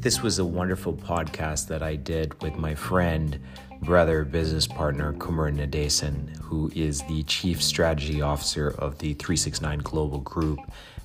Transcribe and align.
This 0.00 0.22
was 0.22 0.38
a 0.38 0.44
wonderful 0.46 0.94
podcast 0.94 1.68
that 1.68 1.82
I 1.82 1.96
did 1.96 2.42
with 2.42 2.56
my 2.56 2.74
friend, 2.74 3.38
brother, 3.82 4.24
business 4.24 4.66
partner, 4.66 5.12
Kumar 5.12 5.50
Nadesan, 5.50 6.34
who 6.38 6.70
is 6.74 7.02
the 7.02 7.22
Chief 7.24 7.62
Strategy 7.62 8.22
Officer 8.22 8.68
of 8.78 8.98
the 8.98 9.12
369 9.12 9.80
Global 9.80 10.20
Group 10.20 10.58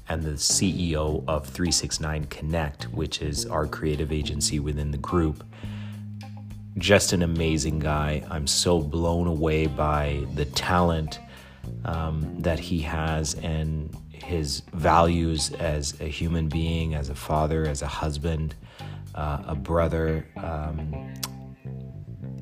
and 0.07 0.23
the 0.23 0.31
CEO 0.31 1.25
of 1.27 1.45
369Konnect, 1.53 2.85
which 2.85 3.21
is 3.21 3.45
our 3.45 3.67
creative 3.67 4.13
agency 4.13 4.59
within 4.59 4.91
the 4.91 4.97
group. 4.97 5.43
Just 6.77 7.11
an 7.11 7.21
amazing 7.21 7.79
guy. 7.79 8.23
I'm 8.29 8.47
so 8.47 8.79
blown 8.79 9.27
away 9.27 9.67
by 9.67 10.25
the 10.35 10.45
talent 10.45 11.19
um, 11.83 12.39
that 12.39 12.59
he 12.59 12.79
has 12.79 13.33
and 13.35 13.95
his 14.25 14.61
values 14.73 15.51
as 15.51 15.99
a 16.01 16.05
human 16.05 16.49
being, 16.49 16.95
as 16.95 17.09
a 17.09 17.15
father, 17.15 17.65
as 17.67 17.81
a 17.81 17.87
husband 17.87 18.55
uh, 19.15 19.43
a 19.47 19.55
brother. 19.55 20.27
Um, 20.37 21.13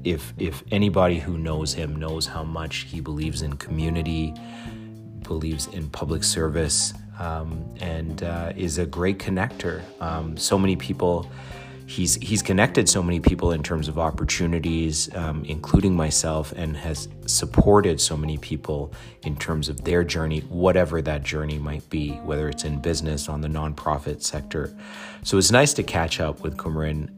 if 0.04 0.34
if 0.38 0.64
anybody 0.72 1.20
who 1.20 1.38
knows 1.38 1.74
him 1.74 1.96
knows 1.96 2.26
how 2.26 2.44
much 2.44 2.78
he 2.78 3.00
believes 3.00 3.42
in 3.42 3.54
community, 3.58 4.34
believes 5.24 5.68
in 5.68 5.90
public 5.90 6.24
service, 6.24 6.94
um, 7.20 7.64
and 7.80 8.24
uh, 8.24 8.52
is 8.56 8.78
a 8.78 8.86
great 8.86 9.20
connector. 9.20 9.82
Um, 10.02 10.36
so 10.36 10.58
many 10.58 10.76
people 10.76 11.30
he's 11.94 12.16
he's 12.16 12.42
connected 12.42 12.90
so 12.90 13.04
many 13.04 13.20
people 13.20 13.52
in 13.52 13.62
terms 13.62 13.88
of 13.88 14.00
opportunities, 14.00 15.14
um, 15.16 15.46
including 15.46 15.96
myself, 15.96 16.52
and 16.54 16.76
has 16.76 17.08
supported 17.28 18.02
so 18.02 18.18
many 18.18 18.38
people 18.38 18.92
in 19.24 19.36
terms 19.36 19.70
of 19.70 19.84
their 19.84 20.04
journey, 20.04 20.40
whatever 20.50 21.02
that 21.02 21.24
journey 21.24 21.60
might 21.60 21.88
be, 21.90 22.14
whether 22.30 22.50
it's 22.50 22.64
in 22.64 22.82
business, 22.82 23.30
on 23.30 23.42
the 23.42 23.48
nonprofit 23.48 24.24
sector. 24.24 24.76
So 25.24 25.38
it's 25.38 25.52
nice 25.52 25.74
to 25.74 25.84
catch 25.84 26.20
up 26.20 26.42
with 26.42 26.58
Kumaran, 26.58 27.10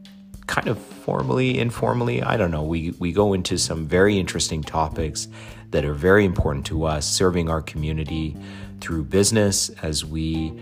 kind 0.46 0.68
of 0.68 0.78
formally, 0.78 1.58
informally. 1.58 2.22
I 2.22 2.36
don't 2.36 2.50
know. 2.50 2.62
We 2.62 2.92
we 2.98 3.12
go 3.12 3.32
into 3.32 3.56
some 3.56 3.86
very 3.86 4.18
interesting 4.18 4.62
topics 4.62 5.28
that 5.70 5.84
are 5.84 5.94
very 5.94 6.24
important 6.24 6.66
to 6.66 6.84
us, 6.84 7.06
serving 7.06 7.48
our 7.48 7.62
community 7.62 8.36
through 8.80 9.04
business 9.04 9.70
as 9.82 10.04
we 10.04 10.52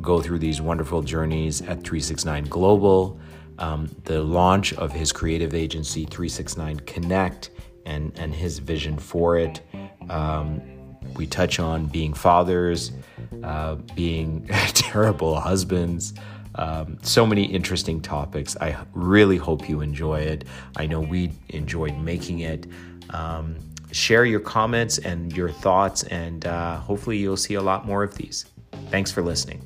go 0.00 0.20
through 0.20 0.38
these 0.38 0.60
wonderful 0.60 1.02
journeys 1.02 1.60
at 1.62 1.82
369 1.84 2.44
Global, 2.44 3.18
um, 3.58 3.94
the 4.04 4.22
launch 4.22 4.72
of 4.74 4.92
his 4.92 5.12
creative 5.12 5.54
agency 5.54 6.06
369Konnect 6.06 7.50
and, 7.86 8.12
and 8.18 8.34
his 8.34 8.58
vision 8.58 8.98
for 8.98 9.38
it. 9.38 9.60
Um, 10.08 10.60
we 11.14 11.26
touch 11.26 11.60
on 11.60 11.86
being 11.86 12.14
fathers, 12.14 12.92
uh, 13.42 13.76
being 13.94 14.46
terrible 14.74 15.38
husbands. 15.38 16.14
Um, 16.56 16.98
so 17.02 17.26
many 17.26 17.44
interesting 17.44 18.00
topics. 18.00 18.56
I 18.60 18.76
really 18.92 19.36
hope 19.36 19.68
you 19.68 19.80
enjoy 19.80 20.20
it. 20.20 20.44
I 20.76 20.86
know 20.86 21.00
we 21.00 21.32
enjoyed 21.50 21.96
making 21.98 22.40
it. 22.40 22.66
Um, 23.10 23.56
share 23.90 24.24
your 24.24 24.40
comments 24.40 24.98
and 24.98 25.36
your 25.36 25.50
thoughts, 25.50 26.04
and 26.04 26.46
uh, 26.46 26.76
hopefully, 26.78 27.18
you'll 27.18 27.36
see 27.36 27.54
a 27.54 27.62
lot 27.62 27.86
more 27.86 28.02
of 28.02 28.14
these. 28.14 28.46
Thanks 28.90 29.10
for 29.10 29.22
listening. 29.22 29.62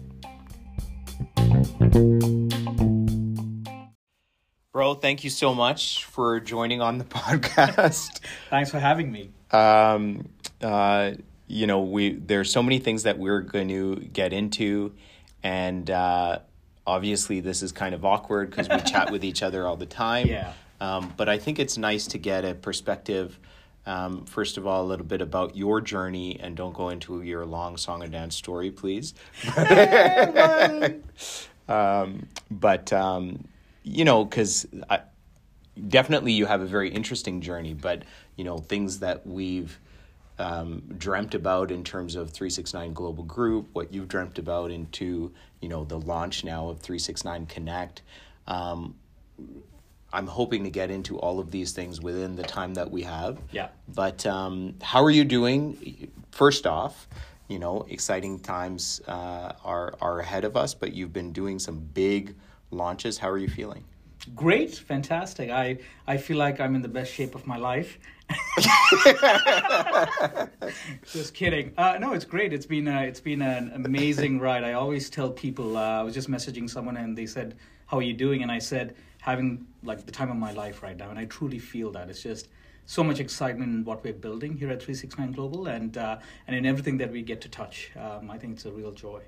Bro, 4.78 4.94
thank 4.94 5.24
you 5.24 5.30
so 5.30 5.56
much 5.56 6.04
for 6.04 6.38
joining 6.38 6.80
on 6.80 6.98
the 6.98 7.04
podcast. 7.20 8.20
Thanks 8.48 8.70
for 8.70 8.78
having 8.78 9.10
me. 9.10 9.30
Um, 9.50 10.28
uh, 10.62 11.14
you 11.48 11.66
know, 11.66 11.82
we 11.82 12.12
there's 12.12 12.52
so 12.52 12.62
many 12.62 12.78
things 12.78 13.02
that 13.02 13.18
we're 13.18 13.40
going 13.40 13.66
to 13.70 13.96
get 13.96 14.32
into, 14.32 14.92
and 15.42 15.90
uh, 15.90 16.38
obviously 16.86 17.40
this 17.40 17.60
is 17.60 17.72
kind 17.72 17.92
of 17.92 18.04
awkward 18.04 18.50
because 18.50 18.68
we 18.68 18.78
chat 18.88 19.10
with 19.10 19.24
each 19.24 19.42
other 19.42 19.66
all 19.66 19.76
the 19.76 19.84
time. 19.84 20.28
Yeah. 20.28 20.52
Um, 20.80 21.12
but 21.17 21.28
I 21.28 21.38
think 21.38 21.58
it's 21.58 21.77
nice 21.77 22.06
to 22.06 22.18
get 22.18 22.44
a 22.44 22.55
perspective. 22.55 23.36
Um, 23.84 24.27
first 24.27 24.58
of 24.58 24.67
all, 24.68 24.84
a 24.84 24.86
little 24.86 25.06
bit 25.06 25.20
about 25.20 25.56
your 25.56 25.80
journey, 25.80 26.38
and 26.38 26.56
don't 26.56 26.72
go 26.72 26.90
into 26.90 27.20
your 27.22 27.44
long 27.44 27.78
song 27.78 28.05
and 28.05 28.12
dance 28.12 28.36
story, 28.36 28.70
please. 28.70 29.12
um, 31.68 32.28
but 32.48 32.92
um, 32.92 33.44
you 33.88 34.04
know, 34.04 34.24
because 34.24 34.66
definitely 35.88 36.32
you 36.32 36.46
have 36.46 36.60
a 36.60 36.66
very 36.66 36.90
interesting 36.90 37.40
journey, 37.40 37.74
but 37.74 38.02
you 38.36 38.44
know, 38.44 38.58
things 38.58 39.00
that 39.00 39.26
we've 39.26 39.78
um, 40.38 40.82
dreamt 40.96 41.34
about 41.34 41.70
in 41.70 41.82
terms 41.82 42.14
of 42.14 42.30
369 42.30 42.92
Global 42.92 43.24
Group, 43.24 43.68
what 43.72 43.92
you've 43.92 44.08
dreamt 44.08 44.38
about 44.38 44.70
into, 44.70 45.32
you 45.60 45.68
know, 45.68 45.84
the 45.84 45.98
launch 45.98 46.44
now 46.44 46.68
of 46.68 46.80
369Konnect. 46.80 47.98
Um, 48.46 48.94
I'm 50.12 50.26
hoping 50.26 50.64
to 50.64 50.70
get 50.70 50.90
into 50.90 51.18
all 51.18 51.38
of 51.38 51.50
these 51.50 51.72
things 51.72 52.00
within 52.00 52.36
the 52.36 52.42
time 52.42 52.74
that 52.74 52.90
we 52.90 53.02
have. 53.02 53.38
Yeah. 53.50 53.68
But 53.88 54.24
um, 54.26 54.74
how 54.80 55.05
are 55.05 55.10
you 55.10 55.24
doing? 55.24 56.10
First 56.30 56.66
off, 56.66 57.08
you 57.48 57.58
know, 57.58 57.86
exciting 57.88 58.38
times 58.40 59.00
uh, 59.06 59.52
are 59.64 59.94
are 60.00 60.20
ahead 60.20 60.44
of 60.44 60.56
us, 60.56 60.72
but 60.74 60.92
you've 60.92 61.12
been 61.12 61.32
doing 61.32 61.58
some 61.58 61.78
big 61.78 62.34
launches. 62.70 63.18
How 63.18 63.30
are 63.30 63.39
you 63.39 63.48
feeling? 63.48 63.84
Great, 64.34 64.74
fantastic. 64.74 65.51
I 65.51 65.79
I 66.06 66.17
feel 66.17 66.36
like 66.36 66.61
I'm 66.61 66.74
in 66.74 66.83
the 66.83 66.89
best 66.89 67.12
shape 67.12 67.34
of 67.34 67.46
my 67.46 67.56
life. 67.56 67.98
just 71.12 71.34
kidding. 71.34 71.73
Uh, 71.79 71.96
no, 71.98 72.12
it's 72.12 72.27
great. 72.27 72.52
It's 72.52 72.67
been 72.67 72.89
a, 72.89 73.02
it's 73.02 73.20
been 73.20 73.40
an 73.40 73.73
amazing 73.74 74.39
ride. 74.40 74.64
I 74.64 74.74
always 74.74 75.08
tell 75.08 75.30
people. 75.30 75.77
Uh, 75.77 76.01
I 76.01 76.02
was 76.02 76.14
just 76.14 76.29
messaging 76.29 76.68
someone 76.68 76.96
and 76.96 77.17
they 77.17 77.27
said, 77.27 77.56
"How 77.86 77.98
are 77.98 78.02
you 78.02 78.12
doing?" 78.12 78.42
And 78.42 78.52
I 78.52 78.58
said, 78.58 78.96
"Having 79.20 79.67
like 79.83 80.05
the 80.05 80.12
time 80.12 80.30
of 80.30 80.36
my 80.36 80.52
life 80.52 80.83
right 80.83 80.96
now." 80.96 81.11
And 81.11 81.18
I 81.18 81.24
truly 81.27 81.58
feel 81.58 81.90
that. 81.92 82.11
It's 82.11 82.23
just 82.23 82.48
so 82.85 83.05
much 83.05 83.20
excitement 83.20 83.74
in 83.74 83.85
what 83.85 84.02
we're 84.02 84.14
building 84.14 84.56
here 84.56 84.70
at 84.70 84.83
369 84.83 85.33
Global 85.33 85.68
and 85.68 85.96
uh, 85.96 86.18
and 86.46 86.56
in 86.56 86.67
everything 86.67 86.98
that 86.98 87.12
we 87.12 87.23
get 87.23 87.40
to 87.42 87.48
touch. 87.48 87.92
Um, 87.96 88.30
I 88.30 88.39
think 88.39 88.55
it's 88.55 88.67
a 88.67 88.73
real 88.73 88.92
joy. 88.92 89.23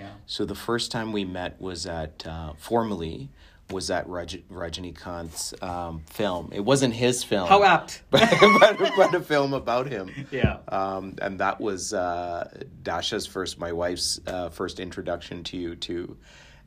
Yeah. 0.00 0.12
So 0.26 0.46
the 0.46 0.54
first 0.54 0.90
time 0.90 1.12
we 1.12 1.26
met 1.26 1.60
was 1.60 1.84
at 1.84 2.26
uh, 2.26 2.54
formally 2.56 3.28
was 3.70 3.90
at 3.90 4.08
Raj- 4.08 4.42
Rajinikanth's 4.50 5.54
um, 5.62 6.02
film. 6.06 6.50
It 6.52 6.64
wasn't 6.64 6.94
his 6.94 7.22
film. 7.22 7.48
How 7.48 7.62
apt. 7.62 8.02
but, 8.10 8.28
but, 8.58 8.92
but, 8.96 9.14
a 9.14 9.20
film 9.20 9.52
about 9.52 9.86
him. 9.86 10.10
Yeah. 10.30 10.58
Um, 10.68 11.16
and 11.20 11.38
that 11.40 11.60
was 11.60 11.92
uh, 11.92 12.48
Dasha's 12.82 13.26
first, 13.26 13.58
my 13.58 13.72
wife's 13.72 14.18
uh, 14.26 14.48
first 14.48 14.80
introduction 14.80 15.44
to 15.44 15.56
you 15.58 15.76
too. 15.76 16.16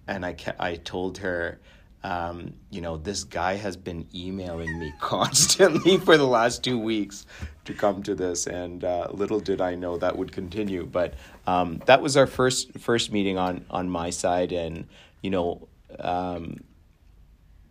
And 0.08 0.26
I, 0.26 0.34
ca- 0.34 0.56
I 0.60 0.76
told 0.76 1.18
her, 1.18 1.60
um, 2.04 2.54
you 2.70 2.82
know, 2.82 2.98
this 2.98 3.24
guy 3.24 3.56
has 3.56 3.78
been 3.78 4.08
emailing 4.14 4.78
me 4.78 4.94
constantly 5.00 5.98
for 5.98 6.18
the 6.18 6.28
last 6.28 6.64
two 6.64 6.78
weeks 6.78 7.26
to 7.66 7.74
come 7.74 8.04
to 8.04 8.14
this, 8.14 8.46
and 8.46 8.84
uh, 8.84 9.08
little 9.12 9.40
did 9.40 9.62
I 9.62 9.76
know 9.76 9.98
that 9.98 10.18
would 10.18 10.32
continue. 10.32 10.86
But 10.86 11.14
um, 11.48 11.82
that 11.86 12.02
was 12.02 12.18
our 12.18 12.28
first 12.28 12.78
first 12.80 13.12
meeting 13.12 13.38
on 13.38 13.66
on 13.70 13.90
my 13.90 14.10
side, 14.10 14.52
and 14.52 14.88
you 15.22 15.30
know, 15.30 15.68
um, 16.00 16.58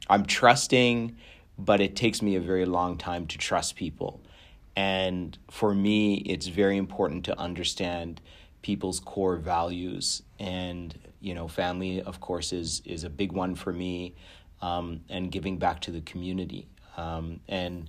I'm 0.08 0.24
trusting, 0.24 1.16
but 1.58 1.80
it 1.80 1.94
takes 1.94 2.22
me 2.22 2.36
a 2.36 2.40
very 2.40 2.64
long 2.64 2.96
time 2.96 3.26
to 3.26 3.38
trust 3.38 3.76
people, 3.76 4.22
and 4.74 5.36
for 5.50 5.74
me, 5.74 6.14
it's 6.14 6.46
very 6.46 6.78
important 6.78 7.26
to 7.26 7.38
understand 7.38 8.22
people's 8.62 9.00
core 9.00 9.36
values 9.36 10.22
and 10.38 10.96
you 11.22 11.34
know 11.34 11.48
family 11.48 12.02
of 12.02 12.20
course 12.20 12.52
is 12.52 12.82
is 12.84 13.04
a 13.04 13.10
big 13.10 13.32
one 13.32 13.54
for 13.54 13.72
me 13.72 14.14
um, 14.60 15.00
and 15.08 15.30
giving 15.30 15.58
back 15.58 15.80
to 15.80 15.90
the 15.90 16.00
community 16.02 16.68
um, 16.96 17.40
and 17.48 17.88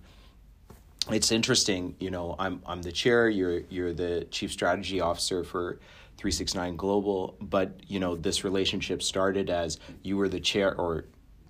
it's 1.11 1.31
interesting 1.31 1.95
you 1.99 2.09
know 2.09 2.35
i'm 2.39 2.61
i'm 2.65 2.81
the 2.81 2.91
chair 2.91 3.29
you're 3.29 3.59
you're 3.69 3.93
the 3.93 4.25
chief 4.31 4.51
strategy 4.51 5.01
officer 5.01 5.43
for 5.43 5.79
369 6.17 6.77
global 6.77 7.35
but 7.41 7.71
you 7.87 7.99
know 7.99 8.15
this 8.15 8.43
relationship 8.43 9.03
started 9.03 9.49
as 9.49 9.79
you 10.03 10.15
were 10.15 10.29
the 10.29 10.39
chair 10.39 10.73
or 10.75 11.05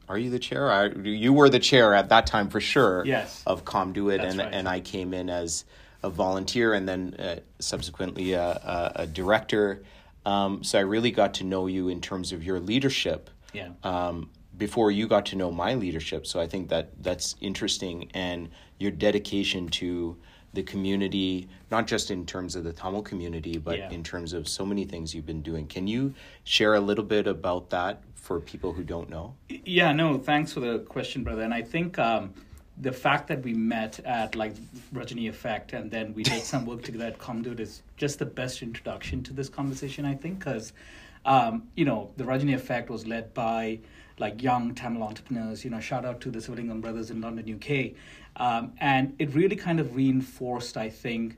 are 0.10 0.18
you 0.18 0.30
the 0.30 0.40
chair 0.40 0.72
I, 0.72 0.88
you 0.88 1.32
were 1.34 1.50
the 1.50 1.60
chair 1.60 1.94
at 1.94 2.10
that 2.10 2.26
time 2.26 2.50
for 2.50 2.60
sure 2.60 3.06
yes 3.06 3.44
of 3.46 3.64
comduit 3.64 4.22
That's 4.22 4.32
and 4.32 4.40
right. 4.40 4.54
and 4.54 4.68
i 4.68 4.80
came 4.80 5.14
in 5.14 5.30
as 5.30 5.66
a 6.04 6.10
volunteer 6.10 6.74
and 6.74 6.88
then 6.88 7.16
uh, 7.18 7.38
subsequently 7.60 8.34
a, 8.34 8.44
a, 8.44 8.92
a 9.04 9.08
director. 9.08 9.84
Um, 10.26 10.64
so 10.64 10.78
I 10.80 10.82
really 10.82 11.12
got 11.12 11.34
to 11.36 11.44
know 11.44 11.68
you 11.68 11.90
in 11.90 12.02
terms 12.02 12.32
of 12.32 12.44
your 12.44 12.60
leadership. 12.60 13.30
Yeah. 13.54 13.70
Um, 13.84 14.30
before 14.58 14.92
you 14.92 15.08
got 15.08 15.26
to 15.28 15.36
know 15.36 15.52
my 15.52 15.74
leadership, 15.74 16.28
so 16.28 16.40
I 16.40 16.48
think 16.48 16.70
that 16.70 16.92
that's 17.02 17.36
interesting, 17.42 18.10
and 18.14 18.50
your 18.80 18.92
dedication 18.92 19.68
to 19.70 20.16
the 20.54 20.62
community, 20.62 21.48
not 21.72 21.88
just 21.88 22.12
in 22.12 22.24
terms 22.28 22.56
of 22.56 22.64
the 22.64 22.72
Tamil 22.72 23.02
community, 23.02 23.58
but 23.58 23.78
Yeah. 23.80 23.90
in 23.90 24.04
terms 24.04 24.34
of 24.34 24.48
so 24.48 24.64
many 24.64 24.86
things 24.86 25.14
you've 25.16 25.26
been 25.26 25.42
doing. 25.42 25.66
Can 25.66 25.88
you 25.88 26.14
share 26.44 26.76
a 26.76 26.80
little 26.80 27.04
bit 27.04 27.26
about 27.26 27.72
that 27.72 28.04
for 28.14 28.40
people 28.40 28.72
who 28.74 28.84
don't 28.84 29.10
know? 29.10 29.34
Yeah, 29.50 29.92
no, 29.92 30.20
thanks 30.20 30.54
for 30.54 30.60
the 30.60 30.80
question, 30.80 31.24
brother. 31.24 31.42
And 31.42 31.54
I 31.54 31.64
think 31.64 31.98
um, 31.98 32.34
the 32.78 32.92
fact 32.92 33.28
that 33.28 33.44
we 33.44 33.54
met 33.54 34.00
at 34.00 34.36
like 34.36 34.54
Rajani 34.94 35.30
Effect 35.30 35.74
and 35.74 35.92
then 35.92 36.14
we 36.14 36.24
did 36.24 36.44
some 36.44 36.66
work 36.66 36.82
together 36.84 37.06
at 37.06 37.20
Comduit 37.20 37.60
is 37.60 37.84
just 37.98 38.20
the 38.20 38.26
best 38.26 38.62
introduction 38.62 39.22
to 39.24 39.34
this 39.34 39.50
conversation, 39.50 40.06
I 40.06 40.16
think, 40.16 40.40
because 40.40 40.74
um, 41.26 41.64
you 41.76 41.86
know 41.86 42.12
the 42.18 42.24
Rajani 42.24 42.56
Effect 42.56 42.90
was 42.90 43.06
led 43.06 43.34
by 43.34 43.80
like 44.20 44.42
young 44.42 44.74
Tamil 44.74 45.04
entrepreneurs. 45.04 45.64
You 45.64 45.72
know, 45.72 45.80
shout 45.80 46.06
out 46.06 46.20
to 46.22 46.32
the 46.32 46.40
Sivalingam 46.40 46.82
brothers 46.82 47.12
in 47.12 47.22
London, 47.22 47.56
UK, 47.56 47.92
um, 48.38 48.74
and 48.80 49.16
it 49.20 49.34
really 49.34 49.56
kind 49.56 49.80
of 49.80 49.96
reinforced, 49.96 50.78
I 50.78 50.90
think, 50.90 51.38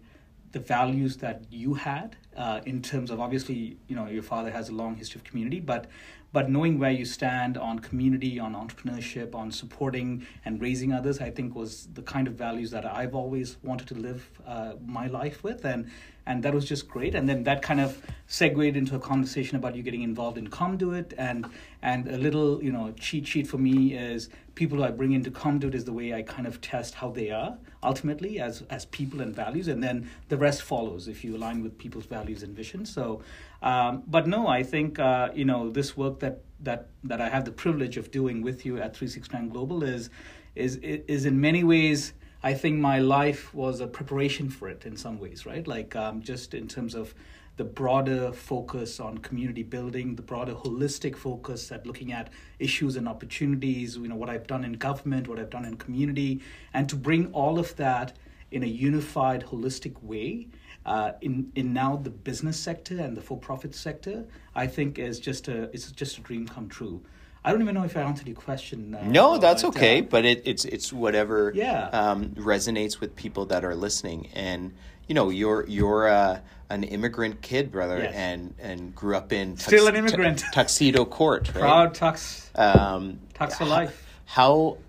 the 0.52 0.60
values 0.60 1.18
that 1.18 1.44
you 1.52 1.74
had 1.74 2.16
uh, 2.38 2.62
in 2.66 2.82
terms 2.82 3.12
of 3.12 3.20
obviously, 3.20 3.78
you 3.88 3.96
know, 3.96 4.08
your 4.08 4.24
father 4.24 4.52
has 4.52 4.70
a 4.70 4.72
long 4.72 4.96
history 4.96 5.20
of 5.20 5.26
community, 5.26 5.60
but 5.60 5.88
but 6.36 6.50
knowing 6.50 6.78
where 6.80 6.92
you 6.92 7.06
stand 7.06 7.58
on 7.58 7.80
community, 7.80 8.42
on 8.42 8.54
entrepreneurship, 8.56 9.34
on 9.34 9.50
supporting 9.54 10.28
and 10.44 10.62
raising 10.62 10.92
others, 10.92 11.22
I 11.22 11.30
think 11.30 11.56
was 11.56 11.88
the 11.94 12.02
kind 12.02 12.28
of 12.28 12.34
values 12.34 12.72
that 12.72 12.86
I've 12.86 13.16
always 13.16 13.56
wanted 13.64 13.88
to 13.88 13.94
live 13.94 14.30
uh, 14.46 14.74
my 14.86 15.08
life 15.08 15.46
with, 15.46 15.64
and 15.64 15.90
and 16.26 16.44
that 16.44 16.54
was 16.54 16.66
just 16.66 16.90
great. 16.90 17.16
And 17.16 17.30
then 17.30 17.46
that 17.46 17.62
kind 17.62 17.80
of 17.80 18.02
segued 18.28 18.76
into 18.76 18.98
a 18.98 19.00
conversation 19.00 19.56
about 19.56 19.78
you 19.78 19.82
getting 19.82 20.02
involved 20.02 20.38
in 20.38 20.50
Comduit, 20.50 21.14
and 21.18 21.46
and 21.82 22.10
a 22.10 22.18
little 22.18 22.62
you 22.62 22.74
know 22.74 22.94
cheat 23.00 23.26
sheet 23.26 23.48
for 23.48 23.58
me 23.58 23.94
is 23.94 24.28
people 24.56 24.78
who 24.78 24.84
I 24.84 24.92
bring 24.92 25.12
into 25.12 25.30
Comduit 25.30 25.76
is 25.76 25.86
the 25.86 25.94
way 25.94 26.14
I 26.14 26.22
kind 26.22 26.48
of 26.48 26.62
test 26.62 26.96
how 26.96 27.12
they 27.12 27.30
are 27.30 27.58
ultimately 27.84 28.40
as 28.40 28.64
as 28.70 28.86
people 28.86 29.22
and 29.22 29.36
values, 29.36 29.68
and 29.68 29.84
then 29.84 30.10
the 30.30 30.38
rest 30.38 30.64
follows 30.64 31.08
if 31.08 31.24
you 31.24 31.36
align 31.36 31.62
with 31.62 31.78
people's 31.78 32.06
values 32.06 32.42
and 32.42 32.56
vision. 32.56 32.86
So 32.86 33.22
um, 33.62 34.04
but 34.08 34.28
no, 34.28 34.48
I 34.48 34.64
think 34.64 35.00
uh, 35.00 35.30
you 35.34 35.46
know 35.46 35.70
this 35.70 35.98
work 35.98 36.20
that 36.20 36.42
that 36.62 36.88
that 37.04 37.22
I 37.22 37.30
have 37.30 37.46
the 37.46 37.52
privilege 37.52 37.98
of 37.98 38.12
doing 38.12 38.42
with 38.42 38.66
you 38.66 38.78
at 38.78 38.96
369 38.96 39.50
Global 39.50 39.84
is 39.84 40.10
is 40.56 40.78
is 40.78 41.26
in 41.26 41.40
many 41.40 41.64
ways. 41.64 42.14
I 42.44 42.54
think 42.54 42.78
my 42.78 43.00
life 43.00 43.54
was 43.56 43.80
a 43.80 43.88
preparation 43.88 44.52
for 44.52 44.70
it 44.70 44.86
in 44.86 44.98
some 44.98 45.20
ways, 45.20 45.48
right? 45.48 45.66
Like 45.66 45.96
um, 45.96 46.22
just 46.22 46.54
in 46.54 46.68
terms 46.68 46.94
of 46.94 47.16
the 47.58 47.64
broader 47.64 48.32
focus 48.34 49.00
on 49.00 49.18
community 49.20 49.64
building, 49.64 50.16
the 50.16 50.22
broader 50.22 50.54
holistic 50.54 51.16
focus 51.16 51.72
at 51.72 51.86
looking 51.86 52.12
at 52.12 52.30
issues 52.60 52.96
and 52.96 53.08
opportunities, 53.08 53.96
you 53.96 54.08
know, 54.08 54.16
what 54.16 54.30
I've 54.30 54.48
done 54.48 54.66
in 54.66 54.74
government, 54.74 55.28
what 55.28 55.40
I've 55.40 55.50
done 55.50 55.66
in 55.66 55.78
community, 55.78 56.42
and 56.74 56.90
to 56.90 56.96
bring 56.96 57.32
all 57.32 57.58
of 57.58 57.76
that 57.78 58.18
in 58.52 58.64
a 58.64 58.68
unified, 58.68 59.46
holistic 59.46 60.02
way 60.04 60.48
uh, 60.86 61.14
in 61.22 61.52
in 61.56 61.74
now 61.74 61.96
the 61.96 62.10
business 62.10 62.60
sector 62.60 63.00
and 63.00 63.18
the 63.18 63.22
for 63.22 63.38
profit 63.38 63.74
sector, 63.74 64.26
I 64.54 64.68
think 64.68 65.00
is 65.00 65.20
just 65.20 65.48
a 65.48 65.64
it's 65.74 65.92
just 65.92 66.18
a 66.18 66.22
dream 66.22 66.48
come 66.48 66.70
true. 66.70 67.02
I 67.46 67.52
don't 67.52 67.62
even 67.62 67.76
know 67.76 67.84
if 67.84 67.96
I 67.96 68.02
answered 68.02 68.26
your 68.26 68.36
question. 68.36 68.96
Uh, 68.96 69.04
no, 69.06 69.38
that's 69.38 69.62
but, 69.62 69.76
okay, 69.76 70.00
uh, 70.00 70.06
but 70.10 70.26
it, 70.26 70.42
it's 70.46 70.66
it's 70.66 70.92
whatever 70.92 71.52
yeah. 71.54 71.90
um, 71.90 72.30
resonates 72.32 73.00
with 73.00 73.16
people 73.16 73.46
that 73.48 73.64
are 73.64 73.76
listening. 73.76 74.30
And 74.34 74.74
you 75.08 75.14
know, 75.14 75.30
you're 75.30 75.64
you're 75.68 76.08
uh, 76.08 76.40
an 76.72 76.84
immigrant 76.84 77.44
kid, 77.44 77.72
brother, 77.72 78.00
yes. 78.00 78.16
and 78.16 78.56
and 78.58 78.96
grew 78.96 79.16
up 79.16 79.32
in 79.32 79.54
tux- 79.54 79.62
still 79.62 79.88
an 79.88 79.96
immigrant 79.96 80.44
tuxedo 80.54 81.06
court, 81.06 81.54
right? 81.54 81.62
proud 81.62 81.94
tux 81.94 82.50
um, 82.60 83.20
tux 83.36 83.54
for 83.54 83.66
life. 83.66 84.02
How, 84.26 84.80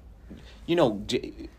you 0.64 0.76
know, 0.76 1.02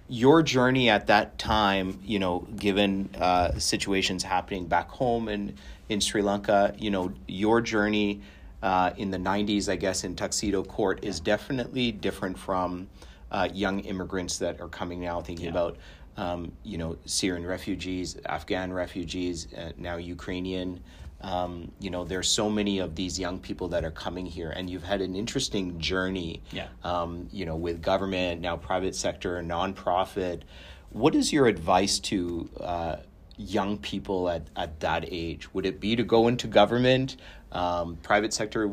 your 0.09 0.41
journey 0.41 0.89
at 0.89 1.05
that 1.07 1.37
time, 1.37 1.99
you 2.03 2.17
know, 2.17 2.47
given 2.55 3.11
uh, 3.19 3.59
situations 3.59 4.23
happening 4.23 4.65
back 4.65 4.89
home 4.89 5.29
in 5.29 5.55
in 5.89 6.01
Sri 6.01 6.23
Lanka, 6.23 6.73
you 6.79 6.89
know, 6.89 7.13
your 7.27 7.61
journey 7.61 8.21
uh, 8.61 8.91
in 8.97 9.11
the 9.11 9.17
'90s, 9.17 9.69
I 9.69 9.75
guess, 9.75 10.03
in 10.03 10.15
Tuxedo 10.15 10.63
Court 10.63 11.03
is 11.03 11.19
definitely 11.19 11.91
different 11.91 12.37
from 12.37 12.87
uh, 13.31 13.49
young 13.53 13.79
immigrants 13.81 14.37
that 14.39 14.59
are 14.61 14.67
coming 14.67 15.01
now, 15.01 15.21
thinking 15.21 15.45
yeah. 15.45 15.51
about, 15.51 15.77
um, 16.17 16.51
you 16.63 16.77
know, 16.77 16.97
Syrian 17.05 17.45
refugees, 17.45 18.17
Afghan 18.25 18.71
refugees, 18.73 19.53
uh, 19.53 19.71
now 19.77 19.97
Ukrainian. 19.97 20.81
Um, 21.21 21.71
you 21.79 21.89
know, 21.89 22.03
there's 22.03 22.29
so 22.29 22.49
many 22.49 22.77
of 22.79 22.95
these 22.95 23.19
young 23.19 23.39
people 23.39 23.67
that 23.69 23.83
are 23.83 23.91
coming 23.91 24.25
here, 24.25 24.51
and 24.51 24.69
you've 24.69 24.83
had 24.83 25.01
an 25.01 25.15
interesting 25.15 25.79
journey. 25.79 26.43
Yeah. 26.51 26.67
Um, 26.83 27.27
you 27.31 27.45
know, 27.45 27.55
with 27.55 27.81
government 27.81 28.41
now, 28.41 28.55
private 28.55 28.95
sector, 28.95 29.41
nonprofit. 29.41 30.43
What 30.91 31.15
is 31.15 31.33
your 31.33 31.47
advice 31.47 31.99
to 31.99 32.49
uh, 32.61 32.95
young 33.35 33.77
people 33.79 34.29
at, 34.29 34.47
at 34.55 34.79
that 34.81 35.05
age? 35.07 35.53
Would 35.53 35.65
it 35.65 35.79
be 35.79 35.95
to 35.95 36.03
go 36.03 36.27
into 36.27 36.47
government, 36.47 37.17
um, 37.51 37.95
private 37.97 38.33
sector? 38.33 38.69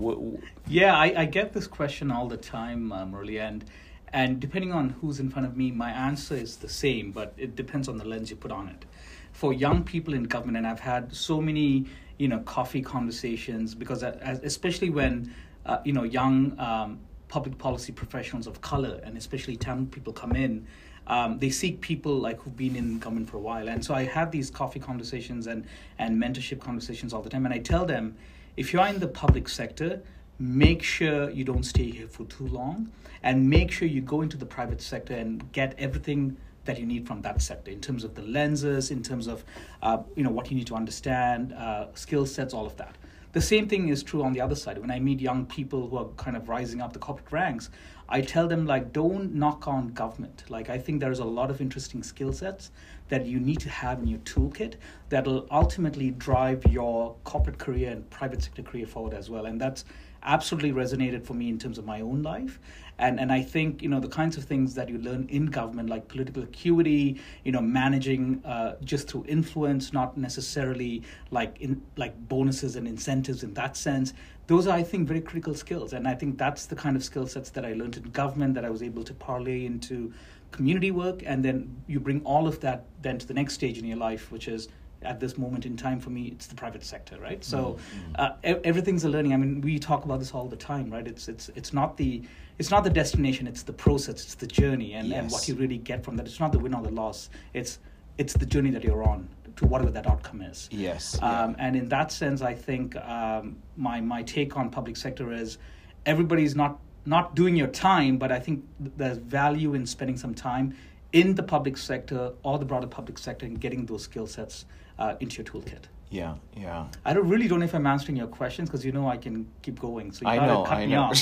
yeah, 0.68 0.96
I, 0.96 1.22
I, 1.22 1.24
get 1.26 1.52
this 1.52 1.66
question 1.66 2.10
all 2.10 2.28
the 2.28 2.36
time, 2.36 2.92
um, 2.92 3.14
and 3.14 3.64
and 4.12 4.40
depending 4.40 4.72
on 4.72 4.90
who's 5.00 5.20
in 5.20 5.30
front 5.30 5.46
of 5.46 5.56
me, 5.56 5.70
my 5.70 5.90
answer 5.90 6.34
is 6.34 6.56
the 6.56 6.68
same, 6.68 7.10
but 7.12 7.34
it 7.36 7.56
depends 7.56 7.88
on 7.88 7.98
the 7.98 8.04
lens 8.04 8.30
you 8.30 8.36
put 8.36 8.52
on 8.52 8.68
it. 8.68 8.84
For 9.32 9.52
young 9.52 9.84
people 9.84 10.14
in 10.14 10.24
government, 10.24 10.56
and 10.56 10.66
I've 10.66 10.80
had 10.80 11.14
so 11.14 11.40
many 11.40 11.86
you 12.18 12.28
know 12.28 12.38
coffee 12.40 12.82
conversations 12.82 13.74
because 13.74 14.02
especially 14.02 14.90
when 14.90 15.34
uh, 15.66 15.78
you 15.84 15.92
know 15.92 16.04
young 16.04 16.58
um, 16.58 17.00
public 17.28 17.58
policy 17.58 17.92
professionals 17.92 18.46
of 18.46 18.60
color 18.60 19.00
and 19.02 19.16
especially 19.16 19.56
Tamil 19.56 19.86
people 19.86 20.12
come 20.12 20.32
in. 20.32 20.66
Um, 21.06 21.38
they 21.38 21.50
seek 21.50 21.82
people 21.82 22.16
like 22.16 22.40
who've 22.40 22.56
been 22.56 22.76
in 22.76 22.98
government 22.98 23.28
for 23.28 23.36
a 23.36 23.40
while, 23.40 23.68
and 23.68 23.84
so 23.84 23.92
I 23.92 24.04
have 24.04 24.30
these 24.30 24.50
coffee 24.50 24.80
conversations 24.80 25.46
and 25.46 25.66
and 25.98 26.16
mentorship 26.16 26.60
conversations 26.60 27.12
all 27.12 27.20
the 27.20 27.28
time. 27.28 27.44
And 27.44 27.52
I 27.52 27.58
tell 27.58 27.84
them, 27.84 28.16
if 28.56 28.72
you're 28.72 28.86
in 28.86 29.00
the 29.00 29.08
public 29.08 29.48
sector, 29.48 30.02
make 30.38 30.82
sure 30.82 31.30
you 31.30 31.44
don't 31.44 31.64
stay 31.64 31.90
here 31.90 32.08
for 32.08 32.24
too 32.24 32.46
long, 32.46 32.90
and 33.22 33.48
make 33.48 33.70
sure 33.70 33.88
you 33.88 34.00
go 34.00 34.22
into 34.22 34.36
the 34.36 34.46
private 34.46 34.80
sector 34.80 35.14
and 35.14 35.50
get 35.52 35.74
everything 35.78 36.36
that 36.64 36.78
you 36.78 36.86
need 36.86 37.06
from 37.06 37.20
that 37.22 37.42
sector 37.42 37.70
in 37.70 37.80
terms 37.80 38.04
of 38.04 38.14
the 38.14 38.22
lenses, 38.22 38.90
in 38.90 39.02
terms 39.02 39.26
of 39.26 39.44
uh, 39.82 39.98
you 40.16 40.22
know 40.22 40.30
what 40.30 40.50
you 40.50 40.56
need 40.56 40.66
to 40.66 40.74
understand, 40.74 41.52
uh, 41.52 41.86
skill 41.94 42.26
sets, 42.26 42.54
all 42.54 42.66
of 42.66 42.76
that. 42.76 42.96
The 43.32 43.40
same 43.40 43.66
thing 43.66 43.88
is 43.88 44.04
true 44.04 44.22
on 44.22 44.32
the 44.32 44.40
other 44.40 44.54
side. 44.54 44.78
When 44.78 44.92
I 44.92 45.00
meet 45.00 45.20
young 45.20 45.44
people 45.44 45.88
who 45.88 45.96
are 45.96 46.06
kind 46.16 46.36
of 46.36 46.48
rising 46.48 46.80
up 46.80 46.92
the 46.92 47.00
corporate 47.00 47.32
ranks, 47.32 47.68
I 48.08 48.20
tell 48.20 48.46
them 48.48 48.66
like 48.66 48.92
don't 48.92 49.34
knock 49.34 49.66
on 49.66 49.88
government. 49.88 50.44
Like 50.48 50.70
I 50.70 50.78
think 50.78 51.00
there's 51.00 51.18
a 51.20 51.24
lot 51.24 51.50
of 51.50 51.60
interesting 51.60 52.02
skill 52.02 52.32
sets 52.32 52.70
that 53.08 53.26
you 53.26 53.40
need 53.40 53.60
to 53.60 53.68
have 53.68 54.00
in 54.00 54.06
your 54.06 54.20
toolkit 54.20 54.74
that'll 55.08 55.46
ultimately 55.50 56.10
drive 56.10 56.64
your 56.66 57.16
corporate 57.24 57.58
career 57.58 57.90
and 57.90 58.08
private 58.10 58.42
sector 58.42 58.62
career 58.62 58.86
forward 58.86 59.14
as 59.14 59.30
well. 59.30 59.46
And 59.46 59.60
that's 59.60 59.84
absolutely 60.22 60.72
resonated 60.72 61.24
for 61.24 61.34
me 61.34 61.48
in 61.48 61.58
terms 61.58 61.78
of 61.78 61.84
my 61.84 62.00
own 62.00 62.22
life 62.22 62.58
and 62.98 63.18
and 63.18 63.32
I 63.32 63.42
think 63.42 63.82
you 63.82 63.88
know 63.88 64.00
the 64.00 64.08
kinds 64.08 64.36
of 64.36 64.44
things 64.44 64.74
that 64.74 64.88
you 64.88 64.98
learn 64.98 65.26
in 65.28 65.46
government, 65.46 65.90
like 65.90 66.08
political 66.08 66.42
acuity, 66.42 67.20
you 67.44 67.52
know, 67.52 67.60
managing 67.60 68.42
uh, 68.44 68.76
just 68.84 69.08
through 69.08 69.24
influence, 69.26 69.92
not 69.92 70.16
necessarily 70.16 71.02
like 71.30 71.60
in 71.60 71.82
like 71.96 72.14
bonuses 72.28 72.76
and 72.76 72.86
incentives 72.86 73.42
in 73.42 73.54
that 73.54 73.76
sense. 73.76 74.12
Those 74.46 74.66
are, 74.66 74.76
I 74.76 74.82
think, 74.82 75.08
very 75.08 75.22
critical 75.22 75.54
skills, 75.54 75.94
and 75.94 76.06
I 76.06 76.14
think 76.14 76.36
that's 76.36 76.66
the 76.66 76.76
kind 76.76 76.96
of 76.96 77.04
skill 77.04 77.26
sets 77.26 77.50
that 77.50 77.64
I 77.64 77.72
learned 77.72 77.96
in 77.96 78.02
government 78.10 78.54
that 78.54 78.64
I 78.64 78.70
was 78.70 78.82
able 78.82 79.02
to 79.04 79.14
parlay 79.14 79.64
into 79.64 80.12
community 80.50 80.90
work, 80.90 81.22
and 81.24 81.44
then 81.44 81.74
you 81.86 81.98
bring 81.98 82.20
all 82.24 82.46
of 82.46 82.60
that 82.60 82.84
then 83.00 83.18
to 83.18 83.26
the 83.26 83.34
next 83.34 83.54
stage 83.54 83.78
in 83.78 83.86
your 83.86 83.96
life, 83.96 84.30
which 84.30 84.46
is 84.46 84.68
at 85.02 85.20
this 85.20 85.36
moment 85.36 85.66
in 85.66 85.76
time 85.76 86.00
for 86.00 86.10
me 86.10 86.28
it's 86.28 86.46
the 86.46 86.54
private 86.54 86.82
sector 86.82 87.20
right 87.20 87.44
so 87.44 87.76
mm-hmm. 87.94 88.12
uh, 88.18 88.58
everything's 88.64 89.04
a 89.04 89.08
learning 89.08 89.34
i 89.34 89.36
mean 89.36 89.60
we 89.60 89.78
talk 89.78 90.06
about 90.06 90.18
this 90.18 90.32
all 90.32 90.48
the 90.48 90.56
time 90.56 90.90
right 90.90 91.06
it's 91.06 91.28
it's 91.28 91.50
it's 91.54 91.74
not 91.74 91.98
the 91.98 92.22
it's 92.58 92.70
not 92.70 92.84
the 92.84 92.90
destination 92.90 93.46
it's 93.46 93.62
the 93.62 93.72
process 93.72 94.22
it's 94.22 94.34
the 94.34 94.46
journey 94.46 94.94
and, 94.94 95.08
yes. 95.08 95.18
and 95.18 95.30
what 95.30 95.48
you 95.48 95.54
really 95.54 95.78
get 95.78 96.04
from 96.04 96.16
that 96.16 96.26
it's 96.26 96.40
not 96.40 96.52
the 96.52 96.58
win 96.58 96.74
or 96.74 96.82
the 96.82 96.90
loss 96.90 97.30
it's 97.52 97.78
it's 98.18 98.34
the 98.34 98.46
journey 98.46 98.70
that 98.70 98.84
you're 98.84 99.02
on 99.02 99.28
to 99.56 99.66
whatever 99.66 99.90
that 99.90 100.06
outcome 100.06 100.40
is 100.42 100.68
yes 100.70 101.18
um, 101.22 101.50
yeah. 101.50 101.66
and 101.66 101.76
in 101.76 101.88
that 101.88 102.12
sense 102.12 102.42
i 102.42 102.54
think 102.54 102.96
um, 102.96 103.56
my 103.76 104.00
my 104.00 104.22
take 104.22 104.56
on 104.56 104.70
public 104.70 104.96
sector 104.96 105.32
is 105.32 105.58
everybody's 106.06 106.54
not 106.54 106.78
not 107.06 107.34
doing 107.34 107.56
your 107.56 107.68
time 107.68 108.18
but 108.18 108.30
i 108.32 108.38
think 108.38 108.64
there's 108.78 109.18
value 109.18 109.74
in 109.74 109.86
spending 109.86 110.16
some 110.16 110.34
time 110.34 110.74
in 111.12 111.34
the 111.34 111.42
public 111.42 111.76
sector 111.76 112.32
or 112.42 112.58
the 112.58 112.64
broader 112.64 112.86
public 112.88 113.18
sector 113.18 113.46
and 113.46 113.60
getting 113.60 113.86
those 113.86 114.02
skill 114.02 114.26
sets 114.26 114.64
uh, 114.98 115.14
into 115.20 115.36
your 115.36 115.44
toolkit 115.44 115.86
yeah, 116.14 116.34
yeah. 116.56 116.86
I 117.04 117.12
don't 117.12 117.28
really 117.28 117.48
don't 117.48 117.58
know 117.58 117.64
if 117.64 117.74
I'm 117.74 117.88
answering 117.88 118.16
your 118.16 118.28
questions 118.28 118.68
because 118.68 118.84
you 118.84 118.92
know 118.92 119.08
I 119.08 119.16
can 119.16 119.48
keep 119.62 119.80
going. 119.80 120.12
So 120.12 120.22
you 120.22 120.28
I 120.28 120.46
know, 120.46 120.62
cut 120.62 120.78
I 120.78 120.86
know. 120.86 121.12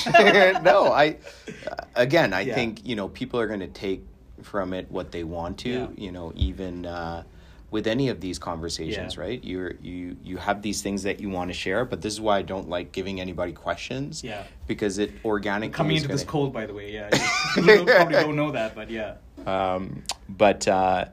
no, 0.63 0.93
I 0.93 1.17
again, 1.95 2.35
I 2.35 2.43
yeah. 2.43 2.55
think 2.55 2.85
you 2.85 2.95
know 2.95 3.09
people 3.09 3.41
are 3.41 3.47
going 3.47 3.61
to 3.61 3.69
take 3.69 4.05
from 4.43 4.75
it 4.75 4.91
what 4.91 5.11
they 5.11 5.25
want 5.25 5.59
to. 5.61 5.71
Yeah. 5.71 5.87
You 5.97 6.13
know, 6.13 6.33
even 6.37 6.85
uh, 6.85 7.23
with 7.71 7.87
any 7.87 8.11
of 8.11 8.21
these 8.21 8.39
conversations, 8.39 9.15
yeah. 9.17 9.21
right? 9.21 9.43
You 9.43 9.75
you 9.81 10.17
you 10.23 10.37
have 10.37 10.61
these 10.61 10.83
things 10.83 11.05
that 11.05 11.21
you 11.21 11.31
want 11.31 11.49
to 11.49 11.55
share, 11.55 11.87
but 11.87 12.03
this 12.03 12.13
is 12.13 12.21
why 12.21 12.37
I 12.37 12.43
don't 12.43 12.69
like 12.69 12.93
giving 12.93 13.19
anybody 13.19 13.53
questions. 13.53 14.23
Yeah, 14.23 14.45
because 14.67 14.99
it 14.99 15.13
organically 15.25 15.75
coming 15.75 15.97
into 15.97 16.09
gonna... 16.09 16.19
this 16.19 16.27
cold, 16.27 16.53
by 16.53 16.67
the 16.67 16.75
way. 16.75 16.93
Yeah, 16.93 17.09
people 17.55 17.87
probably 17.87 18.15
don't 18.15 18.37
know 18.37 18.51
that, 18.51 18.75
but 18.75 18.91
yeah. 18.91 19.15
Um, 19.47 20.03
but. 20.29 20.69
Uh, 20.69 21.07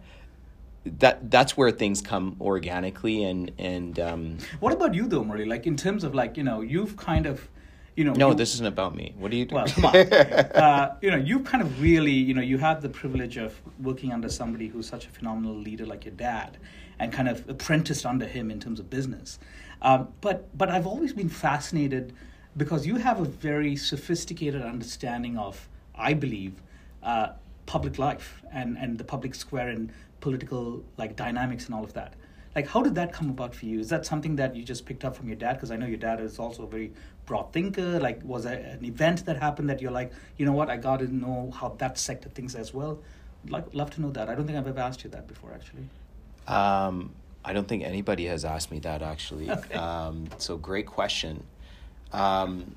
that 0.86 1.30
that's 1.30 1.58
where 1.58 1.72
things 1.72 2.02
come 2.02 2.36
organically 2.40 3.24
and 3.24 3.52
and 3.58 4.00
um, 4.00 4.38
what 4.60 4.74
about 4.74 4.94
you 4.94 5.08
though 5.08 5.24
Murray 5.24 5.46
like 5.46 5.68
in 5.68 5.76
terms 5.76 6.04
of 6.04 6.16
like 6.16 6.38
you 6.38 6.44
know 6.44 6.62
you've 6.62 6.96
kind 6.96 7.26
of 7.26 7.50
you 8.00 8.06
know. 8.06 8.14
No, 8.14 8.30
you- 8.30 8.36
this 8.36 8.54
isn't 8.54 8.66
about 8.66 8.96
me. 8.96 9.14
What 9.18 9.30
do 9.30 9.36
you 9.36 9.46
do? 9.46 9.56
well, 9.56 9.68
come 9.68 9.86
on. 9.86 9.96
uh, 9.96 10.96
you 11.02 11.12
know, 11.12 11.18
you 11.18 11.42
kind 11.42 11.62
of 11.62 11.82
really, 11.82 12.14
you 12.14 12.34
know, 12.34 12.42
you 12.42 12.58
have 12.58 12.82
the 12.82 12.88
privilege 12.88 13.36
of 13.36 13.60
working 13.82 14.14
under 14.14 14.30
somebody 14.30 14.68
who's 14.70 14.88
such 14.88 15.06
a 15.06 15.10
phenomenal 15.10 15.54
leader 15.54 15.86
like 15.86 16.06
your 16.06 16.14
dad, 16.14 16.58
and 17.00 17.12
kind 17.12 17.28
of 17.28 17.48
apprenticed 17.50 18.06
under 18.06 18.26
him 18.26 18.52
in 18.52 18.60
terms 18.60 18.80
of 18.80 18.90
business. 18.90 19.38
Um, 19.82 20.08
but 20.22 20.58
but 20.58 20.70
I've 20.70 20.88
always 20.88 21.12
been 21.12 21.28
fascinated 21.28 22.14
because 22.56 22.88
you 22.88 22.96
have 22.96 23.20
a 23.20 23.26
very 23.26 23.76
sophisticated 23.76 24.62
understanding 24.62 25.38
of, 25.38 25.68
I 25.94 26.14
believe, 26.14 26.54
uh, 27.04 27.34
public 27.66 28.00
life 28.00 28.42
and 28.52 28.78
and 28.78 28.98
the 28.98 29.04
public 29.04 29.36
square 29.36 29.68
and 29.68 29.92
political 30.20 30.84
like 30.98 31.16
dynamics 31.16 31.66
and 31.66 31.76
all 31.76 31.84
of 31.84 31.94
that. 31.94 32.14
Like, 32.56 32.68
how 32.68 32.82
did 32.82 32.96
that 32.96 33.14
come 33.14 33.30
about 33.30 33.54
for 33.54 33.66
you? 33.66 33.80
Is 33.80 33.90
that 33.90 34.06
something 34.06 34.36
that 34.38 34.56
you 34.56 34.64
just 34.64 34.86
picked 34.86 35.06
up 35.06 35.16
from 35.16 35.28
your 35.28 35.36
dad? 35.38 35.54
Because 35.54 35.70
I 35.70 35.78
know 35.78 35.86
your 35.86 35.98
dad 35.98 36.20
is 36.20 36.40
also 36.40 36.64
a 36.64 36.68
very 36.68 36.92
broad 37.26 37.54
thinker. 37.54 38.00
Like, 38.00 38.22
was 38.24 38.44
there 38.44 38.58
an 38.58 38.84
event 38.84 39.26
that 39.28 39.38
happened 39.38 39.70
that 39.70 39.82
you're 39.82 39.92
like, 39.92 40.12
you 40.38 40.46
know 40.46 40.52
what, 40.52 40.70
I 40.70 40.78
got 40.78 41.00
to 41.00 41.14
know 41.14 41.52
how 41.56 41.70
that 41.78 41.98
sector 42.00 42.28
thinks 42.30 42.56
as 42.56 42.74
well? 42.74 43.00
Like, 43.48 43.66
love 43.74 43.92
to 43.92 44.02
know 44.02 44.10
that. 44.12 44.30
I 44.30 44.36
don't 44.36 44.48
think 44.48 44.58
I've 44.58 44.68
ever 44.68 44.80
asked 44.80 45.04
you 45.04 45.12
that 45.12 45.28
before, 45.28 45.54
actually. 45.54 45.84
Um, 46.48 47.14
I 47.46 47.54
don't 47.54 47.68
think 47.68 47.84
anybody 47.84 48.26
has 48.26 48.44
asked 48.44 48.72
me 48.72 48.80
that 48.80 49.02
actually. 49.02 49.50
Okay. 49.60 49.76
Um, 49.76 50.28
so 50.38 50.58
great 50.58 50.88
question. 50.88 51.44
Um, 52.12 52.76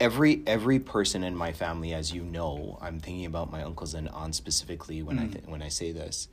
every 0.00 0.42
every 0.46 0.78
person 0.80 1.22
in 1.22 1.36
my 1.36 1.52
family, 1.52 1.92
as 1.92 2.12
you 2.12 2.22
know, 2.22 2.78
I'm 2.80 2.98
thinking 2.98 3.26
about 3.26 3.52
my 3.52 3.62
uncles 3.62 3.94
and 3.94 4.08
aunts 4.08 4.38
specifically 4.38 5.02
when 5.02 5.18
I 5.18 5.26
th- 5.26 5.44
when 5.44 5.62
I 5.62 5.68
say 5.68 5.92
this, 5.92 6.28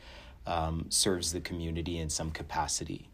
um, 0.47 0.85
serves 0.89 1.33
the 1.33 1.41
community 1.41 1.99
in 1.99 2.09
some 2.09 2.31
capacity, 2.31 3.09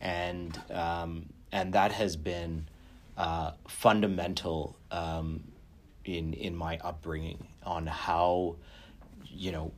and 0.00 0.60
um, 0.70 1.26
and 1.50 1.72
that 1.72 1.92
has 1.92 2.16
been 2.16 2.68
uh, 3.16 3.52
fundamental 3.66 4.76
um, 4.90 5.42
in 6.04 6.34
in 6.34 6.54
my 6.54 6.78
upbringing 6.78 7.48
on 7.64 7.86
how 7.86 8.56
you 9.24 9.52
know 9.52 9.72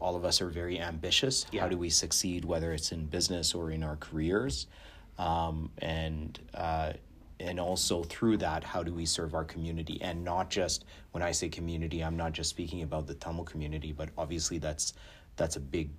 all 0.00 0.16
of 0.16 0.24
us 0.24 0.40
are 0.40 0.48
very 0.48 0.80
ambitious. 0.80 1.46
Yeah. 1.52 1.60
how 1.60 1.68
do 1.68 1.76
we 1.76 1.90
succeed 1.90 2.44
whether 2.44 2.72
it's 2.72 2.90
in 2.90 3.06
business 3.06 3.54
or 3.54 3.70
in 3.70 3.84
our 3.84 3.96
careers? 3.96 4.66
Um, 5.18 5.72
and 5.78 6.38
uh, 6.54 6.92
and 7.40 7.60
also 7.60 8.02
through 8.04 8.36
that 8.36 8.64
how 8.64 8.82
do 8.82 8.92
we 8.92 9.06
serve 9.06 9.34
our 9.34 9.44
community? 9.44 10.00
And 10.02 10.24
not 10.24 10.50
just 10.50 10.84
when 11.12 11.22
i 11.22 11.32
say 11.32 11.48
community 11.48 12.02
i'm 12.02 12.16
not 12.16 12.32
just 12.32 12.50
speaking 12.50 12.82
about 12.82 13.06
the 13.06 13.14
tamil 13.14 13.44
community 13.44 13.92
but 13.92 14.08
obviously 14.16 14.58
that's 14.58 14.92
that's 15.36 15.56
a 15.56 15.60
big 15.60 15.90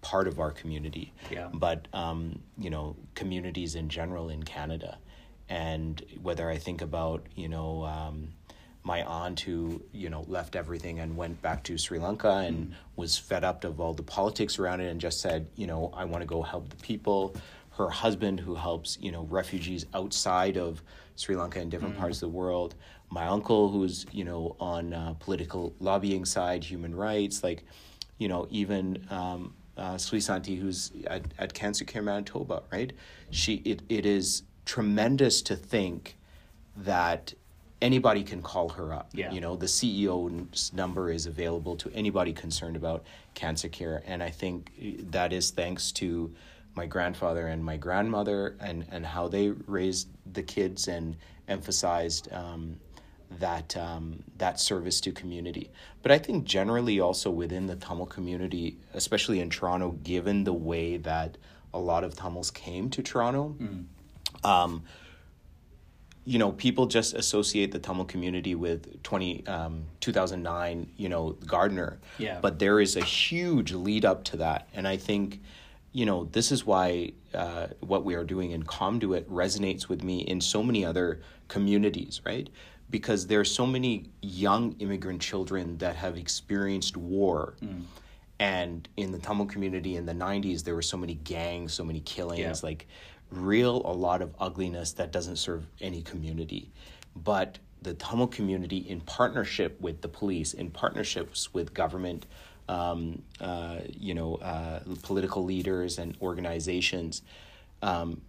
part 0.00 0.28
of 0.28 0.38
our 0.38 0.52
community. 0.52 1.12
Yeah. 1.30 1.48
but 1.52 1.88
um, 1.92 2.40
you 2.56 2.70
know 2.70 2.96
communities 3.14 3.74
in 3.74 3.88
general 3.88 4.28
in 4.28 4.42
canada. 4.42 4.98
And 5.48 6.04
whether 6.22 6.50
i 6.50 6.58
think 6.58 6.82
about 6.82 7.26
you 7.34 7.48
know 7.48 7.84
um, 7.84 8.32
my 8.84 9.02
aunt 9.04 9.40
who 9.40 9.82
you 9.92 10.08
know 10.08 10.24
left 10.28 10.56
everything 10.56 11.00
and 11.00 11.16
went 11.16 11.40
back 11.42 11.62
to 11.64 11.76
Sri 11.76 11.98
Lanka 11.98 12.30
and 12.46 12.74
was 12.96 13.18
fed 13.18 13.44
up 13.44 13.64
of 13.64 13.80
all 13.80 13.92
the 13.92 14.02
politics 14.02 14.58
around 14.58 14.80
it 14.80 14.88
and 14.88 15.00
just 15.00 15.20
said 15.20 15.46
you 15.56 15.66
know 15.66 15.92
I 15.94 16.04
want 16.04 16.22
to 16.22 16.26
go 16.26 16.42
help 16.42 16.68
the 16.70 16.76
people 16.76 17.36
her 17.78 17.88
husband 17.88 18.40
who 18.40 18.54
helps 18.54 18.98
you 19.00 19.10
know 19.10 19.22
refugees 19.30 19.86
outside 19.94 20.58
of 20.58 20.82
Sri 21.16 21.36
Lanka 21.36 21.60
and 21.60 21.70
different 21.70 21.96
parts 21.96 22.16
of 22.16 22.32
the 22.32 22.36
world 22.36 22.74
my 23.08 23.26
uncle 23.26 23.70
who's 23.70 24.04
you 24.12 24.24
know 24.24 24.56
on 24.60 24.92
uh, 24.92 25.14
political 25.20 25.74
lobbying 25.78 26.24
side 26.24 26.62
human 26.64 26.94
rights 26.94 27.42
like 27.42 27.62
you 28.18 28.28
know 28.28 28.46
even 28.50 29.06
um, 29.10 29.54
uh, 29.76 29.94
Suisanti 29.94 30.58
who's 30.58 30.92
at, 31.06 31.22
at 31.38 31.54
Cancer 31.54 31.84
Care 31.84 32.02
Manitoba 32.02 32.62
right 32.72 32.92
she 33.30 33.54
it, 33.64 33.82
it 33.88 34.04
is 34.04 34.42
tremendous 34.64 35.40
to 35.42 35.54
think 35.54 36.16
that 36.76 37.32
anybody 37.80 38.24
can 38.24 38.42
call 38.42 38.68
her 38.70 38.92
up. 38.92 39.08
Yeah. 39.12 39.30
You 39.30 39.40
know, 39.40 39.56
the 39.56 39.66
CEO's 39.66 40.72
number 40.72 41.10
is 41.10 41.26
available 41.26 41.76
to 41.76 41.90
anybody 41.94 42.32
concerned 42.32 42.76
about 42.76 43.04
cancer 43.34 43.68
care. 43.68 44.02
And 44.04 44.22
I 44.22 44.30
think 44.30 44.72
that 45.10 45.32
is 45.32 45.50
thanks 45.50 45.92
to 45.92 46.34
my 46.78 46.86
grandfather 46.86 47.48
and 47.48 47.62
my 47.62 47.76
grandmother 47.76 48.56
and, 48.60 48.86
and 48.90 49.04
how 49.04 49.28
they 49.28 49.50
raised 49.66 50.08
the 50.32 50.42
kids 50.42 50.88
and 50.88 51.16
emphasized 51.48 52.32
um, 52.32 52.76
that 53.40 53.76
um, 53.76 54.22
that 54.38 54.58
service 54.60 55.00
to 55.02 55.12
community. 55.12 55.70
But 56.02 56.12
I 56.12 56.18
think 56.18 56.44
generally 56.44 57.00
also 57.00 57.30
within 57.30 57.66
the 57.66 57.76
Tamil 57.76 58.06
community, 58.06 58.78
especially 58.94 59.40
in 59.40 59.50
Toronto, 59.50 59.90
given 60.02 60.44
the 60.44 60.52
way 60.52 60.96
that 60.98 61.36
a 61.74 61.78
lot 61.78 62.04
of 62.04 62.14
Tamils 62.14 62.50
came 62.50 62.88
to 62.90 63.02
Toronto, 63.02 63.54
um, 64.44 64.84
you 66.24 66.38
know, 66.38 66.52
people 66.52 66.86
just 66.86 67.14
associate 67.14 67.72
the 67.72 67.78
Tamil 67.78 68.04
community 68.04 68.54
with 68.54 69.02
20, 69.02 69.46
um, 69.46 69.84
2009, 70.00 70.86
you 70.96 71.08
know, 71.08 71.32
Gardiner. 71.46 71.98
Yeah. 72.18 72.38
But 72.40 72.58
there 72.58 72.80
is 72.80 72.96
a 72.96 73.04
huge 73.04 73.72
lead 73.72 74.04
up 74.04 74.24
to 74.24 74.36
that. 74.38 74.68
And 74.74 74.86
I 74.86 74.96
think, 74.98 75.40
you 75.92 76.04
know, 76.06 76.24
this 76.32 76.52
is 76.52 76.64
why 76.66 77.12
uh, 77.34 77.68
what 77.80 78.04
we 78.04 78.14
are 78.14 78.24
doing 78.24 78.50
in 78.50 78.62
Conduit 78.62 79.28
resonates 79.30 79.88
with 79.88 80.02
me 80.02 80.20
in 80.20 80.40
so 80.40 80.62
many 80.62 80.84
other 80.84 81.20
communities, 81.48 82.20
right? 82.24 82.48
Because 82.90 83.26
there 83.26 83.40
are 83.40 83.44
so 83.44 83.66
many 83.66 84.10
young 84.22 84.72
immigrant 84.80 85.20
children 85.20 85.78
that 85.78 85.96
have 85.96 86.16
experienced 86.16 86.96
war. 86.96 87.54
And 88.40 88.88
in 88.96 89.10
the 89.10 89.18
Tamil 89.18 89.46
community 89.46 89.96
in 89.96 90.06
the 90.06 90.12
90s, 90.12 90.62
there 90.62 90.74
were 90.74 90.82
so 90.82 90.96
many 90.96 91.14
gangs, 91.14 91.72
so 91.72 91.84
many 91.84 92.00
killings, 92.00 92.38
Yeah. 92.40 92.54
like 92.62 92.86
real 93.30 93.82
a 93.84 93.92
lot 93.92 94.22
of 94.22 94.34
ugliness 94.38 94.92
that 94.92 95.10
doesn't 95.10 95.36
serve 95.36 95.66
any 95.80 96.02
community. 96.02 96.70
But 97.16 97.58
the 97.82 97.94
Tamil 97.94 98.28
community, 98.28 98.78
in 98.78 99.00
partnership 99.00 99.80
with 99.80 100.00
the 100.02 100.08
police, 100.08 100.52
in 100.54 100.70
partnerships 100.70 101.52
with 101.52 101.74
government, 101.74 102.26
um, 102.68 103.22
uh, 103.40 103.78
you 103.90 104.14
know, 104.14 104.36
uh, 104.36 104.80
political 105.02 105.44
leaders 105.44 105.98
and 105.98 106.16
organizations, 106.20 107.22
um, 107.82 108.20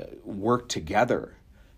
uh, 0.00 0.04
work 0.24 0.68
together 0.68 1.34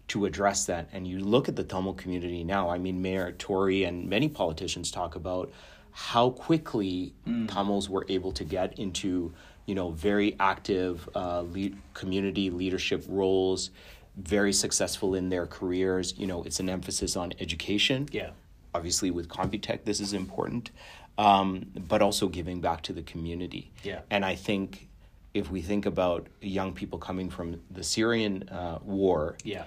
to 0.08 0.24
address 0.24 0.66
that. 0.66 0.88
And 0.92 1.06
you 1.06 1.18
look 1.18 1.48
at 1.48 1.56
the 1.56 1.64
Tamil 1.64 1.94
community 1.94 2.44
now. 2.44 2.68
I 2.70 2.78
mean, 2.78 3.02
Mayor 3.02 3.32
Tory 3.32 3.84
and 3.84 4.08
many 4.08 4.28
politicians 4.28 4.90
talk 4.90 5.16
about 5.16 5.52
how 5.92 6.30
quickly 6.30 7.12
Tamils 7.48 7.88
were 7.88 8.04
able 8.08 8.30
to 8.32 8.44
get 8.44 8.78
into, 8.78 9.32
you 9.64 9.74
know, 9.74 9.90
very 9.90 10.36
active 10.38 11.08
uh, 11.14 11.42
lead, 11.42 11.76
community 11.94 12.50
leadership 12.50 13.04
roles, 13.08 13.70
very 14.16 14.52
successful 14.52 15.14
in 15.14 15.28
their 15.30 15.46
careers. 15.46 16.14
You 16.18 16.26
know, 16.26 16.42
it's 16.44 16.60
an 16.60 16.68
emphasis 16.68 17.16
on 17.16 17.32
education 17.40 18.08
Yeah. 18.12 18.30
obviously 18.74 19.10
with 19.10 19.28
Computech 19.28 19.84
this 19.84 20.00
is 20.00 20.12
important 20.12 20.70
um, 21.18 21.66
but 21.88 22.02
also 22.02 22.28
giving 22.28 22.60
back 22.60 22.82
to 22.82 22.92
the 22.92 23.02
community 23.02 23.70
Yeah. 23.82 24.00
and 24.10 24.24
i 24.24 24.34
think 24.34 24.88
if 25.34 25.50
we 25.50 25.60
think 25.62 25.86
about 25.86 26.26
young 26.40 26.72
people 26.72 26.98
coming 26.98 27.30
from 27.30 27.60
the 27.70 27.82
syrian 27.82 28.48
uh, 28.48 28.78
war 28.82 29.36
Yeah. 29.44 29.64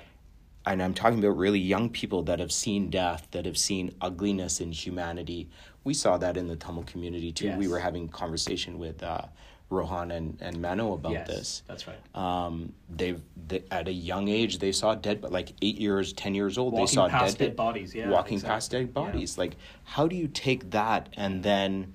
and 0.66 0.82
i'm 0.84 0.94
talking 0.94 1.20
about 1.20 1.38
really 1.38 1.60
young 1.60 1.90
people 1.90 2.24
that 2.24 2.40
have 2.40 2.52
seen 2.52 2.90
death 2.90 3.28
that 3.32 3.46
have 3.46 3.58
seen 3.58 3.94
ugliness 4.02 4.60
in 4.62 4.72
humanity 4.72 5.50
we 5.84 5.94
saw 5.94 6.18
that 6.18 6.38
in 6.38 6.48
the 6.48 6.56
tamil 6.56 6.84
community 6.84 7.32
too 7.32 7.52
we 7.58 7.68
were 7.68 7.80
having 7.80 8.08
conversation 8.10 8.78
with 8.80 9.02
uh, 9.04 9.22
rohan 9.70 10.12
and, 10.12 10.38
and 10.42 10.62
mano 10.62 10.94
about 10.94 11.12
yes. 11.12 11.28
this 11.28 11.64
That's 11.68 11.86
right. 11.88 11.98
um, 12.16 12.74
they've 12.90 13.22
they, 13.48 13.64
at 13.72 13.88
a 13.88 13.92
young 13.92 14.28
age 14.28 14.60
they 14.60 14.72
saw 14.72 14.96
dead, 14.96 15.22
but 15.22 15.32
like 15.32 15.54
eight 15.62 15.78
years, 15.80 16.14
ten 16.14 16.34
years 16.36 16.58
old, 16.58 16.76
they 16.76 16.86
saw 16.86 17.08
past 17.08 17.38
dead, 17.38 17.50
dead 17.50 17.56
bodies, 17.56 17.94
yeah, 17.94 18.10
walking 18.10 18.36
exactly. 18.36 18.54
past 18.56 18.72
dead 18.72 18.80
Yeah. 18.82 18.86
bodies. 19.04 19.38
Like, 19.38 19.56
how 19.84 20.08
do 20.08 20.16
you 20.16 20.28
take 20.28 20.72
that 20.72 21.10
and 21.14 21.44
then, 21.44 21.94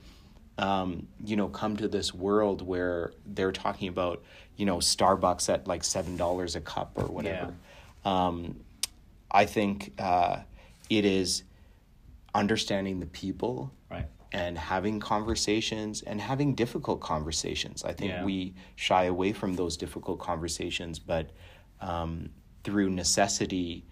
um, 0.59 1.07
you 1.25 1.37
know, 1.37 1.49
come 1.49 1.77
to 1.77 1.89
this 1.89 2.15
world 2.15 2.63
where 2.63 3.13
they're 3.27 3.53
talking 3.53 3.89
about, 3.89 4.23
you 4.57 4.67
know, 4.67 4.79
Starbucks 4.79 5.53
at 5.53 5.67
like 5.67 5.85
seven 5.85 6.17
dollars 6.17 6.57
a 6.57 6.61
cup 6.61 6.93
or 6.97 7.07
whatever? 7.07 7.55
Um, 8.05 8.61
I 9.31 9.47
think 9.47 9.93
uh, 9.99 10.39
it 10.91 11.05
is 11.05 11.43
understanding 12.35 13.01
the 13.01 13.07
people. 13.07 13.73
And 14.35 14.59
having 14.59 14.99
conversations 14.99 16.03
and 16.03 16.21
having 16.21 16.55
difficult 16.57 17.01
conversations. 17.01 17.85
I 17.85 17.93
think 17.93 18.11
Yeah. 18.11 18.25
we 18.25 18.55
shy 18.75 19.05
away 19.05 19.33
from 19.33 19.55
those 19.55 19.77
difficult 19.77 20.19
conversations, 20.19 20.99
but 20.99 21.31
um, 21.81 22.31
through 22.65 22.91
necessity, 22.91 23.85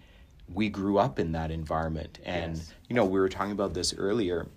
we 0.53 0.67
grew 0.67 0.97
up 0.97 1.17
in 1.17 1.31
that 1.31 1.49
environment. 1.49 2.19
And, 2.25 2.57
Yes. 2.57 2.73
you 2.89 2.95
know, 2.95 3.05
we 3.05 3.19
were 3.19 3.29
talking 3.29 3.53
about 3.53 3.73
this 3.73 3.93
earlier. 3.93 4.49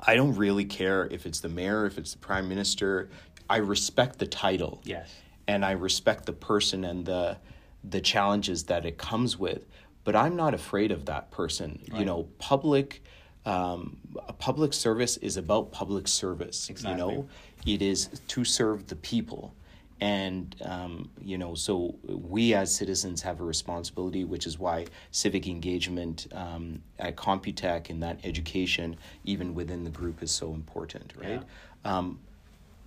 I 0.00 0.14
don't 0.14 0.34
really 0.34 0.64
care 0.64 1.06
if 1.10 1.26
it's 1.26 1.40
the 1.40 1.48
mayor, 1.50 1.84
if 1.84 1.98
it's 1.98 2.12
the 2.12 2.18
prime 2.18 2.48
minister. 2.48 3.10
I 3.50 3.58
respect 3.58 4.18
the 4.18 4.26
title 4.26 4.80
Yes. 4.84 5.10
and 5.46 5.64
I 5.64 5.72
respect 5.72 6.24
the 6.26 6.32
person 6.32 6.84
and 6.84 7.04
the 7.06 7.36
the 7.84 8.00
challenges 8.00 8.64
that 8.64 8.84
it 8.84 8.98
comes 8.98 9.38
with. 9.38 9.64
But 10.02 10.16
I'm 10.16 10.34
not 10.34 10.54
afraid 10.54 10.90
of 10.90 11.04
that 11.04 11.30
person. 11.30 11.82
You 11.94 12.04
know, 12.04 12.26
public 12.38 13.04
um, 13.46 13.96
a 14.28 14.32
public 14.32 14.72
service 14.72 15.16
is 15.18 15.36
about 15.36 15.72
public 15.72 16.08
service. 16.08 16.68
Exactly. 16.68 16.92
You 16.92 16.98
know, 17.20 17.28
it 17.64 17.80
is 17.80 18.08
to 18.28 18.44
serve 18.44 18.86
the 18.88 18.96
people, 18.96 19.54
and 20.00 20.54
um, 20.62 21.10
you 21.22 21.38
know 21.38 21.54
so 21.54 21.94
we 22.06 22.52
as 22.54 22.74
citizens 22.74 23.22
have 23.22 23.40
a 23.40 23.44
responsibility 23.44 24.24
which 24.24 24.46
is 24.46 24.58
why 24.58 24.84
civic 25.10 25.46
engagement 25.46 26.26
um, 26.32 26.82
at 26.98 27.16
computech 27.16 27.88
and 27.88 28.02
that 28.02 28.18
education 28.22 28.96
even 29.24 29.54
within 29.54 29.84
the 29.84 29.90
group 29.90 30.22
is 30.22 30.30
so 30.30 30.52
important 30.52 31.14
right 31.16 31.42
Yeah. 31.84 31.96
um, 31.96 32.18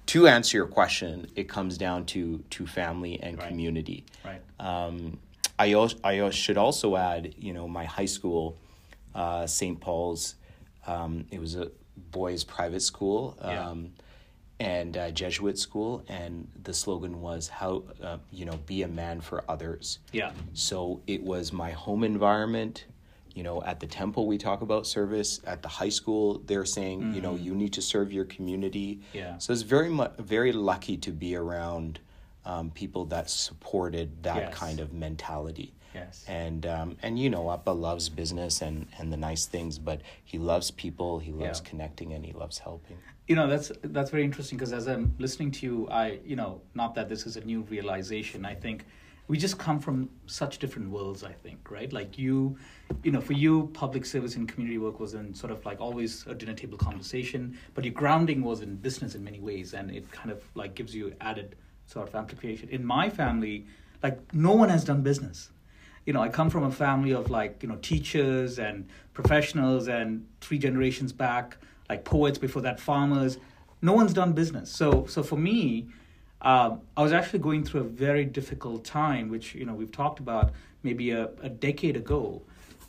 to 0.05 0.27
answer 0.27 0.55
your 0.57 0.67
question 0.67 1.25
it 1.35 1.49
comes 1.49 1.79
down 1.79 2.05
to 2.13 2.43
to 2.51 2.67
family 2.67 3.19
and 3.23 3.39
Right. 3.39 3.47
community 3.47 4.05
Right. 4.23 4.41
um, 4.59 5.17
I, 5.57 5.73
al- 5.73 5.99
I 6.03 6.29
should 6.29 6.57
also 6.57 6.95
add, 6.95 7.33
you 7.37 7.51
know, 7.53 7.67
my 7.67 7.83
high 7.85 8.05
school, 8.05 8.55
uh, 9.13 9.45
St. 9.45 9.77
Paul's, 9.81 10.35
um, 10.93 11.25
it 11.31 11.39
was 11.39 11.55
a 11.55 11.67
boys' 12.11 12.43
private 12.43 12.81
school 12.81 13.37
Yeah. 13.41 13.67
um, 13.69 13.91
and 14.61 14.97
uh, 14.97 15.09
Jesuit 15.11 15.57
school, 15.57 16.03
and 16.09 16.47
the 16.63 16.73
slogan 16.73 17.21
was 17.21 17.47
how, 17.47 17.83
uh, 18.03 18.17
you 18.31 18.45
know, 18.45 18.57
be 18.65 18.81
a 18.83 18.87
man 18.89 19.21
for 19.21 19.43
others. 19.47 19.99
Yeah. 20.11 20.31
So 20.53 21.01
it 21.07 21.21
was 21.23 21.53
my 21.53 21.71
home 21.71 22.03
environment. 22.03 22.85
You 23.33 23.43
know, 23.43 23.63
at 23.63 23.79
the 23.79 23.87
temple 23.87 24.27
we 24.27 24.37
talk 24.37 24.61
about 24.61 24.85
service. 24.85 25.39
At 25.45 25.61
the 25.61 25.69
high 25.69 25.93
school, 25.99 26.41
they're 26.45 26.65
saying, 26.65 27.13
you 27.13 27.21
know, 27.21 27.35
you 27.35 27.55
need 27.55 27.71
to 27.73 27.81
serve 27.81 28.11
your 28.11 28.25
community. 28.25 28.95
Mm-hmm. 28.95 29.17
Yeah. 29.17 29.37
So 29.37 29.53
it's 29.53 29.61
very 29.61 29.89
much 29.89 30.13
very 30.17 30.51
lucky 30.51 30.97
to 30.97 31.11
be 31.11 31.35
around 31.37 31.99
um, 32.45 32.69
people 32.71 33.05
that 33.05 33.29
supported 33.29 34.23
that 34.23 34.35
Yes. 34.37 34.53
kind 34.55 34.79
of 34.81 34.91
mentality. 34.91 35.73
Yes. 35.93 36.23
And 36.27 36.65
um, 36.65 36.97
and 37.01 37.17
you 37.17 37.29
know, 37.29 37.51
Appa 37.51 37.71
loves 37.71 38.09
business 38.09 38.61
and 38.61 38.87
and 38.97 39.11
the 39.11 39.17
nice 39.17 39.45
things, 39.47 39.79
but 39.79 40.01
he 40.23 40.37
loves 40.37 40.71
people. 40.71 41.19
He 41.19 41.31
loves 41.31 41.61
Yeah. 41.63 41.69
connecting 41.69 42.13
and 42.13 42.25
he 42.25 42.33
loves 42.33 42.59
helping. 42.59 42.97
you 43.29 43.35
know 43.35 43.47
that's 43.47 43.71
that's 43.95 44.09
very 44.09 44.23
interesting 44.23 44.57
because 44.57 44.73
as 44.73 44.87
i'm 44.87 45.05
listening 45.25 45.51
to 45.57 45.61
you 45.67 45.75
i 46.03 46.05
you 46.31 46.35
know 46.35 46.51
not 46.81 46.95
that 46.95 47.07
this 47.13 47.21
is 47.29 47.33
a 47.41 47.43
new 47.51 47.61
realization 47.75 48.39
i 48.53 48.55
think 48.63 48.77
we 49.31 49.37
just 49.37 49.57
come 49.65 49.79
from 49.85 49.97
such 50.39 50.53
different 50.63 50.87
worlds 50.95 51.21
i 51.23 51.33
think 51.43 51.59
right 51.77 51.91
like 51.99 52.11
you 52.23 52.35
you 53.05 53.11
know 53.15 53.21
for 53.29 53.35
you 53.43 53.53
public 53.83 54.03
service 54.13 54.33
and 54.37 54.49
community 54.51 54.79
work 54.85 54.97
was 55.05 55.13
in 55.19 55.25
sort 55.41 55.51
of 55.55 55.59
like 55.69 55.79
always 55.87 56.11
a 56.33 56.33
dinner 56.41 56.55
table 56.61 56.79
conversation 56.87 57.41
but 57.75 57.81
your 57.85 57.93
grounding 58.01 58.41
was 58.49 58.61
in 58.67 58.71
business 58.87 59.13
in 59.13 59.23
many 59.29 59.39
ways 59.49 59.67
and 59.79 59.85
it 59.99 60.05
kind 60.19 60.31
of 60.35 60.39
like 60.61 60.73
gives 60.79 60.95
you 60.99 61.13
added 61.21 61.55
sort 61.93 62.07
of 62.09 62.15
amplification 62.21 62.67
in 62.77 62.83
my 62.83 63.05
family 63.21 63.55
like 64.01 64.17
no 64.33 64.53
one 64.63 64.69
has 64.75 64.83
done 64.91 65.01
business 65.11 65.51
you 66.09 66.13
know, 66.13 66.23
I 66.23 66.29
come 66.29 66.49
from 66.49 66.63
a 66.63 66.71
family 66.71 67.11
of 67.11 67.29
like, 67.29 67.61
you 67.61 67.69
know, 67.69 67.75
teachers 67.83 68.57
and 68.57 68.89
professionals 69.13 69.87
and 69.87 70.25
three 70.41 70.57
generations 70.57 71.13
back, 71.13 71.57
like 71.87 72.03
poets 72.03 72.39
before 72.39 72.63
that, 72.63 72.79
farmers. 72.79 73.37
No 73.83 73.93
one's 73.93 74.11
done 74.11 74.33
business. 74.33 74.71
So, 74.71 75.05
so 75.05 75.21
for 75.21 75.35
me, 75.35 75.85
um, 76.41 76.81
I 76.97 77.03
was 77.03 77.13
actually 77.13 77.37
going 77.37 77.63
through 77.63 77.81
a 77.81 77.89
very 78.07 78.25
difficult 78.25 78.83
time, 78.83 79.29
which, 79.29 79.53
you 79.53 79.65
know, 79.67 79.75
we've 79.75 79.91
talked 79.91 80.19
about 80.19 80.51
maybe 80.81 81.11
a, 81.11 81.29
a 81.43 81.49
decade 81.49 81.95
ago. 81.95 82.41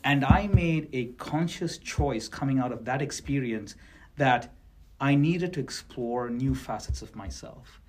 And 0.03 0.25
I 0.25 0.47
made 0.47 0.89
a 0.91 1.05
conscious 1.19 1.77
choice 1.77 2.27
coming 2.27 2.57
out 2.57 2.71
of 2.71 2.85
that 2.85 3.03
experience 3.03 3.75
that 4.17 4.51
I 4.99 5.13
needed 5.13 5.53
to 5.53 5.59
explore 5.59 6.31
new 6.31 6.55
facets 6.55 7.03
of 7.03 7.15
myself 7.15 7.80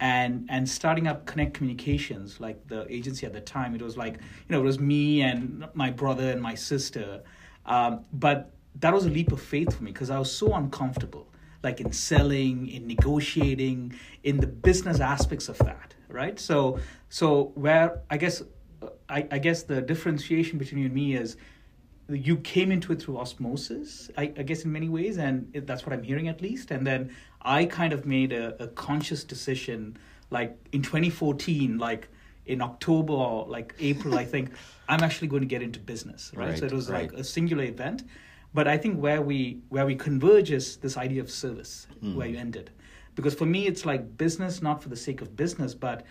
and 0.00 0.46
and 0.50 0.68
starting 0.68 1.06
up 1.06 1.26
connect 1.26 1.54
communications 1.54 2.40
like 2.40 2.66
the 2.68 2.90
agency 2.92 3.26
at 3.26 3.32
the 3.32 3.40
time 3.40 3.74
it 3.74 3.82
was 3.82 3.96
like 3.96 4.14
you 4.14 4.50
know 4.50 4.60
it 4.60 4.64
was 4.64 4.80
me 4.80 5.22
and 5.22 5.66
my 5.74 5.90
brother 5.90 6.30
and 6.30 6.42
my 6.42 6.54
sister. 6.54 7.22
Um, 7.66 8.04
but 8.12 8.50
that 8.76 8.92
was 8.92 9.04
a 9.04 9.10
leap 9.10 9.30
of 9.32 9.40
faith 9.40 9.76
for 9.76 9.82
me 9.82 9.92
because 9.92 10.10
i 10.10 10.18
was 10.18 10.32
so 10.32 10.54
uncomfortable 10.54 11.26
like 11.62 11.80
in 11.80 11.92
selling 11.92 12.68
in 12.68 12.86
negotiating 12.86 13.92
in 14.24 14.38
the 14.38 14.46
business 14.46 15.00
aspects 15.00 15.48
of 15.48 15.58
that 15.58 15.94
right? 16.10 16.38
So 16.38 16.78
so 17.08 17.52
where 17.54 18.00
i 18.10 18.16
guess 18.16 18.42
uh, 18.82 18.88
i, 19.08 19.26
I 19.30 19.38
guess 19.38 19.62
the 19.62 19.80
differentiation 19.80 20.58
between 20.58 20.80
you 20.80 20.86
and 20.86 20.94
me 20.94 21.14
is 21.14 21.36
you 22.14 22.36
came 22.38 22.72
into 22.72 22.92
it 22.92 23.02
through 23.02 23.18
osmosis, 23.18 24.10
I, 24.16 24.24
I 24.36 24.42
guess, 24.42 24.64
in 24.64 24.72
many 24.72 24.88
ways, 24.88 25.18
and 25.18 25.48
it, 25.54 25.66
that's 25.66 25.86
what 25.86 25.92
I'm 25.92 26.02
hearing 26.02 26.28
at 26.28 26.40
least. 26.40 26.70
And 26.70 26.86
then 26.86 27.14
I 27.42 27.64
kind 27.64 27.92
of 27.92 28.06
made 28.06 28.32
a, 28.32 28.62
a 28.62 28.68
conscious 28.68 29.24
decision, 29.24 29.96
like 30.30 30.56
in 30.72 30.82
2014, 30.82 31.78
like 31.78 32.08
in 32.46 32.60
October 32.60 33.12
or 33.12 33.46
like 33.46 33.74
April, 33.80 34.18
I 34.18 34.24
think 34.24 34.50
I'm 34.88 35.02
actually 35.02 35.28
going 35.28 35.42
to 35.42 35.48
get 35.48 35.62
into 35.62 35.78
business, 35.78 36.32
right? 36.34 36.58
so 36.58 36.66
it 36.66 36.72
was 36.72 36.88
like 36.88 37.12
a 37.12 37.22
singular 37.22 37.64
event, 37.64 38.02
but 38.52 38.66
I 38.66 38.76
think 38.76 39.00
where 39.00 39.22
we 39.22 39.60
where 39.68 39.86
we 39.86 39.94
converge 39.94 40.50
is 40.50 40.76
this 40.78 40.96
idea 40.96 41.20
of 41.20 41.30
service, 41.30 41.86
hmm. 42.00 42.16
where 42.16 42.26
you 42.26 42.36
ended, 42.36 42.70
because 43.14 43.34
for 43.34 43.46
me 43.46 43.66
it's 43.66 43.86
like 43.86 44.16
business 44.16 44.62
not 44.62 44.82
for 44.82 44.88
the 44.88 44.96
sake 44.96 45.20
of 45.20 45.36
business, 45.36 45.74
but 45.74 46.04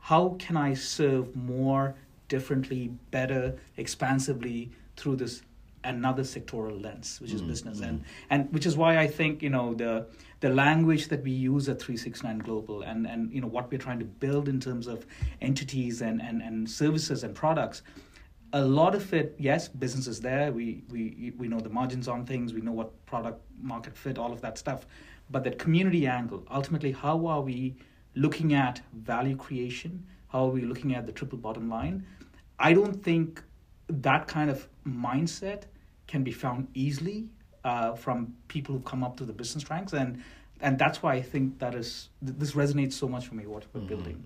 how 0.00 0.36
can 0.38 0.56
I 0.56 0.74
serve 0.74 1.34
more 1.34 1.94
differently, 2.28 2.88
better, 3.10 3.56
expansively 3.76 4.70
through 4.96 5.16
this 5.16 5.42
another 5.86 6.22
sectoral 6.22 6.82
lens, 6.82 7.20
which 7.20 7.32
is 7.32 7.42
mm, 7.42 7.48
business, 7.48 7.80
mm. 7.80 7.88
and 7.88 8.04
and 8.30 8.52
which 8.52 8.66
is 8.66 8.76
why 8.76 8.98
I 8.98 9.06
think 9.06 9.42
you 9.42 9.50
know 9.50 9.74
the 9.74 10.06
the 10.40 10.50
language 10.50 11.08
that 11.08 11.22
we 11.22 11.30
use 11.30 11.68
at 11.68 11.80
369 11.80 12.38
Global 12.38 12.82
and 12.82 13.06
and 13.06 13.32
you 13.32 13.40
know 13.40 13.46
what 13.46 13.70
we're 13.70 13.78
trying 13.78 13.98
to 13.98 14.04
build 14.04 14.48
in 14.48 14.60
terms 14.60 14.86
of 14.86 15.06
entities 15.40 16.02
and 16.02 16.20
and 16.20 16.42
and 16.42 16.68
services 16.68 17.24
and 17.24 17.34
products. 17.34 17.82
A 18.52 18.64
lot 18.64 18.94
of 18.94 19.12
it, 19.12 19.34
yes, 19.38 19.68
business 19.68 20.06
is 20.06 20.20
there. 20.20 20.52
We 20.52 20.84
we 20.90 21.32
we 21.36 21.48
know 21.48 21.60
the 21.60 21.70
margins 21.70 22.08
on 22.08 22.26
things. 22.26 22.52
We 22.52 22.60
know 22.60 22.72
what 22.72 22.90
product 23.06 23.40
market 23.60 23.96
fit, 23.96 24.18
all 24.18 24.32
of 24.32 24.40
that 24.40 24.58
stuff. 24.58 24.86
But 25.30 25.42
that 25.44 25.58
community 25.58 26.06
angle, 26.06 26.44
ultimately, 26.50 26.92
how 26.92 27.26
are 27.26 27.40
we 27.40 27.74
looking 28.14 28.54
at 28.54 28.80
value 28.92 29.36
creation? 29.36 30.06
How 30.28 30.46
are 30.46 30.50
we 30.50 30.62
looking 30.62 30.94
at 30.94 31.06
the 31.06 31.12
triple 31.12 31.38
bottom 31.38 31.68
line? 31.68 32.06
I 32.58 32.72
don't 32.72 33.02
think 33.02 33.42
that 33.88 34.26
kind 34.26 34.50
of 34.50 34.68
mindset 34.86 35.64
can 36.06 36.22
be 36.24 36.32
found 36.32 36.68
easily 36.74 37.28
uh, 37.64 37.94
from 37.94 38.34
people 38.48 38.74
who 38.74 38.80
come 38.82 39.02
up 39.04 39.16
to 39.16 39.24
the 39.24 39.32
business 39.32 39.68
ranks, 39.70 39.92
and 39.92 40.22
and 40.60 40.78
that's 40.78 41.02
why 41.02 41.14
I 41.14 41.22
think 41.22 41.58
that 41.58 41.74
is 41.74 42.08
th- 42.24 42.38
this 42.38 42.52
resonates 42.52 42.94
so 42.94 43.08
much 43.08 43.26
for 43.26 43.34
me. 43.34 43.46
What 43.46 43.64
we're 43.72 43.82
building 43.82 44.22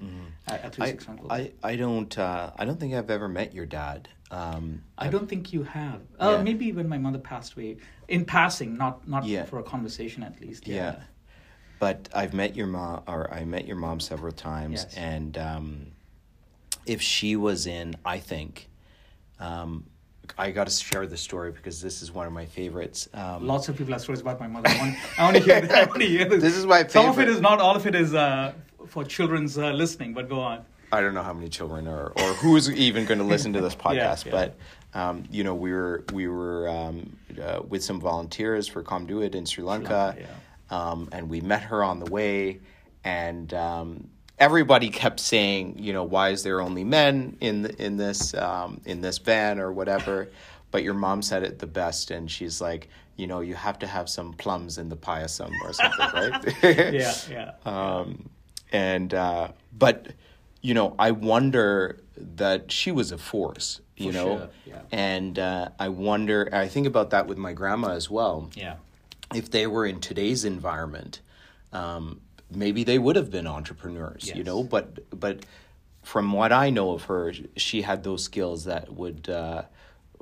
at, 0.47 0.62
at 0.64 0.73
Mm-hmm, 0.73 0.83
I, 0.83 0.87
369 0.87 1.16
Global. 1.16 1.33
I, 1.33 1.53
I 1.73 1.77
don't 1.77 2.19
uh, 2.19 2.51
I 2.57 2.64
don't 2.64 2.79
think 2.79 2.95
I've 2.95 3.11
ever 3.11 3.29
met 3.29 3.55
your 3.55 3.66
dad. 3.66 4.09
Um, 4.31 4.83
I 4.97 5.09
don't 5.09 5.29
think 5.29 5.53
you 5.53 5.64
have. 5.64 6.03
Uh, 6.21 6.35
Yeah. 6.37 6.43
Maybe 6.43 6.71
when 6.73 6.88
my 6.88 6.99
mother 6.99 7.19
passed 7.19 7.55
away, 7.55 7.79
in 8.07 8.25
passing, 8.25 8.77
not 8.77 9.09
not 9.09 9.25
Yeah. 9.25 9.45
for 9.45 9.59
a 9.59 9.62
conversation 9.64 10.23
at 10.23 10.40
least. 10.40 10.69
yeah. 10.69 10.77
Yeah. 10.77 10.97
But 11.81 12.11
I've 12.14 12.35
met 12.35 12.55
your 12.57 12.66
mom, 12.66 13.03
or 13.09 13.33
I 13.33 13.45
met 13.47 13.66
your 13.66 13.77
mom 13.77 14.01
several 14.01 14.33
times, 14.33 14.85
Yes. 14.87 14.95
and 14.97 15.37
um, 15.38 15.87
if 16.85 17.01
she 17.01 17.37
was 17.37 17.66
in, 17.66 17.97
I 18.05 18.19
think, 18.19 18.69
um, 19.40 19.87
I 20.38 20.51
got 20.51 20.66
to 20.66 20.73
share 20.73 21.07
the 21.07 21.16
story 21.16 21.53
because 21.53 21.81
this 21.81 22.03
is 22.03 22.12
one 22.12 22.27
of 22.27 22.33
my 22.33 22.47
favorites. 22.47 23.09
Um, 23.14 23.47
Lots 23.47 23.69
of 23.69 23.77
people 23.77 23.93
have 23.93 24.03
stories 24.03 24.21
about 24.21 24.40
my 24.40 24.47
mother. 24.47 24.69
I 24.69 24.79
want, 24.79 24.97
I 25.19 25.25
want 25.25 25.37
to 25.37 25.43
hear. 25.43 25.69
I 25.73 25.85
want 25.85 26.01
to 26.01 26.07
hear 26.07 26.25
this. 26.29 26.43
This 26.43 26.57
is 26.57 26.66
my 26.66 26.79
favorite. 26.79 26.93
Some 26.93 27.07
of 27.07 27.19
it 27.19 27.29
is 27.29 27.40
not. 27.40 27.61
All 27.61 27.77
of 27.77 27.87
it 27.87 27.95
is 27.95 28.14
uh, 28.14 28.53
for 28.87 29.05
children's 29.05 29.59
uh, 29.59 29.71
listening. 29.73 30.14
But 30.14 30.29
go 30.29 30.40
on. 30.40 30.64
I 30.93 31.01
don't 31.01 31.14
know 31.14 31.23
how 31.23 31.33
many 31.33 31.49
children 31.49 31.87
are, 31.87 32.09
or 32.09 32.35
who's 32.35 32.69
even 32.71 33.05
going 33.05 33.19
to 33.19 33.25
listen 33.25 33.53
to 33.53 33.61
this 33.61 33.75
podcast, 33.87 34.25
yeah. 34.25 34.33
but 34.33 34.57
um, 34.95 35.25
you 35.31 35.45
know, 35.45 35.55
we 35.55 35.73
were 35.73 36.05
we 36.12 36.29
were 36.29 36.69
um, 36.69 37.16
uh, 37.40 37.61
with 37.69 37.85
some 37.85 38.01
volunteers 38.01 38.66
for 38.66 38.83
Comduit 38.83 39.35
in 39.35 39.47
Sri 39.47 39.62
Lanka, 39.62 40.16
Lanka, 40.16 40.29
um, 40.71 41.09
and 41.12 41.29
we 41.29 41.40
met 41.40 41.62
her 41.62 41.85
on 41.85 42.01
the 42.01 42.11
way, 42.11 42.61
and 43.05 43.55
um, 43.55 44.09
everybody 44.40 44.88
kept 44.88 45.20
saying, 45.20 45.76
you 45.79 45.92
know, 45.92 46.03
why 46.03 46.31
is 46.31 46.42
there 46.42 46.61
only 46.61 46.83
men 46.83 47.37
in 47.40 47.62
the, 47.62 47.85
in 47.85 47.96
this 47.96 48.35
um, 48.35 48.81
in 48.85 49.00
this 49.00 49.18
van 49.18 49.61
or 49.61 49.70
whatever, 49.70 50.29
but 50.72 50.83
your 50.83 50.94
mom 50.94 51.22
said 51.22 51.44
it 51.44 51.61
the 51.61 51.66
best, 51.66 52.11
and 52.11 52.29
she's 52.29 52.61
like, 52.61 52.88
you 53.16 53.26
know, 53.26 53.40
you 53.40 53.55
have 53.55 53.79
to 53.81 53.87
have 53.87 54.09
some 54.09 54.33
plums 54.33 54.79
in 54.79 54.88
the 54.88 54.96
payasam 54.96 55.53
or 55.62 55.72
something, 55.72 56.09
right? 56.14 56.92
Yeah, 56.92 57.14
yeah. 57.31 57.53
um, 57.66 58.29
and 58.72 59.14
uh, 59.14 59.48
but 59.76 60.09
you 60.62 60.74
know 60.74 60.94
i 60.98 61.11
wonder 61.11 61.98
that 62.16 62.70
she 62.70 62.90
was 62.90 63.12
a 63.12 63.18
force 63.18 63.81
you 63.96 64.12
For 64.12 64.18
know 64.18 64.38
sure, 64.38 64.50
yeah. 64.66 64.83
and 64.92 65.38
uh, 65.38 65.68
i 65.79 65.88
wonder 65.88 66.48
i 66.53 66.68
think 66.68 66.87
about 66.87 67.11
that 67.11 67.26
with 67.26 67.38
my 67.38 67.53
grandma 67.53 67.90
as 67.90 68.11
well 68.11 68.50
yeah. 68.55 68.76
if 69.35 69.50
they 69.50 69.66
were 69.66 69.87
in 69.87 70.00
today's 70.00 70.44
environment 70.44 71.20
um, 71.72 72.20
maybe 72.51 72.85
they 72.85 72.99
would 72.99 73.17
have 73.17 73.31
been 73.31 73.47
entrepreneurs 73.47 74.31
you 74.35 74.45
know 74.45 74.63
but 74.63 74.99
but 75.19 75.45
from 76.03 76.33
what 76.33 76.53
i 76.53 76.71
know 76.71 76.93
of 76.93 77.05
her 77.05 77.33
she 77.57 77.83
had 77.83 78.03
those 78.03 78.25
skills 78.25 78.65
that 78.65 78.93
would 78.93 79.29
uh, 79.29 79.63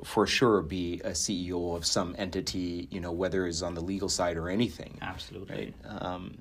for 0.03 0.25
sure 0.27 0.61
be 0.61 1.01
a 1.03 1.11
ceo 1.11 1.75
of 1.75 1.85
some 1.85 2.15
entity 2.17 2.87
you 2.91 2.99
know 2.99 3.11
whether 3.11 3.45
it's 3.47 3.61
on 3.61 3.73
the 3.73 3.81
legal 3.81 4.09
side 4.09 4.37
or 4.37 4.49
anything 4.49 4.97
Absolutely. 5.01 5.73
right 5.85 6.01
um, 6.03 6.37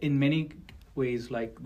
in 0.00 0.18
many 0.18 0.50
ways, 0.94 1.30
like 1.30 1.56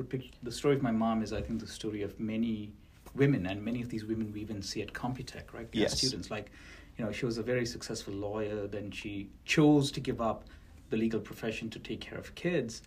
the 0.42 0.53
story 0.53 0.75
of 0.75 0.83
my 0.83 0.90
mom 0.90 1.23
is, 1.23 1.33
I 1.33 1.40
think, 1.40 1.61
the 1.61 1.66
story 1.66 2.03
of 2.03 2.19
many 2.21 2.73
women, 3.14 3.47
and 3.47 3.64
many 3.64 3.83
of 3.83 3.88
these 3.88 4.05
women 4.05 4.33
we 4.33 4.40
even 4.40 4.62
see 4.62 4.83
at 4.83 4.92
Computech, 4.92 5.53
right? 5.53 5.71
They're 5.73 5.83
Yes. 5.83 5.99
students. 5.99 6.31
Like, 6.31 6.51
you 6.97 7.05
know, 7.05 7.12
she 7.12 7.27
was 7.27 7.38
a 7.38 7.42
very 7.42 7.66
successful 7.66 8.14
lawyer. 8.14 8.66
Then 8.66 8.90
she 8.90 9.29
chose 9.45 9.90
to 9.92 10.01
give 10.01 10.21
up 10.21 10.45
the 10.90 10.97
legal 10.97 11.21
profession 11.21 11.69
to 11.71 11.79
take 11.79 12.01
care 12.01 12.19
of 12.19 12.35
kids, 12.35 12.83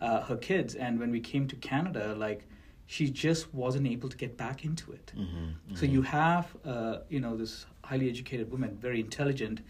uh, 0.00 0.22
her 0.22 0.36
kids. 0.36 0.74
And 0.74 0.98
when 0.98 1.10
we 1.10 1.20
came 1.20 1.46
to 1.48 1.56
Canada, 1.56 2.14
like, 2.16 2.46
she 2.86 3.10
just 3.10 3.52
wasn't 3.52 3.86
able 3.86 4.08
to 4.08 4.16
get 4.16 4.36
back 4.36 4.64
into 4.64 4.92
it. 4.92 5.12
Mm-hmm, 5.16 5.74
So 5.74 5.84
you 5.86 6.02
have, 6.02 6.46
uh, 6.64 6.98
you 7.10 7.20
know, 7.20 7.36
this 7.36 7.66
highly 7.84 8.08
educated 8.08 8.50
woman, 8.50 8.78
very 8.80 9.00
intelligent, 9.00 9.60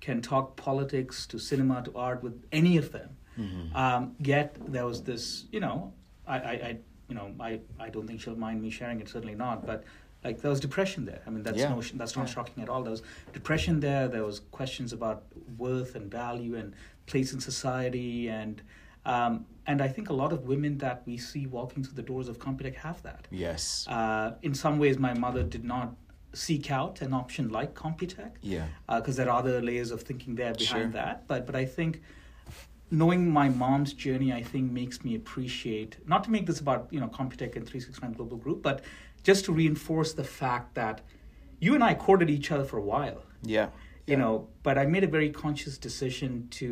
can 0.00 0.22
talk 0.22 0.56
politics 0.56 1.26
to 1.26 1.38
cinema 1.38 1.82
to 1.82 1.92
art 1.96 2.22
with 2.22 2.44
any 2.52 2.76
of 2.76 2.92
them. 2.92 3.16
Mm-hmm. 3.36 3.76
Um, 3.76 4.14
yet 4.20 4.56
there 4.68 4.86
was 4.86 5.02
this, 5.02 5.46
you 5.50 5.58
know, 5.60 5.92
I, 6.26 6.36
I, 6.38 6.50
I, 6.52 6.78
you 7.08 7.16
know, 7.16 7.34
I, 7.40 7.60
I 7.80 7.88
don't 7.88 8.06
think 8.06 8.20
she'll 8.20 8.36
mind 8.36 8.62
me 8.62 8.70
sharing 8.70 9.00
it. 9.00 9.08
Certainly 9.08 9.34
not. 9.34 9.66
But 9.66 9.82
like 10.22 10.40
there 10.40 10.50
was 10.50 10.60
depression 10.60 11.04
there. 11.04 11.22
I 11.26 11.30
mean, 11.30 11.42
that's 11.42 11.58
Yeah. 11.58 11.70
no, 11.70 11.80
that's 11.80 12.16
not 12.16 12.28
Yeah. 12.28 12.34
shocking 12.34 12.62
at 12.62 12.68
all. 12.68 12.82
There 12.82 12.92
was 12.92 13.02
depression 13.32 13.80
there. 13.80 14.06
There 14.06 14.24
was 14.24 14.40
questions 14.52 14.92
about 14.92 15.24
worth 15.56 15.96
and 15.96 16.08
value 16.10 16.54
and 16.54 16.74
place 17.06 17.32
in 17.32 17.40
society 17.40 18.28
and. 18.28 18.62
Um, 19.08 19.46
and 19.66 19.80
I 19.82 19.88
think 19.88 20.08
a 20.10 20.12
lot 20.22 20.32
of 20.32 20.40
women 20.52 20.78
that 20.78 21.02
we 21.06 21.16
see 21.30 21.46
walking 21.46 21.82
through 21.84 21.94
the 22.02 22.02
doors 22.12 22.28
of 22.28 22.38
Computech 22.38 22.74
have 22.76 23.02
that. 23.02 23.26
Yes. 23.30 23.86
Uh, 23.88 24.34
in 24.42 24.54
some 24.54 24.78
ways, 24.78 24.98
my 24.98 25.14
mother 25.14 25.42
did 25.42 25.64
not 25.64 25.88
seek 26.34 26.70
out 26.70 27.00
an 27.00 27.12
option 27.14 27.48
like 27.58 27.74
Computech 27.74 28.32
yeah. 28.42 28.66
because 28.86 29.16
there 29.16 29.28
are 29.30 29.38
other 29.38 29.60
layers 29.62 29.90
of 29.90 30.02
thinking 30.02 30.34
there 30.34 30.54
behind 30.54 30.92
Sure. 30.92 31.00
that. 31.02 31.26
But 31.26 31.46
but 31.46 31.56
I 31.56 31.64
think 31.64 32.02
knowing 32.90 33.30
my 33.30 33.48
mom's 33.48 33.92
journey, 33.92 34.32
I 34.32 34.42
think 34.42 34.70
makes 34.72 35.04
me 35.04 35.14
appreciate 35.14 35.96
not 36.06 36.24
to 36.24 36.30
make 36.30 36.46
this 36.46 36.60
about 36.60 36.88
you 36.90 37.00
know 37.00 37.08
Computech 37.08 37.56
and 37.56 37.66
three 37.68 37.80
six 37.80 38.00
nine 38.02 38.12
Global 38.12 38.36
Group, 38.36 38.62
but 38.62 38.82
just 39.22 39.44
to 39.46 39.52
reinforce 39.52 40.12
the 40.12 40.24
fact 40.24 40.74
that 40.74 41.00
you 41.60 41.74
and 41.74 41.82
I 41.82 41.94
courted 41.94 42.28
each 42.30 42.50
other 42.52 42.64
for 42.64 42.78
a 42.78 42.86
while 42.94 43.22
Yeah. 43.42 43.68
you 44.06 44.16
know 44.16 44.48
but 44.62 44.78
i 44.82 44.84
made 44.86 45.04
a 45.04 45.12
very 45.18 45.30
conscious 45.44 45.76
decision 45.76 46.46
to 46.58 46.68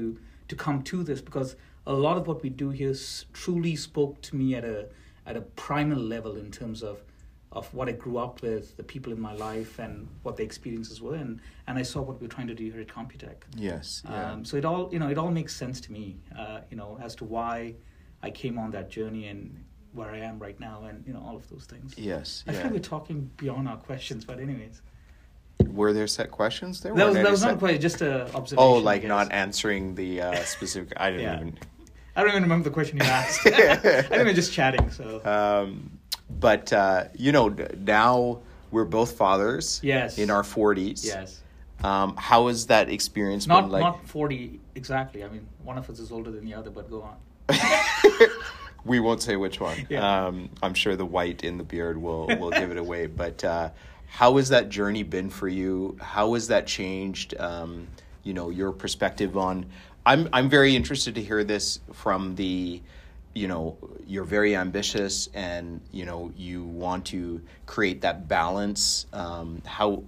to 0.50 0.54
come 0.64 0.78
to 0.90 1.02
this 1.08 1.20
because 1.28 1.50
a 1.86 1.92
lot 1.92 2.16
of 2.16 2.26
what 2.26 2.42
we 2.42 2.48
do 2.50 2.70
here 2.70 2.90
s- 2.90 3.24
truly 3.32 3.76
spoke 3.76 4.20
to 4.22 4.36
me 4.36 4.54
at 4.54 4.64
a 4.64 4.88
at 5.26 5.36
a 5.36 5.40
primal 5.40 5.98
level 5.98 6.36
in 6.36 6.50
terms 6.50 6.82
of 6.82 7.02
of 7.52 7.72
what 7.72 7.88
i 7.88 7.92
grew 7.92 8.18
up 8.18 8.42
with 8.42 8.76
the 8.76 8.82
people 8.82 9.12
in 9.12 9.20
my 9.20 9.32
life 9.34 9.78
and 9.78 10.08
what 10.24 10.36
the 10.36 10.42
experiences 10.42 11.00
were 11.00 11.14
and 11.14 11.40
and 11.68 11.78
i 11.78 11.82
saw 11.82 12.00
what 12.02 12.20
we're 12.20 12.26
trying 12.36 12.46
to 12.48 12.54
do 12.54 12.64
here 12.70 12.80
at 12.80 12.88
computech 12.88 13.36
Yes. 13.56 14.02
Yeah. 14.04 14.32
um, 14.32 14.44
so 14.44 14.56
it 14.56 14.64
all 14.64 14.88
you 14.92 14.98
know 14.98 15.08
it 15.08 15.18
all 15.18 15.30
makes 15.30 15.54
sense 15.54 15.80
to 15.82 15.92
me 15.92 16.16
uh, 16.38 16.60
you 16.70 16.76
know 16.76 16.98
as 17.02 17.14
to 17.16 17.24
why 17.24 17.74
i 18.22 18.30
came 18.30 18.58
on 18.58 18.70
that 18.72 18.90
journey 18.90 19.28
and 19.28 19.64
where 19.92 20.10
i 20.10 20.18
am 20.18 20.38
right 20.38 20.58
now 20.60 20.84
and 20.88 21.04
you 21.06 21.12
know 21.14 21.22
all 21.26 21.36
of 21.36 21.48
those 21.48 21.64
things 21.66 21.94
yes. 21.96 22.44
i 22.48 22.52
yeah. 22.52 22.62
feel 22.62 22.70
we're 22.72 22.78
talking 22.96 23.30
beyond 23.36 23.68
our 23.68 23.78
questions 23.78 24.24
but 24.24 24.38
anyways 24.40 24.82
Were 25.80 25.92
there 25.98 26.06
set 26.18 26.28
questions? 26.30 26.80
There 26.82 26.94
that 26.94 27.06
was 27.06 27.14
that 27.24 27.30
was 27.30 27.42
not 27.48 27.58
quite 27.58 27.80
just 27.88 27.98
a 28.02 28.12
observation 28.38 28.58
Oh, 28.58 28.74
like 28.90 29.02
not 29.04 29.26
answering 29.44 29.94
the 29.94 30.10
uh, 30.26 30.44
specific. 30.54 30.92
I 31.04 31.06
didn't 31.10 31.24
Yeah. 31.28 31.36
even. 31.40 31.58
I 32.16 32.20
don't 32.22 32.30
even 32.30 32.42
remember 32.44 32.64
the 32.64 32.74
question 32.74 32.96
you 32.96 33.04
asked. 33.04 33.46
I 33.46 33.76
think 33.76 34.10
we're 34.24 34.32
just 34.32 34.52
chatting. 34.52 34.90
So 34.90 35.20
Um, 35.24 35.98
but 36.40 36.72
uh, 36.72 37.04
you 37.14 37.30
know, 37.30 37.54
now 37.78 38.40
we're 38.70 38.84
both 38.86 39.12
fathers. 39.16 39.80
Yes. 39.82 40.18
In 40.18 40.30
our 40.30 40.42
forties. 40.42 41.04
yes, 41.04 41.42
Um, 41.84 42.16
how 42.16 42.48
has 42.48 42.66
that 42.66 42.88
experience 42.88 43.46
not 43.46 43.62
been 43.64 43.70
like? 43.72 43.82
not 43.82 44.06
forty 44.08 44.60
exactly. 44.74 45.22
I 45.24 45.28
mean, 45.28 45.46
one 45.62 45.76
of 45.76 45.88
us 45.90 45.98
is 45.98 46.10
older 46.10 46.30
than 46.30 46.44
the 46.44 46.54
other, 46.54 46.70
but 46.70 46.90
go 46.90 47.02
on. 47.02 47.16
we 48.84 48.98
won't 48.98 49.22
say 49.22 49.36
which 49.36 49.60
one. 49.60 49.86
Yeah. 49.90 50.26
Um, 50.26 50.48
I'm 50.62 50.74
sure 50.74 50.96
the 50.96 51.06
white 51.06 51.44
in 51.44 51.58
the 51.58 51.64
beard 51.64 52.00
will 52.00 52.26
will 52.38 52.50
give 52.50 52.70
it 52.70 52.78
away. 52.78 53.06
But 53.16 53.44
uh, 53.44 53.70
how 54.06 54.36
has 54.38 54.48
that 54.48 54.70
journey 54.70 55.02
been 55.02 55.28
for 55.28 55.48
you? 55.48 55.98
How 56.00 56.32
has 56.34 56.48
that 56.48 56.66
changed? 56.66 57.34
Um, 57.38 57.88
you 58.22 58.32
know, 58.32 58.48
your 58.50 58.72
perspective 58.72 59.36
on. 59.36 59.66
I'm 60.06 60.28
I'm 60.32 60.48
very 60.48 60.74
interested 60.76 61.16
to 61.16 61.22
hear 61.22 61.44
this 61.44 61.80
from 61.92 62.36
the. 62.36 62.80
You 63.34 63.48
know, 63.48 63.76
you're 64.06 64.24
very 64.24 64.56
ambitious, 64.56 65.28
and 65.34 65.82
you 65.92 66.06
know 66.06 66.32
you 66.38 66.64
want 66.64 67.04
to 67.06 67.42
create 67.66 68.00
that 68.00 68.28
balance. 68.28 69.04
Um, 69.12 69.60
how 69.66 70.04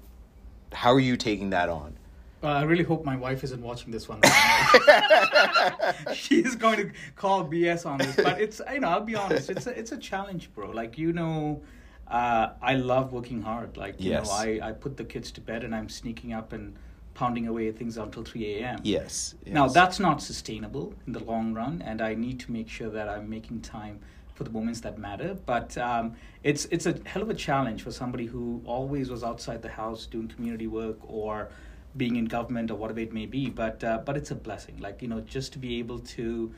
how 0.72 0.92
are 0.94 1.00
you 1.00 1.16
taking 1.18 1.50
that 1.50 1.68
on? 1.68 1.94
Uh, 2.42 2.46
I 2.46 2.62
really 2.62 2.84
hope 2.84 3.04
my 3.04 3.16
wife 3.16 3.42
isn't 3.44 3.61
watching 3.61 3.90
this 3.92 4.08
one. 4.08 4.20
She's 6.14 6.54
going 6.54 6.76
to 6.76 6.90
call 7.16 7.44
BS 7.44 7.84
on 7.84 7.98
this, 7.98 8.14
but 8.16 8.40
it's 8.40 8.62
you 8.72 8.80
know 8.80 8.88
I'll 8.88 9.00
be 9.00 9.16
honest. 9.16 9.50
It's 9.50 9.66
a, 9.66 9.78
it's 9.78 9.92
a 9.92 9.98
challenge, 9.98 10.50
bro. 10.54 10.70
Like 10.70 10.96
you 10.96 11.12
know, 11.12 11.61
uh, 12.06 12.50
I 12.62 12.76
love 12.76 13.12
working 13.12 13.42
hard. 13.42 13.76
Like 13.76 14.00
you 14.00 14.11
Yes. 14.11 14.26
know, 14.26 14.32
I 14.32 14.61
I 14.62 14.72
put 14.72 14.96
the 14.96 15.04
kids 15.04 15.32
to 15.32 15.40
bed 15.40 15.64
and 15.64 15.74
I'm 15.74 15.88
sneaking 15.88 16.32
up 16.32 16.52
and 16.52 16.76
pounding 17.18 17.48
away 17.48 17.66
at 17.68 17.76
things 17.76 17.96
until 17.96 18.22
three 18.22 18.44
a.m. 18.54 18.78
Yes. 18.85 19.35
Now 19.44 19.66
that's 19.66 19.98
not 19.98 20.22
sustainable 20.22 20.94
in 21.07 21.12
the 21.12 21.24
long 21.33 21.52
run, 21.52 21.83
and 21.85 22.00
I 22.00 22.14
need 22.14 22.38
to 22.40 22.52
make 22.52 22.68
sure 22.68 22.90
that 22.90 23.09
I'm 23.09 23.28
making 23.28 23.62
time 23.62 23.98
for 24.35 24.44
the 24.44 24.50
moments 24.50 24.81
that 24.83 24.98
matter. 24.98 25.37
But 25.44 25.76
um, 25.78 26.14
it's 26.44 26.66
it's 26.66 26.87
a 26.87 26.94
hell 27.07 27.22
of 27.22 27.31
a 27.31 27.35
challenge 27.35 27.83
for 27.83 27.90
somebody 27.90 28.26
who 28.26 28.62
always 28.64 29.11
was 29.11 29.24
outside 29.24 29.62
the 29.62 29.74
house 29.83 30.07
doing 30.07 30.28
community 30.28 30.68
work 30.68 30.98
or 31.02 31.48
being 31.96 32.14
in 32.14 32.26
government 32.26 32.70
or 32.70 32.76
whatever 32.76 33.00
it 33.00 33.12
may 33.12 33.26
be. 33.26 33.50
But 33.50 33.83
uh, 33.83 33.98
but 34.07 34.16
it's 34.16 34.31
a 34.31 34.37
blessing. 34.37 34.78
Like 34.78 35.02
you 35.02 35.09
know, 35.09 35.20
just 35.20 35.52
to 35.54 35.59
be 35.59 35.81
able 35.81 35.98
to. 36.16 36.54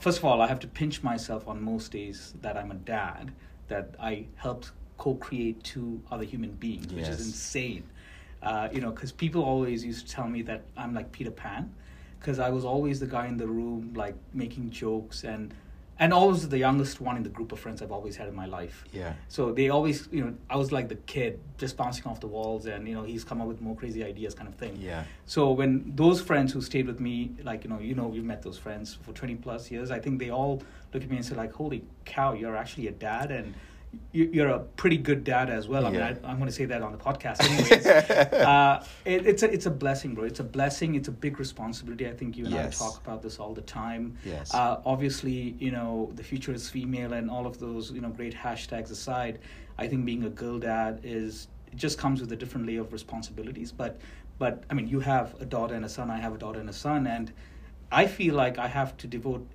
First 0.00 0.18
of 0.18 0.24
all, 0.26 0.42
I 0.42 0.48
have 0.48 0.60
to 0.60 0.66
pinch 0.66 1.02
myself 1.02 1.48
on 1.48 1.62
most 1.62 1.92
days 1.92 2.34
that 2.42 2.56
I'm 2.58 2.70
a 2.70 2.74
dad, 2.74 3.32
that 3.68 3.94
I 3.98 4.26
helped 4.34 4.72
co-create 4.98 5.62
two 5.62 6.02
other 6.10 6.24
human 6.24 6.50
beings, 6.50 6.92
which 6.92 7.08
is 7.08 7.20
insane. 7.26 7.84
Uh, 8.42 8.68
you 8.72 8.80
know, 8.80 8.90
because 8.90 9.12
people 9.12 9.42
always 9.42 9.84
used 9.84 10.06
to 10.06 10.12
tell 10.12 10.28
me 10.28 10.42
that 10.42 10.62
I'm 10.76 10.94
like 10.94 11.10
Peter 11.10 11.30
Pan, 11.30 11.74
because 12.20 12.38
I 12.38 12.50
was 12.50 12.64
always 12.64 13.00
the 13.00 13.06
guy 13.06 13.26
in 13.26 13.36
the 13.36 13.46
room, 13.46 13.92
like 13.94 14.14
making 14.32 14.70
jokes 14.70 15.24
and 15.24 15.54
and 15.98 16.12
always 16.12 16.46
the 16.46 16.58
youngest 16.58 17.00
one 17.00 17.16
in 17.16 17.22
the 17.22 17.30
group 17.30 17.52
of 17.52 17.58
friends 17.58 17.80
I've 17.80 17.90
always 17.90 18.16
had 18.16 18.28
in 18.28 18.34
my 18.34 18.44
life. 18.44 18.84
Yeah. 18.92 19.14
So 19.28 19.52
they 19.52 19.70
always, 19.70 20.08
you 20.12 20.22
know, 20.22 20.34
I 20.50 20.56
was 20.56 20.70
like 20.70 20.88
the 20.88 20.96
kid 20.96 21.40
just 21.56 21.76
bouncing 21.76 22.04
off 22.04 22.20
the 22.20 22.26
walls, 22.26 22.66
and 22.66 22.86
you 22.86 22.94
know, 22.94 23.02
he's 23.02 23.24
come 23.24 23.40
up 23.40 23.48
with 23.48 23.62
more 23.62 23.74
crazy 23.74 24.04
ideas, 24.04 24.34
kind 24.34 24.48
of 24.48 24.54
thing. 24.56 24.76
Yeah. 24.78 25.04
So 25.24 25.52
when 25.52 25.92
those 25.96 26.20
friends 26.20 26.52
who 26.52 26.60
stayed 26.60 26.86
with 26.86 27.00
me, 27.00 27.30
like 27.42 27.64
you 27.64 27.70
know, 27.70 27.78
you 27.78 27.94
know, 27.94 28.08
we've 28.08 28.24
met 28.24 28.42
those 28.42 28.58
friends 28.58 28.98
for 29.02 29.12
twenty 29.12 29.36
plus 29.36 29.70
years. 29.70 29.90
I 29.90 29.98
think 29.98 30.18
they 30.18 30.30
all 30.30 30.62
look 30.92 31.02
at 31.02 31.10
me 31.10 31.16
and 31.16 31.24
say 31.24 31.34
like, 31.34 31.52
"Holy 31.52 31.82
cow, 32.04 32.34
you're 32.34 32.56
actually 32.56 32.88
a 32.88 32.92
dad, 32.92 33.30
and 33.30 33.54
you're 34.12 34.48
a 34.48 34.60
pretty 34.60 34.96
good 34.96 35.24
dad 35.24 35.50
as 35.50 35.68
well." 35.68 35.86
I 35.86 35.90
Yeah. 35.90 36.08
mean, 36.12 36.18
I, 36.24 36.28
I'm 36.30 36.36
going 36.38 36.48
to 36.48 36.52
say 36.54 36.64
that 36.66 36.82
on 36.82 36.92
the 36.92 36.98
podcast, 36.98 37.40
anyways. 37.42 37.86
uh, 38.46 38.84
it, 39.04 39.26
it's 39.26 39.42
a 39.42 39.50
it's 39.52 39.66
a 39.66 39.70
blessing, 39.70 40.14
bro. 40.14 40.24
It's 40.24 40.40
a 40.40 40.44
blessing. 40.44 40.94
It's 40.94 41.08
a 41.08 41.12
big 41.12 41.38
responsibility. 41.38 42.06
I 42.08 42.12
think 42.12 42.36
you 42.36 42.44
and 42.46 42.54
Yes. 42.54 42.80
I 42.80 42.84
talk 42.86 43.00
about 43.04 43.22
this 43.22 43.38
all 43.38 43.54
the 43.54 43.62
time. 43.62 44.16
Yes. 44.24 44.52
Uh, 44.54 44.80
obviously, 44.84 45.56
you 45.58 45.70
know, 45.70 46.10
the 46.14 46.22
future 46.22 46.52
is 46.52 46.68
female, 46.68 47.12
and 47.12 47.30
all 47.30 47.46
of 47.46 47.58
those, 47.58 47.90
you 47.92 48.00
know, 48.00 48.10
great 48.10 48.34
hashtags 48.34 48.90
aside, 48.90 49.38
I 49.78 49.86
think 49.88 50.04
being 50.04 50.24
a 50.24 50.30
girl 50.30 50.58
dad 50.58 51.00
is 51.02 51.48
it 51.72 51.76
just 51.76 51.98
comes 51.98 52.20
with 52.20 52.30
a 52.32 52.36
different 52.36 52.66
layer 52.66 52.80
of 52.82 52.92
responsibilities. 52.92 53.72
But, 53.72 53.98
but 54.38 54.64
I 54.70 54.74
mean, 54.74 54.88
you 54.88 55.00
have 55.00 55.34
a 55.40 55.44
daughter 55.44 55.74
and 55.74 55.84
a 55.84 55.88
son. 55.88 56.10
I 56.10 56.18
have 56.18 56.34
a 56.34 56.38
daughter 56.38 56.60
and 56.60 56.70
a 56.70 56.72
son, 56.72 57.06
and 57.06 57.32
I 57.90 58.06
feel 58.06 58.34
like 58.34 58.58
I 58.58 58.68
have 58.68 58.96
to 58.98 59.06
devote 59.06 59.46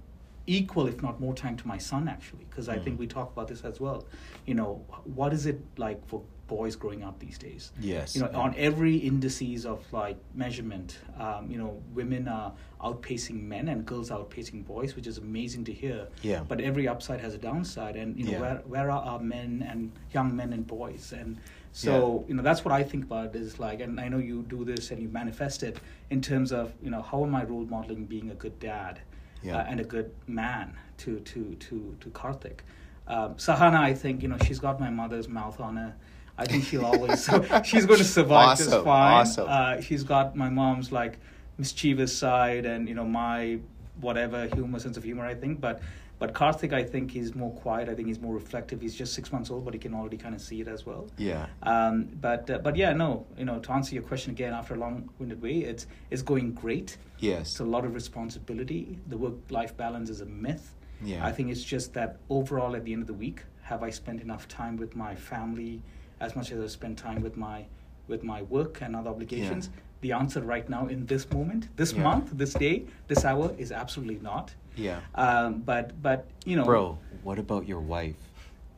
equal, 0.48 0.88
if 0.88 1.02
not 1.02 1.20
more, 1.20 1.34
time 1.34 1.56
to 1.58 1.68
my 1.68 1.78
son 1.78 2.08
actually, 2.08 2.46
because 2.50 2.68
I 2.70 2.78
Mm. 2.78 2.84
think 2.84 3.00
we 3.00 3.08
talk 3.08 3.32
about 3.32 3.48
this 3.48 3.62
as 3.64 3.80
well. 3.80 4.06
You 4.46 4.56
know, 4.56 4.84
what 5.06 5.34
is 5.34 5.46
it 5.46 5.60
like 5.78 6.06
for 6.08 6.22
boys 6.48 6.76
growing 6.76 7.02
up 7.02 7.18
these 7.20 7.38
days? 7.38 7.72
Yes. 7.80 8.14
you 8.16 8.22
know 8.22 8.30
on 8.34 8.54
every 8.58 8.98
indices 8.98 9.66
of 9.66 9.80
like 9.94 10.18
measurement 10.36 11.00
um, 11.18 11.50
you 11.50 11.58
know 11.58 11.82
women 11.94 12.28
are 12.28 12.52
outpacing 12.84 13.42
men 13.44 13.70
and 13.70 13.86
girls 13.86 14.10
outpacing 14.10 14.66
boys 14.66 14.94
which 14.98 15.08
is 15.08 15.18
amazing 15.18 15.64
to 15.64 15.72
hear 15.72 16.08
Yeah. 16.24 16.44
but 16.46 16.60
every 16.60 16.90
upside 16.90 17.22
has 17.22 17.34
a 17.34 17.38
downside 17.38 17.96
and 17.96 18.18
you 18.20 18.26
know 18.26 18.32
Yeah. 18.32 18.40
where 18.42 18.56
where 18.74 18.92
are 18.92 19.02
our 19.12 19.20
men 19.20 19.66
and 19.70 19.94
young 20.12 20.36
men 20.36 20.52
and 20.52 20.68
boys 20.68 21.14
and 21.14 21.38
so 21.72 22.26
you 22.28 22.34
know 22.36 22.44
that's 22.44 22.66
what 22.66 22.74
i 22.74 22.84
think 22.84 23.06
about 23.06 23.34
is 23.34 23.58
like 23.58 23.80
and 23.80 23.98
i 23.98 24.10
know 24.10 24.18
you 24.18 24.44
do 24.50 24.66
this 24.66 24.92
and 24.92 25.02
you 25.02 25.08
manifest 25.08 25.64
it 25.64 25.80
in 26.10 26.20
terms 26.22 26.52
of 26.52 26.74
you 26.84 26.90
know 26.90 27.02
how 27.02 27.24
am 27.24 27.34
i 27.34 27.44
role 27.46 27.64
modeling 27.66 28.04
being 28.06 28.30
a 28.30 28.36
good 28.36 28.60
dad 28.60 29.00
Yeah. 29.44 29.58
uh, 29.58 29.66
and 29.70 29.80
a 29.80 29.84
good 29.84 30.12
man 30.28 30.78
to 31.00 31.20
to 31.20 31.56
to 31.56 31.96
to 32.00 32.10
karthik 32.10 32.60
um, 33.08 33.36
sahana 33.36 33.80
i 33.80 33.94
think 33.94 34.22
you 34.22 34.28
know 34.30 34.38
she's 34.46 34.60
got 34.60 34.80
my 34.80 34.90
mother's 34.90 35.28
mouth 35.28 35.60
on 35.60 35.78
her 35.78 35.96
I 36.38 36.46
think 36.46 36.64
she'll 36.64 36.86
always. 36.86 37.24
So 37.24 37.44
she's 37.64 37.86
going 37.86 38.00
to 38.00 38.06
survive 38.06 38.48
Awesome, 38.60 38.84
fine. 38.84 39.14
awesome. 39.14 39.48
Uh, 39.48 39.82
she's 39.82 40.04
got 40.04 40.36
my 40.36 40.50
mom's 40.50 40.92
like 40.92 41.20
mischievous 41.58 42.18
side, 42.18 42.66
and 42.66 42.88
you 42.90 42.96
know 42.96 43.04
my 43.06 43.60
whatever 44.00 44.48
humor, 44.48 44.80
sense 44.80 44.98
of 44.98 45.04
humor. 45.04 45.26
I 45.26 45.36
think, 45.36 45.60
but 45.62 45.82
but 46.22 46.36
Karthik, 46.36 46.72
I 46.72 46.84
think 46.84 47.10
he's 47.10 47.34
more 47.34 47.52
quiet. 47.52 47.90
I 47.90 47.96
think 47.96 48.08
he's 48.08 48.20
more 48.22 48.36
reflective. 48.36 48.80
He's 48.80 48.94
just 48.94 49.16
six 49.16 49.32
months 49.32 49.50
old, 49.50 49.66
but 49.66 49.74
he 49.74 49.80
can 49.80 49.96
already 49.96 50.18
kind 50.18 50.36
of 50.36 50.42
see 50.42 50.62
it 50.62 50.68
as 50.68 50.86
well. 50.86 51.08
Yeah. 51.18 51.48
Um, 51.64 52.10
but 52.22 52.48
uh, 52.48 52.60
but 52.60 52.76
yeah, 52.76 52.94
no, 52.94 53.26
you 53.36 53.44
know, 53.44 53.58
to 53.58 53.72
answer 53.72 53.96
your 53.96 54.04
question 54.04 54.30
again 54.30 54.54
after 54.54 54.76
a 54.76 54.78
long-winded 54.78 55.42
way, 55.42 55.56
it's 55.72 55.88
it's 56.12 56.22
going 56.22 56.54
great. 56.54 56.98
Yes. 57.18 57.50
It's 57.50 57.60
a 57.60 57.64
lot 57.66 57.86
of 57.86 57.96
responsibility. 57.96 59.00
The 59.08 59.18
work-life 59.18 59.76
balance 59.76 60.12
is 60.12 60.22
a 60.22 60.28
myth. 60.28 60.76
Yeah. 61.04 61.26
I 61.26 61.32
think 61.32 61.50
it's 61.50 61.64
just 61.64 61.92
that 61.96 62.18
overall, 62.30 62.76
at 62.76 62.86
the 62.86 62.94
end 62.94 63.02
of 63.02 63.08
the 63.08 63.16
week, 63.16 63.42
have 63.64 63.82
I 63.82 63.90
spent 63.90 64.22
enough 64.22 64.48
time 64.48 64.78
with 64.78 64.96
my 64.96 65.16
family 65.16 65.82
as 66.20 66.36
much 66.36 66.52
as 66.52 66.60
I 66.64 66.68
spend 66.68 67.00
time 67.00 67.24
with 67.24 67.36
my 67.36 67.66
with 68.08 68.22
my 68.22 68.44
work 68.44 68.84
and 68.84 68.96
other 68.96 69.10
obligations? 69.10 69.72
The 70.02 70.12
answer 70.14 70.42
right 70.42 70.68
now, 70.70 70.88
in 70.88 71.06
this 71.06 71.30
moment, 71.32 71.68
this 71.78 71.94
Yeah. 71.94 72.04
month, 72.04 72.32
this 72.34 72.54
day, 72.54 72.86
this 73.08 73.24
hour, 73.26 73.54
is 73.58 73.72
absolutely 73.72 74.20
not. 74.22 74.54
Yeah. 74.76 75.00
Um, 75.16 75.60
but 75.66 76.02
but 76.02 76.26
you 76.46 76.56
know, 76.56 76.66
Bro, 76.66 76.98
what 77.24 77.38
about 77.40 77.68
your 77.68 77.80
wife? 77.82 78.16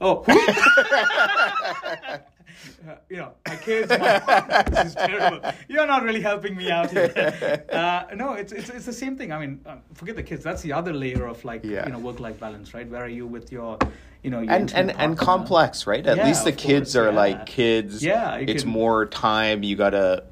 Oh. 0.02 0.24
Uh, 2.88 2.96
you 3.10 3.18
know, 3.18 3.32
my 3.48 3.56
kids. 3.56 3.90
My, 3.90 4.64
this 4.70 4.86
is 4.90 4.96
terrible. 4.96 5.40
You're 5.68 5.88
not 5.88 6.04
really 6.04 6.22
helping 6.22 6.56
me 6.56 6.70
out 6.70 6.92
here. 6.92 7.64
Uh, 7.74 8.06
no, 8.16 8.34
it's, 8.34 8.52
it's 8.54 8.70
it's 8.70 8.86
the 8.86 8.94
same 8.94 9.16
thing. 9.18 9.32
I 9.32 9.40
mean, 9.40 9.60
uh, 9.66 9.78
forget 9.94 10.16
the 10.16 10.24
kids. 10.24 10.44
That's 10.44 10.62
the 10.62 10.74
other 10.74 10.94
layer 10.94 11.26
of 11.26 11.44
like 11.46 11.64
Yeah. 11.64 11.86
you 11.86 11.92
know 11.94 12.00
work 12.00 12.20
life 12.20 12.40
balance, 12.40 12.74
right? 12.74 12.88
Where 12.88 13.04
are 13.04 13.08
you 13.20 13.26
with 13.26 13.52
your, 13.52 13.78
you 14.24 14.30
know, 14.30 14.40
and 14.40 14.72
and 14.74 14.92
and 14.92 15.18
complex, 15.18 15.88
right? 15.88 16.06
At 16.06 16.18
Yeah, 16.18 16.28
least 16.28 16.44
the 16.44 16.52
kids 16.52 16.94
course, 16.94 16.96
are 17.08 17.10
yeah. 17.12 17.18
like 17.24 17.46
kids. 17.46 18.04
Yeah, 18.04 18.36
it's 18.36 18.64
can- 18.64 18.72
more 18.72 19.06
time. 19.08 19.64
You 19.64 19.76
gotta 19.76 20.24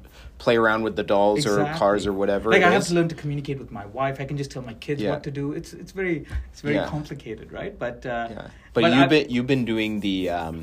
play 0.42 0.56
around 0.56 0.82
with 0.82 0.96
the 0.96 1.04
dolls 1.04 1.46
or 1.46 1.64
cars 1.76 2.04
or 2.04 2.12
whatever. 2.12 2.50
Like 2.50 2.64
I 2.64 2.72
have 2.72 2.86
to 2.88 2.94
learn 2.94 3.08
to 3.08 3.14
communicate 3.14 3.58
with 3.60 3.70
my 3.70 3.86
wife. 3.86 4.16
I 4.20 4.24
can 4.24 4.36
just 4.36 4.50
tell 4.50 4.62
my 4.62 4.74
kids 4.74 5.00
Yeah. 5.00 5.10
what 5.12 5.22
to 5.22 5.30
do. 5.30 5.52
It's 5.52 5.72
it's 5.72 5.92
very 5.92 6.26
it's 6.50 6.62
very 6.62 6.74
Yeah. 6.74 6.88
complicated, 6.94 7.52
right? 7.52 7.78
But 7.78 8.04
uh, 8.04 8.10
Yeah. 8.30 8.48
But, 8.74 8.82
you've 8.84 8.94
I- 8.94 9.06
been 9.14 9.30
you've 9.30 9.46
been 9.54 9.64
doing 9.64 10.00
the 10.00 10.30
um, 10.30 10.56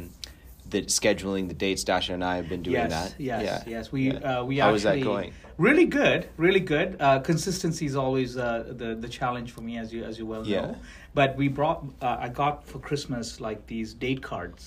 the 0.73 0.81
scheduling 0.97 1.47
the 1.47 1.53
dates. 1.65 1.83
Dasha 1.85 2.13
and 2.13 2.23
I 2.31 2.35
have 2.39 2.49
been 2.49 2.61
doing 2.61 2.75
yes, 2.75 2.91
that. 2.97 3.09
Yes, 3.31 3.41
yeah. 3.47 3.73
yes. 3.75 3.91
We 3.95 4.01
Yeah. 4.11 4.39
uh, 4.39 4.43
we 4.49 4.57
How 4.57 4.65
actually 4.67 4.75
is 4.75 4.83
that 4.83 5.01
going? 5.11 5.31
really 5.57 5.85
good, 6.01 6.21
really 6.45 6.59
good. 6.75 6.89
Uh, 6.99 7.19
consistency 7.31 7.85
is 7.91 7.95
always 7.95 8.35
uh, 8.35 8.45
the 8.81 8.89
the 9.05 9.09
challenge 9.19 9.49
for 9.55 9.61
me, 9.67 9.73
as 9.83 9.87
you 9.93 10.01
as 10.09 10.19
you 10.19 10.25
well 10.33 10.43
Yeah. 10.45 10.61
know. 10.61 10.75
But 11.19 11.29
we 11.41 11.47
brought 11.59 11.79
uh, 12.01 12.25
I 12.25 12.27
got 12.43 12.55
for 12.69 12.79
Christmas 12.89 13.39
like 13.47 13.59
these 13.73 13.89
date 14.05 14.21
cards 14.31 14.61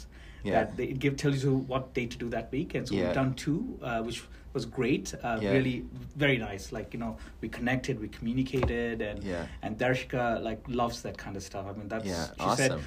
Yeah. 0.44 0.53
that 0.57 0.66
they 0.79 0.87
give 1.05 1.14
tells 1.25 1.38
you 1.44 1.55
what 1.72 1.83
date 1.98 2.11
to 2.14 2.18
do 2.25 2.29
that 2.37 2.46
week, 2.57 2.70
and 2.77 2.83
so 2.88 2.94
we've 2.96 3.18
done 3.22 3.35
two, 3.44 3.59
uh, 3.83 4.01
which 4.07 4.18
was 4.55 4.65
great. 4.67 5.15
Uh, 5.23 5.38
Yeah. 5.41 5.53
Really, 5.53 5.85
very 6.17 6.38
nice. 6.38 6.73
Like 6.73 6.93
you 6.95 7.01
know, 7.01 7.17
we 7.41 7.49
connected, 7.49 8.01
we 8.01 8.09
communicated, 8.09 9.01
and 9.03 9.23
Yeah. 9.25 9.47
and 9.62 9.79
Darshika 9.79 10.43
like 10.43 10.61
loves 10.69 11.03
that 11.03 11.17
kind 11.19 11.37
of 11.37 11.43
stuff. 11.43 11.67
I 11.69 11.73
mean, 11.79 11.88
that's 11.88 12.07
Yeah, 12.07 12.27
she 12.51 12.57
said. 12.57 12.81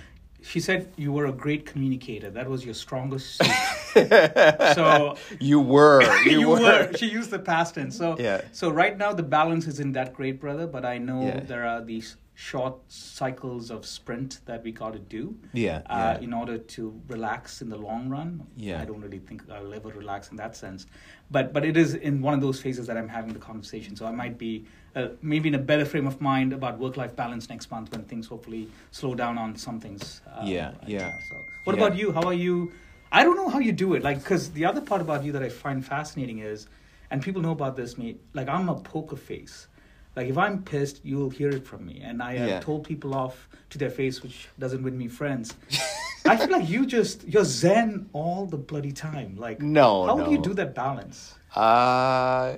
She 0.51 0.59
said 0.59 0.93
you 0.95 1.11
were 1.11 1.25
a 1.25 1.31
great 1.31 1.65
communicator. 1.65 2.29
That 2.29 2.47
was 2.47 2.63
your 2.63 2.75
strongest 2.75 3.25
suit. 3.37 3.47
so 4.75 5.15
you 5.39 5.59
were. 5.59 6.01
You, 6.25 6.39
you, 6.39 6.49
were. 6.49 6.59
were. 6.61 6.91
She 6.97 7.07
used 7.07 7.31
the 7.31 7.39
past 7.39 7.75
tense. 7.75 7.97
So 7.97 8.15
Yeah. 8.19 8.41
So 8.51 8.69
right 8.69 8.95
now 8.97 9.11
the 9.13 9.23
balance 9.23 9.65
isn't 9.67 9.93
that 9.93 10.13
great, 10.13 10.39
brother. 10.39 10.67
But 10.67 10.85
I 10.85 10.97
know 10.99 11.21
Yeah. 11.27 11.39
there 11.51 11.65
are 11.65 11.81
these 11.83 12.15
short 12.35 12.75
cycles 12.89 13.71
of 13.71 13.85
sprint 13.85 14.41
that 14.45 14.61
we 14.63 14.71
got 14.71 14.91
to 14.93 14.99
do. 14.99 15.35
Yeah, 15.53 15.81
Uh, 15.89 16.17
yeah. 16.19 16.19
In 16.25 16.33
order 16.33 16.57
to 16.57 17.01
relax 17.07 17.61
in 17.61 17.69
the 17.69 17.77
long 17.77 18.09
run. 18.09 18.45
Yeah. 18.57 18.81
I 18.81 18.85
don't 18.85 18.99
really 19.01 19.19
think 19.19 19.41
I'll 19.49 19.73
ever 19.73 19.89
relax 19.89 20.29
in 20.31 20.37
that 20.37 20.55
sense. 20.55 20.85
But 21.31 21.53
but 21.53 21.63
it 21.65 21.77
is 21.77 21.93
in 21.95 22.21
one 22.21 22.33
of 22.33 22.41
those 22.41 22.59
phases 22.61 22.87
that 22.87 22.97
I'm 22.97 23.07
having 23.07 23.31
the 23.33 23.39
conversation. 23.39 23.95
So 23.95 24.05
I 24.05 24.11
might 24.11 24.37
be. 24.37 24.65
Uh, 24.95 25.09
maybe 25.21 25.49
in 25.49 25.55
a 25.55 25.59
better 25.71 25.83
frame 25.83 26.07
of 26.07 26.21
mind 26.21 26.53
about 26.53 26.79
work-life 26.79 27.13
balance 27.17 27.49
next 27.49 27.69
month 27.69 27.91
when 27.91 28.01
things 28.03 28.27
hopefully 28.27 28.69
slow 28.91 29.13
down 29.13 29.37
on 29.37 29.53
some 29.57 29.77
things. 29.77 30.21
Uh, 30.25 30.43
Yeah, 30.45 30.67
right 30.67 30.87
yeah. 30.87 30.99
now. 30.99 31.17
So, 31.29 31.35
what 31.65 31.75
Yeah. 31.75 31.83
about 31.85 31.97
you? 31.97 32.13
How 32.13 32.23
are 32.23 32.33
you? 32.33 32.71
I 33.11 33.25
don't 33.25 33.35
know 33.35 33.49
how 33.49 33.59
you 33.59 33.73
do 33.73 33.93
it. 33.95 34.03
Like, 34.03 34.19
because 34.19 34.51
the 34.51 34.63
other 34.63 34.79
part 34.79 35.01
about 35.01 35.25
you 35.25 35.33
that 35.33 35.43
I 35.43 35.49
find 35.49 35.83
fascinating 35.85 36.39
is, 36.39 36.67
and 37.11 37.21
people 37.21 37.41
know 37.41 37.51
about 37.51 37.75
this, 37.75 37.97
me. 37.97 38.15
Like, 38.33 38.47
I'm 38.47 38.69
a 38.69 38.75
poker 38.75 39.17
face. 39.17 39.67
Like, 40.15 40.27
if 40.27 40.37
I'm 40.37 40.63
pissed, 40.63 41.01
you'll 41.03 41.29
hear 41.29 41.49
it 41.49 41.65
from 41.67 41.85
me, 41.85 42.01
and 42.03 42.21
I 42.23 42.35
have 42.37 42.49
Yeah. 42.49 42.59
told 42.61 42.85
people 42.85 43.13
off 43.13 43.49
to 43.71 43.77
their 43.77 43.89
face, 43.89 44.23
which 44.23 44.47
doesn't 44.57 44.81
win 44.81 44.97
me 44.97 45.07
friends. 45.09 45.53
I 46.25 46.37
feel 46.37 46.49
like 46.49 46.67
you 46.69 46.85
just 46.85 47.27
you're 47.27 47.43
zen 47.43 48.09
all 48.13 48.45
the 48.47 48.57
bloody 48.57 48.91
time. 48.91 49.35
Like, 49.37 49.61
No, 49.61 50.05
how 50.07 50.23
do 50.23 50.31
you 50.31 50.39
do 50.41 50.53
that 50.55 50.73
balance? 50.73 51.35
Uh, 51.55 52.57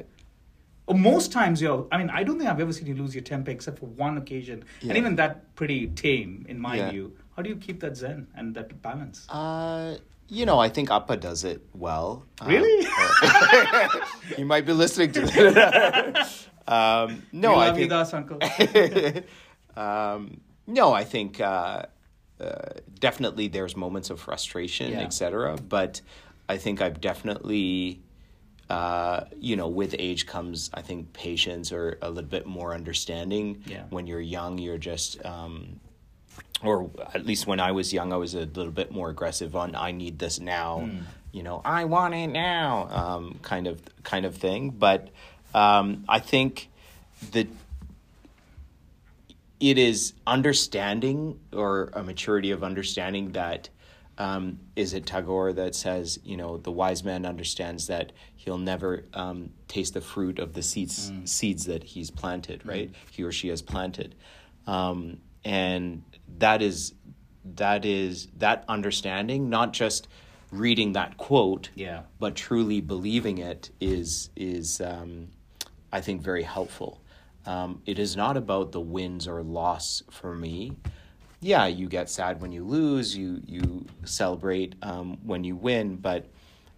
most 0.94 1.32
times 1.34 1.62
you're. 1.62 1.86
I 1.92 1.98
mean, 1.98 2.10
I 2.10 2.24
don't 2.24 2.38
think 2.38 2.50
I've 2.50 2.62
ever 2.62 2.72
seen 2.72 2.88
you 2.88 2.96
lose 2.96 3.14
your 3.14 3.24
temper 3.24 3.52
except 3.52 3.80
for 3.80 3.88
one 3.88 4.18
occasion, 4.18 4.64
Yeah. 4.82 4.90
and 4.90 4.98
even 4.98 5.16
that 5.18 5.54
pretty 5.56 5.88
tame 5.88 6.46
in 6.48 6.60
my 6.60 6.76
Yeah. 6.78 6.92
view. 6.92 7.06
How 7.36 7.42
do 7.44 7.50
you 7.50 7.58
keep 7.58 7.80
that 7.82 7.98
zen 7.98 8.28
and 8.36 8.56
that 8.56 8.82
balance? 8.82 9.28
uh, 9.30 9.98
you 10.30 10.46
know, 10.46 10.60
I 10.60 10.68
think 10.70 10.92
Appa 10.92 11.16
does 11.18 11.44
it 11.46 11.62
well. 11.74 12.26
Um, 12.42 12.50
Really? 12.50 12.88
you 14.38 14.46
might 14.46 14.66
be 14.66 14.74
listening 14.74 15.12
to 15.14 15.22
it. 15.24 16.28
um, 16.68 17.24
no, 17.32 17.56
I 17.56 17.68
think 17.68 17.80
you, 17.80 17.88
Das 17.88 18.14
uncle. 18.14 18.40
um, 19.76 20.42
no, 20.66 20.94
I 20.94 21.04
think 21.04 21.40
uh, 21.40 21.84
uh, 22.40 22.56
definitely 23.00 23.48
there's 23.48 23.76
moments 23.76 24.10
of 24.10 24.20
frustration, 24.20 24.92
Yeah. 24.92 25.02
etc. 25.02 25.58
But 25.58 26.02
I 26.50 26.58
think 26.58 26.82
I've 26.82 27.00
definitely, 27.00 28.02
uh, 28.70 29.22
you 29.40 29.56
know, 29.56 29.68
with 29.68 29.96
age 29.98 30.26
comes, 30.26 30.70
I 30.74 30.82
think, 30.82 31.14
patience 31.14 31.72
or 31.72 31.98
a 32.02 32.10
little 32.10 32.30
bit 32.30 32.46
more 32.46 32.74
understanding. 32.74 33.64
Yeah. 33.66 33.84
When 33.90 34.08
you're 34.08 34.20
young, 34.22 34.58
you're 34.58 34.78
just, 34.78 35.24
um, 35.26 35.80
or 36.64 36.90
at 37.14 37.26
least 37.26 37.48
when 37.48 37.60
I 37.60 37.72
was 37.72 37.94
young, 37.94 38.12
I 38.12 38.18
was 38.18 38.34
a 38.34 38.40
little 38.46 38.72
bit 38.72 38.92
more 38.92 39.10
aggressive 39.10 39.56
on 39.56 39.76
I 39.76 39.92
need 39.92 40.20
this 40.20 40.40
now. 40.40 40.80
Hmm. 40.82 40.98
You 41.32 41.44
know, 41.44 41.62
I 41.64 41.84
want 41.86 42.14
it 42.16 42.28
now, 42.28 42.88
um, 42.90 43.38
kind 43.44 43.68
of 43.68 43.80
kind 44.04 44.26
of 44.26 44.36
thing. 44.36 44.72
But 44.72 45.10
um, 45.54 46.04
I 46.08 46.20
think 46.20 46.70
that 47.32 47.48
it 49.60 49.78
is 49.78 50.14
understanding 50.28 51.40
or 51.52 51.90
a 51.94 52.04
maturity 52.04 52.52
of 52.52 52.64
understanding 52.64 53.32
that 53.32 53.70
um, 54.20 54.60
is 54.76 54.94
it 54.94 55.06
Tagore 55.06 55.54
that 55.54 55.76
says 55.76 56.20
you 56.24 56.38
know 56.38 56.58
the 56.58 56.72
wise 56.72 57.04
man 57.04 57.26
understands 57.26 57.88
that 57.88 58.12
he'll 58.36 58.58
never 58.58 59.06
um, 59.14 59.52
taste 59.68 59.94
the 59.94 60.02
fruit 60.02 60.40
of 60.40 60.54
the 60.54 60.62
seeds 60.64 61.12
seeds 61.26 61.66
that 61.66 61.84
he's 61.84 62.10
planted 62.12 62.66
right? 62.66 62.92
He 63.12 63.24
or 63.24 63.32
she 63.32 63.48
has 63.50 63.62
planted. 63.62 64.16
Um, 64.66 65.20
and 65.46 66.04
that 66.40 66.62
is 66.62 66.94
that 67.56 67.86
is 67.86 68.28
that 68.38 68.66
understanding 68.68 69.50
not 69.50 69.72
just 69.74 70.08
reading 70.52 70.94
that 70.94 71.18
quote 71.18 71.70
Yeah. 71.76 72.02
but 72.20 72.36
truly 72.36 72.82
believing 72.82 73.38
it 73.38 73.70
is 73.80 74.30
is 74.36 74.82
um, 74.82 75.30
I 75.92 76.02
think 76.02 76.22
very 76.22 76.44
helpful. 76.44 77.02
Um, 77.46 77.82
it 77.86 77.98
is 77.98 78.16
not 78.18 78.36
about 78.36 78.72
the 78.74 78.82
wins 78.82 79.28
or 79.28 79.42
loss 79.42 80.04
for 80.12 80.36
me. 80.36 80.74
Yeah, 81.40 81.68
you 81.68 81.88
get 81.88 82.10
sad 82.10 82.42
when 82.42 82.52
you 82.52 82.64
lose. 82.64 83.16
You 83.16 83.42
you 83.46 83.86
celebrate 84.04 84.76
um, 84.82 85.18
when 85.24 85.44
you 85.44 85.56
win, 85.56 85.96
but 85.96 86.26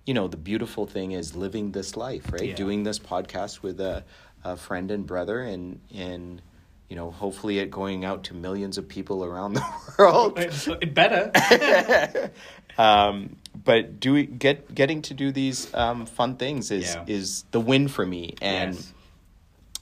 you 0.06 0.14
know 0.14 0.28
the 0.28 0.38
beautiful 0.38 0.86
thing 0.86 1.14
is 1.14 1.36
living 1.36 1.72
this 1.72 1.96
life, 1.98 2.32
right? 2.32 2.50
Yeah. 2.50 2.56
Doing 2.56 2.84
this 2.84 3.00
podcast 3.00 3.62
with 3.62 3.80
a, 3.80 4.04
a 4.44 4.58
friend 4.58 4.92
and 4.92 5.08
brother, 5.08 5.40
and 5.42 5.80
and 5.96 6.42
you 6.90 6.96
know 6.96 7.10
hopefully 7.10 7.60
it 7.60 7.72
going 7.72 8.04
out 8.06 8.26
to 8.26 8.34
millions 8.34 8.78
of 8.78 8.88
people 8.88 9.24
around 9.24 9.54
the 9.56 9.66
world 9.98 10.38
it, 10.38 10.68
it 10.82 10.94
better. 10.94 11.32
um, 12.78 13.38
but 13.64 14.00
do 14.00 14.22
get 14.24 14.74
getting 14.76 15.02
to 15.04 15.14
do 15.14 15.32
these 15.32 15.74
um, 15.74 16.06
fun 16.06 16.36
things 16.36 16.70
is 16.70 16.96
Yeah. 16.96 17.04
is 17.08 17.46
the 17.52 17.60
win 17.60 17.88
for 17.88 18.06
me 18.06 18.36
and 18.42 18.76
Yes. 18.76 18.94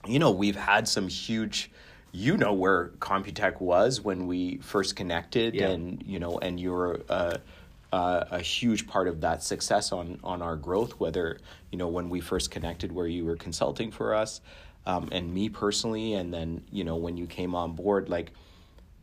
You 0.07 0.19
know 0.19 0.31
we've 0.31 0.55
had 0.55 0.87
some 0.87 1.07
huge 1.07 1.69
you 2.11 2.37
know 2.37 2.53
where 2.53 2.89
computech 2.99 3.59
was 3.59 4.01
when 4.01 4.27
we 4.27 4.57
first 4.57 4.95
connected 4.95 5.53
Yeah. 5.55 5.67
and 5.69 6.01
you 6.05 6.19
know 6.19 6.39
and 6.39 6.59
you're 6.59 7.01
a, 7.09 7.39
a, 7.91 8.27
a 8.31 8.39
huge 8.39 8.87
part 8.87 9.07
of 9.07 9.21
that 9.21 9.43
success 9.43 9.91
on 9.91 10.19
on 10.23 10.41
our 10.41 10.55
growth 10.55 10.99
whether 10.99 11.37
you 11.71 11.77
know 11.77 11.87
when 11.87 12.09
we 12.09 12.21
first 12.21 12.49
connected 12.51 12.91
where 12.91 13.07
you 13.07 13.25
were 13.25 13.35
consulting 13.35 13.91
for 13.91 14.15
us 14.15 14.41
um, 14.85 15.09
and 15.11 15.33
me 15.33 15.49
personally 15.49 16.13
and 16.13 16.33
then 16.33 16.63
you 16.71 16.83
know 16.83 16.95
when 16.95 17.17
you 17.17 17.27
came 17.27 17.53
on 17.55 17.73
board 17.73 18.09
like 18.09 18.31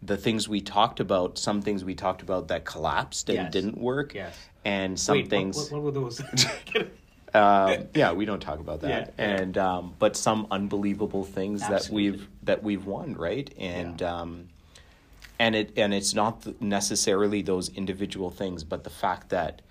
the 0.03 0.17
things 0.17 0.49
we 0.49 0.61
talked 0.61 1.01
about 1.01 1.39
some 1.39 1.63
things 1.63 1.85
we 1.85 1.95
talked 1.95 2.21
about 2.23 2.49
that 2.49 2.65
collapsed 2.65 3.29
and 3.29 3.37
Yes. 3.37 3.53
didn't 3.53 3.79
work 3.79 4.15
Yes. 4.15 4.37
and 4.65 4.99
some 4.99 5.17
Wait, 5.17 5.25
what- 5.25 5.31
things 5.31 5.57
What, 5.71 5.73
what, 5.73 5.83
were 5.83 5.91
those? 6.01 6.21
um, 7.35 7.89
yeah, 7.95 8.13
we 8.13 8.25
don't 8.25 8.41
talk 8.41 8.61
about 8.61 8.81
that. 8.83 9.15
Yeah. 9.19 9.25
And 9.25 9.59
um, 9.59 9.95
but 9.99 10.17
some 10.17 10.47
unbelievable 10.51 11.25
things 11.25 11.61
that 11.69 11.89
we've 11.91 12.29
that 12.45 12.63
we've 12.63 12.87
won, 12.87 13.15
right? 13.15 13.53
And 13.59 14.01
Yeah. 14.01 14.21
um, 14.21 14.49
and 15.39 15.57
it 15.57 15.73
and 15.77 15.93
it's 15.93 16.15
not 16.15 16.61
necessarily 16.63 17.43
those 17.43 17.69
individual 17.71 18.31
things, 18.31 18.63
but 18.63 18.85
the 18.85 18.91
fact 18.91 19.31
that 19.31 19.63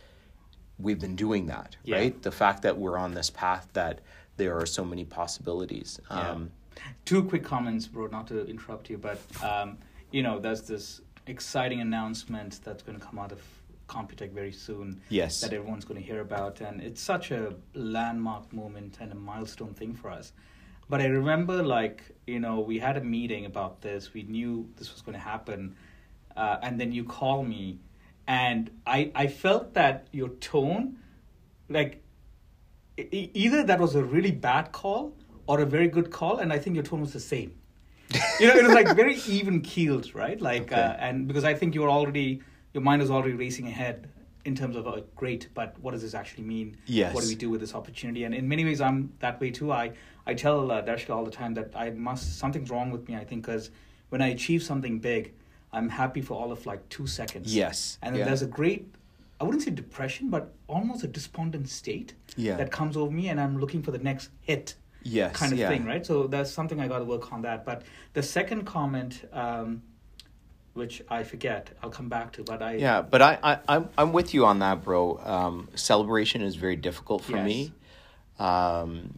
we've 0.77 0.99
been 0.99 1.15
doing 1.15 1.45
that, 1.47 1.77
Yeah. 1.83 1.95
right? 1.97 2.21
The 2.21 2.31
fact 2.31 2.63
that 2.63 2.77
we're 2.77 2.97
on 2.97 3.13
this 3.13 3.29
path 3.29 3.67
that 3.73 4.01
there 4.35 4.57
are 4.57 4.65
so 4.65 4.83
many 4.83 5.05
possibilities. 5.05 5.99
Um, 6.09 6.51
Two 7.05 7.23
quick 7.23 7.43
comments, 7.43 7.87
bro. 7.87 8.07
Not 8.07 8.27
to 8.27 8.45
interrupt 8.45 8.89
you, 8.89 8.97
but 8.97 9.19
um, 9.43 9.77
you 10.11 10.21
know, 10.21 10.39
there's 10.39 10.63
this 10.63 11.01
exciting 11.27 11.79
announcement 11.79 12.59
that's 12.65 12.83
going 12.83 12.99
to 12.99 13.05
come 13.05 13.17
out 13.19 13.31
of 13.31 13.41
Computech 13.87 14.31
very 14.31 14.51
soon. 14.51 15.01
Yes. 15.09 15.41
That 15.41 15.53
everyone's 15.53 15.85
going 15.85 15.99
to 15.99 16.05
hear 16.05 16.21
about, 16.21 16.61
and 16.61 16.81
it's 16.81 17.01
such 17.01 17.31
a 17.31 17.53
landmark 17.73 18.51
moment 18.53 18.97
and 18.99 19.11
a 19.11 19.15
milestone 19.15 19.73
thing 19.73 19.93
for 19.95 20.09
us. 20.09 20.31
But 20.89 21.01
I 21.01 21.05
remember, 21.05 21.63
like, 21.63 22.03
you 22.27 22.39
know, 22.39 22.59
we 22.59 22.79
had 22.79 22.97
a 22.97 23.01
meeting 23.03 23.45
about 23.45 23.81
this. 23.81 24.13
We 24.13 24.23
knew 24.23 24.69
this 24.77 24.91
was 24.93 25.01
going 25.01 25.13
to 25.17 25.23
happen, 25.23 25.75
uh, 26.35 26.57
and 26.61 26.79
then 26.79 26.91
you 26.91 27.03
call 27.03 27.43
me, 27.43 27.79
and 28.27 28.69
I 28.85 29.11
I 29.15 29.27
felt 29.27 29.73
that 29.73 30.07
your 30.11 30.29
tone, 30.29 30.97
like 31.69 32.01
e- 32.97 33.29
either 33.33 33.63
that 33.63 33.79
was 33.79 33.95
a 33.95 34.03
really 34.03 34.31
bad 34.31 34.71
call 34.71 35.13
or 35.47 35.59
a 35.61 35.65
very 35.65 35.87
good 35.87 36.09
call, 36.11 36.37
and 36.37 36.51
I 36.53 36.59
think 36.59 36.75
your 36.75 36.83
tone 36.85 37.01
was 37.01 37.13
the 37.13 37.19
same. 37.19 37.53
you 38.39 38.47
know, 38.47 38.55
it 38.55 38.63
was 38.63 38.73
like 38.73 38.95
very 38.95 39.15
even 39.27 39.61
keeled, 39.61 40.13
right? 40.13 40.39
Like, 40.39 40.63
Okay. 40.71 40.75
uh, 40.81 40.93
and 40.93 41.27
because 41.27 41.43
I 41.43 41.53
think 41.53 41.73
you 41.75 41.81
were 41.81 41.89
already 41.89 42.41
your 42.73 42.81
mind 42.81 43.01
is 43.01 43.11
already 43.11 43.33
racing 43.33 43.67
ahead 43.67 44.09
in 44.45 44.55
terms 44.55 44.75
of 44.75 44.87
uh, 44.87 45.01
great, 45.15 45.47
but 45.53 45.75
what 45.79 45.91
does 45.91 46.01
this 46.01 46.13
actually 46.13 46.43
mean? 46.43 46.75
Yes. 46.85 47.13
What 47.13 47.21
do 47.23 47.29
we 47.29 47.35
do 47.35 47.49
with 47.49 47.61
this 47.61 47.73
opportunity? 47.75 48.25
And 48.25 48.35
in 48.35 48.47
many 48.47 48.65
ways, 48.65 48.81
I'm 48.81 49.13
that 49.19 49.39
way 49.39 49.51
too. 49.51 49.71
I 49.71 49.91
I 50.25 50.33
tell 50.33 50.71
uh, 50.71 50.81
Darshika 50.81 51.11
all 51.11 51.23
the 51.25 51.31
time 51.31 51.53
that 51.53 51.71
I 51.75 51.91
must 51.91 52.37
something's 52.39 52.69
wrong 52.69 52.91
with 52.91 53.07
me. 53.07 53.15
I 53.15 53.23
think 53.23 53.45
because 53.45 53.69
when 54.09 54.21
I 54.21 54.27
achieve 54.29 54.61
something 54.63 54.99
big, 54.99 55.33
I'm 55.71 55.89
happy 55.89 56.21
for 56.21 56.33
all 56.33 56.51
of 56.51 56.65
like 56.65 56.87
two 56.89 57.07
seconds. 57.07 57.55
Yes. 57.55 57.97
And 58.01 58.13
then 58.13 58.19
Yeah. 58.21 58.25
there's 58.25 58.41
a 58.41 58.47
great, 58.47 58.93
I 59.39 59.43
wouldn't 59.45 59.63
say 59.63 59.71
depression, 59.71 60.29
but 60.29 60.53
almost 60.67 61.03
a 61.03 61.07
despondent 61.07 61.69
state 61.69 62.13
Yeah. 62.35 62.57
that 62.57 62.71
comes 62.71 62.97
over 62.97 63.11
me, 63.11 63.29
and 63.29 63.39
I'm 63.39 63.59
looking 63.59 63.81
for 63.81 63.91
the 63.91 63.97
next 63.97 64.29
hit 64.41 64.75
Yes. 65.03 65.35
kind 65.35 65.51
of 65.53 65.59
yeah. 65.59 65.67
thing, 65.69 65.85
right? 65.85 66.05
So 66.05 66.27
that's 66.27 66.51
something 66.51 66.79
I 66.79 66.87
got 66.87 66.99
to 66.99 67.05
work 67.05 67.31
on 67.33 67.41
that. 67.43 67.65
But 67.65 67.83
the 68.13 68.23
second 68.23 68.65
comment, 68.65 69.25
um, 69.33 69.81
which 70.73 71.03
I 71.09 71.23
forget, 71.23 71.69
I'll 71.81 71.89
come 71.89 72.09
back 72.09 72.31
to. 72.33 72.43
But 72.43 72.61
I 72.61 72.75
Yeah, 72.75 73.01
but 73.01 73.21
I, 73.21 73.37
I 73.43 73.59
I'm 73.67 73.89
I'm 73.97 74.13
with 74.13 74.33
you 74.33 74.45
on 74.45 74.59
that, 74.59 74.83
bro. 74.83 75.19
Um, 75.23 75.69
celebration 75.75 76.41
is 76.41 76.55
very 76.55 76.75
difficult 76.75 77.23
for 77.23 77.33
Yes. 77.33 77.45
me. 77.45 77.73
Um, 78.39 79.17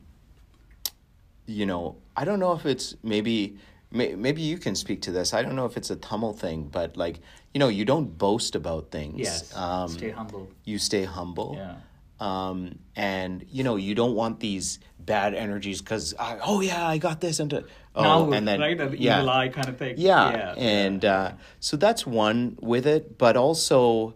you 1.45 1.65
know, 1.65 1.95
I 2.15 2.25
don't 2.25 2.39
know 2.39 2.53
if 2.53 2.65
it's 2.65 2.95
maybe 3.03 3.57
may, 3.91 4.15
maybe 4.15 4.41
you 4.41 4.57
can 4.57 4.75
speak 4.75 5.01
to 5.03 5.11
this. 5.11 5.33
I 5.33 5.41
don't 5.41 5.55
know 5.55 5.65
if 5.65 5.77
it's 5.77 5.89
a 5.89 5.95
Tamil 5.95 6.33
thing, 6.33 6.69
but 6.71 6.97
like 6.97 7.19
you 7.53 7.59
know, 7.59 7.69
you 7.69 7.85
don't 7.85 8.17
boast 8.17 8.55
about 8.55 8.91
things. 8.91 9.19
yes, 9.19 9.55
Um, 9.55 9.89
stay 9.89 10.09
humble. 10.09 10.49
You 10.65 10.77
stay 10.77 11.05
humble. 11.05 11.55
Yeah. 11.55 11.75
Um, 12.19 12.79
and 12.95 13.45
you 13.49 13.63
know, 13.63 13.75
you 13.75 13.93
don't 13.93 14.15
want 14.15 14.39
these 14.39 14.79
bad 14.99 15.33
energies 15.33 15.81
because 15.81 16.13
oh 16.19 16.61
yeah, 16.61 16.87
I 16.87 16.97
got 16.97 17.21
this 17.21 17.39
and 17.39 17.53
oh, 17.53 18.01
now, 18.01 18.31
and 18.31 18.47
then 18.47 18.59
right, 18.59 18.79
an 18.79 18.95
yeah, 18.97 19.25
eye 19.25 19.49
kind 19.49 19.67
of 19.67 19.77
thing. 19.77 19.95
yeah, 19.97 20.31
yeah. 20.31 20.53
and 20.57 21.03
Uh, 21.03 21.31
so 21.59 21.77
that's 21.77 22.07
one 22.07 22.57
with 22.61 22.87
it, 22.87 23.17
but 23.17 23.35
also, 23.35 24.15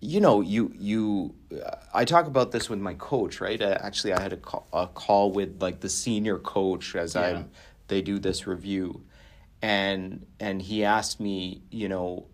you 0.00 0.20
know, 0.20 0.40
you 0.40 0.72
you. 0.78 1.34
Uh, 1.52 1.76
I 1.92 2.04
talk 2.04 2.26
about 2.26 2.52
this 2.52 2.70
with 2.70 2.78
my 2.78 2.94
coach, 2.94 3.40
right? 3.40 3.60
Uh, 3.60 3.76
actually, 3.80 4.12
I 4.12 4.20
had 4.20 4.32
a 4.32 4.36
call, 4.36 4.68
a 4.72 4.86
call 4.86 5.32
with 5.32 5.60
like 5.60 5.80
the 5.80 5.88
senior 5.88 6.38
coach 6.38 6.94
as 6.94 7.14
Yeah. 7.14 7.22
I 7.22 7.44
they 7.88 8.02
do 8.02 8.18
this 8.18 8.46
review, 8.46 9.02
and 9.60 10.24
and 10.38 10.62
he 10.62 10.84
asked 10.84 11.18
me, 11.20 11.62
you 11.70 11.88
know, 11.88 12.26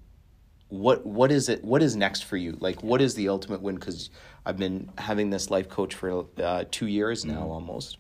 what 0.75 1.07
what 1.07 1.31
is 1.31 1.49
it? 1.49 1.63
What 1.65 1.83
is 1.83 1.95
next 1.95 2.25
for 2.25 2.37
you? 2.37 2.57
Like, 2.61 2.83
what 2.83 3.01
is 3.01 3.15
the 3.15 3.29
ultimate 3.29 3.63
win? 3.63 3.77
Because 3.77 4.11
I've 4.45 4.57
been 4.57 4.91
having 4.99 5.31
this 5.31 5.51
life 5.51 5.69
coach 5.69 5.95
for 5.95 6.27
uh, 6.43 6.65
two 6.71 6.87
years 6.87 7.25
now, 7.25 7.49
almost. 7.49 7.99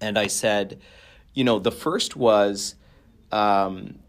And 0.00 0.18
I 0.18 0.26
said, 0.26 0.80
you 1.32 1.44
know, 1.44 1.58
the 1.58 1.70
first 1.70 2.16
was 2.16 2.74
um, 3.30 4.00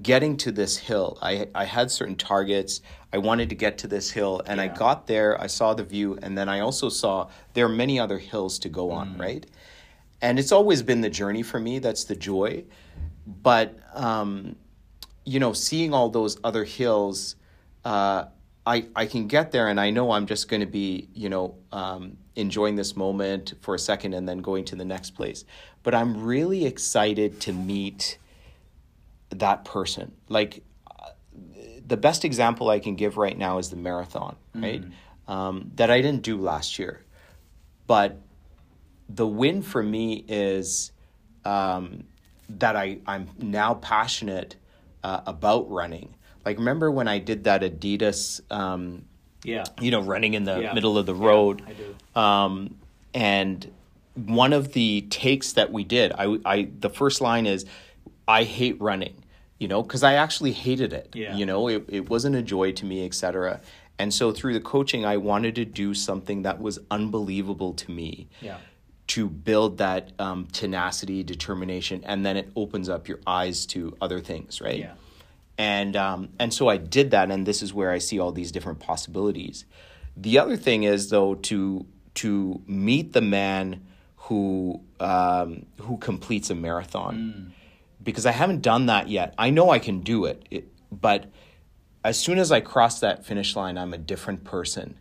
getting 0.00 0.36
to 0.38 0.52
this 0.52 0.78
hill. 0.78 1.18
I 1.20 1.48
I 1.54 1.64
had 1.64 1.90
certain 1.90 2.16
targets. 2.16 2.80
I 3.12 3.18
wanted 3.18 3.50
to 3.50 3.54
get 3.54 3.76
to 3.78 3.86
this 3.86 4.10
hill, 4.10 4.40
and 4.46 4.58
I 4.58 4.68
got 4.68 5.06
there. 5.06 5.38
I 5.38 5.48
saw 5.48 5.74
the 5.74 5.84
view, 5.84 6.18
and 6.22 6.36
then 6.36 6.48
I 6.48 6.60
also 6.60 6.88
saw 6.88 7.28
there 7.52 7.66
are 7.66 7.68
many 7.68 8.00
other 8.00 8.18
hills 8.18 8.58
to 8.60 8.70
go 8.70 8.90
on, 8.90 9.18
right? 9.18 9.44
And 10.22 10.38
it's 10.38 10.52
always 10.52 10.82
been 10.82 11.02
the 11.02 11.10
journey 11.10 11.42
for 11.42 11.60
me. 11.60 11.78
That's 11.78 12.04
the 12.04 12.16
joy, 12.16 12.64
but 13.26 13.78
um, 13.92 14.56
you 15.24 15.40
know, 15.40 15.52
seeing 15.52 15.94
all 15.94 16.08
those 16.08 16.38
other 16.42 16.64
hills, 16.64 17.36
uh, 17.84 18.24
I 18.66 18.86
I 18.94 19.06
can 19.06 19.26
get 19.26 19.52
there, 19.52 19.68
and 19.68 19.80
I 19.80 19.90
know 19.90 20.12
I'm 20.12 20.26
just 20.26 20.48
going 20.48 20.60
to 20.60 20.66
be, 20.66 21.08
you 21.14 21.28
know, 21.28 21.56
um, 21.72 22.16
enjoying 22.36 22.76
this 22.76 22.96
moment 22.96 23.54
for 23.60 23.74
a 23.74 23.78
second, 23.78 24.14
and 24.14 24.28
then 24.28 24.38
going 24.38 24.64
to 24.66 24.76
the 24.76 24.84
next 24.84 25.10
place. 25.10 25.44
But 25.82 25.94
I'm 25.94 26.22
really 26.22 26.64
excited 26.66 27.40
to 27.42 27.52
meet 27.52 28.18
that 29.30 29.64
person. 29.64 30.12
Like 30.28 30.62
uh, 30.90 31.10
the 31.86 31.96
best 31.96 32.24
example 32.24 32.70
I 32.70 32.78
can 32.78 32.94
give 32.94 33.16
right 33.16 33.36
now 33.36 33.58
is 33.58 33.70
the 33.70 33.76
marathon, 33.76 34.36
right? 34.54 34.82
Um, 35.28 35.70
that 35.76 35.90
I 35.90 36.00
didn't 36.00 36.22
do 36.22 36.36
last 36.36 36.78
year, 36.78 37.00
but 37.86 38.18
the 39.08 39.26
win 39.26 39.62
for 39.62 39.82
me 39.82 40.24
is 40.28 40.92
um, 41.44 42.04
that 42.48 42.76
I 42.76 42.98
I'm 43.06 43.28
now 43.38 43.74
passionate 43.74 44.56
uh, 45.04 45.20
about 45.26 45.70
running. 45.70 46.14
Like 46.44 46.58
remember 46.58 46.90
when 46.90 47.08
I 47.08 47.18
did 47.18 47.44
that 47.44 47.62
Adidas, 47.62 48.40
um, 48.50 49.04
yeah, 49.44 49.64
you 49.80 49.90
know, 49.90 50.00
running 50.00 50.34
in 50.34 50.44
the 50.44 50.60
Yeah. 50.60 50.72
middle 50.74 50.98
of 50.98 51.06
the 51.06 51.14
Yeah, 51.14 51.26
road. 51.26 51.62
I 51.66 51.72
do. 51.72 52.20
Um, 52.20 52.76
and 53.14 53.70
one 54.14 54.52
of 54.52 54.72
the 54.72 55.02
takes 55.10 55.52
that 55.54 55.72
we 55.72 55.84
did, 55.84 56.12
I, 56.12 56.38
I 56.44 56.68
the 56.78 56.90
first 56.90 57.20
line 57.20 57.46
is, 57.46 57.64
"I 58.28 58.44
hate 58.44 58.80
running," 58.80 59.14
you 59.58 59.68
know, 59.68 59.82
because 59.82 60.02
I 60.02 60.14
actually 60.14 60.52
hated 60.52 60.92
it. 60.92 61.10
Yeah. 61.14 61.36
You 61.36 61.46
know, 61.46 61.68
it 61.68 61.84
it 61.88 62.08
wasn't 62.10 62.36
a 62.36 62.42
joy 62.42 62.72
to 62.72 62.84
me, 62.84 63.04
etc. 63.04 63.60
And 63.98 64.12
so 64.12 64.32
through 64.32 64.54
the 64.54 64.60
coaching, 64.60 65.04
I 65.04 65.16
wanted 65.16 65.54
to 65.56 65.64
do 65.64 65.94
something 65.94 66.42
that 66.42 66.60
was 66.60 66.78
unbelievable 66.90 67.72
to 67.74 67.90
me 67.90 68.26
yeah, 68.40 68.56
to 69.08 69.28
build 69.28 69.78
that 69.78 70.12
um, 70.18 70.46
tenacity, 70.52 71.22
determination, 71.22 72.02
and 72.04 72.24
then 72.24 72.36
it 72.36 72.50
opens 72.56 72.88
up 72.88 73.08
your 73.08 73.18
eyes 73.26 73.66
to 73.66 73.96
other 74.00 74.20
things, 74.20 74.60
right? 74.60 74.78
Yeah. 74.78 74.94
And 75.58 75.96
um, 75.96 76.30
and 76.38 76.52
so 76.52 76.68
I 76.68 76.76
did 76.76 77.10
that, 77.10 77.30
and 77.30 77.46
this 77.46 77.62
is 77.62 77.74
where 77.74 77.90
I 77.90 77.98
see 77.98 78.18
all 78.18 78.32
these 78.32 78.52
different 78.52 78.80
possibilities. 78.80 79.64
The 80.16 80.38
other 80.38 80.56
thing 80.56 80.84
is 80.84 81.10
though 81.10 81.34
to 81.34 81.86
to 82.14 82.62
meet 82.66 83.12
the 83.12 83.20
man 83.20 83.86
who 84.16 84.80
um, 84.98 85.66
who 85.78 85.98
completes 85.98 86.48
a 86.50 86.54
marathon, 86.54 87.52
because 88.02 88.24
I 88.24 88.32
haven't 88.32 88.62
done 88.62 88.86
that 88.86 89.08
yet. 89.08 89.34
I 89.36 89.50
know 89.50 89.70
I 89.70 89.78
can 89.78 90.00
do 90.00 90.24
it, 90.24 90.46
it 90.50 90.68
but 90.90 91.26
as 92.04 92.18
soon 92.18 92.38
as 92.38 92.50
I 92.50 92.60
cross 92.60 93.00
that 93.00 93.24
finish 93.24 93.54
line, 93.54 93.78
I'm 93.78 93.92
a 93.92 93.98
different 93.98 94.44
person. 94.44 94.96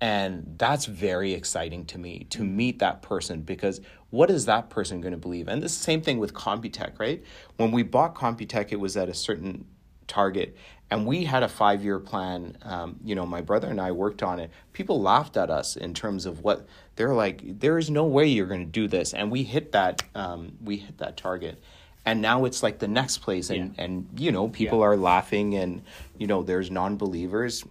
And 0.00 0.54
that's 0.58 0.84
very 0.86 1.32
exciting 1.32 1.86
to 1.86 1.98
me 1.98 2.26
to 2.30 2.42
meet 2.44 2.80
that 2.80 3.00
person 3.00 3.40
because 3.42 3.80
what 4.10 4.30
is 4.30 4.46
that 4.46 4.68
person 4.68 5.00
going 5.00 5.12
to 5.12 5.18
believe? 5.18 5.48
And 5.48 5.62
the 5.62 5.68
same 5.68 6.02
thing 6.02 6.18
with 6.18 6.34
Computech, 6.34 6.98
right? 6.98 7.22
When 7.56 7.70
we 7.72 7.82
bought 7.82 8.14
Computech, 8.14 8.70
it 8.70 8.80
was 8.80 8.96
at 8.96 9.08
a 9.08 9.14
certain 9.14 9.64
target 10.06 10.56
and 10.90 11.06
we 11.06 11.24
had 11.24 11.42
a 11.42 11.48
five 11.48 11.82
year 11.82 11.98
plan. 11.98 12.58
Um, 12.62 12.96
you 13.02 13.14
know, 13.14 13.24
my 13.24 13.40
brother 13.40 13.68
and 13.68 13.80
I 13.80 13.92
worked 13.92 14.22
on 14.22 14.38
it. 14.38 14.50
People 14.72 15.00
laughed 15.00 15.36
at 15.36 15.50
us 15.50 15.76
in 15.76 15.94
terms 15.94 16.26
of 16.26 16.42
what 16.42 16.66
they're 16.96 17.14
like, 17.14 17.40
there 17.60 17.78
is 17.78 17.88
no 17.88 18.04
way 18.04 18.26
you're 18.26 18.46
going 18.46 18.64
to 18.66 18.70
do 18.70 18.86
this. 18.86 19.14
And 19.14 19.30
we 19.30 19.42
hit 19.42 19.72
that, 19.72 20.02
um, 20.14 20.52
we 20.62 20.76
hit 20.76 20.98
that 20.98 21.16
target. 21.16 21.62
And 22.06 22.20
now 22.20 22.44
it's 22.44 22.62
like 22.62 22.78
the 22.78 22.86
next 22.88 23.18
place, 23.18 23.48
and, 23.48 23.74
Yeah. 23.78 23.84
and 23.84 24.06
you 24.14 24.30
know, 24.30 24.48
people 24.48 24.80
Yeah. 24.80 24.84
are 24.84 24.96
laughing, 24.98 25.54
and 25.54 25.80
you 26.18 26.26
know, 26.26 26.42
there's 26.42 26.70
non 26.70 26.96
believers 26.98 27.64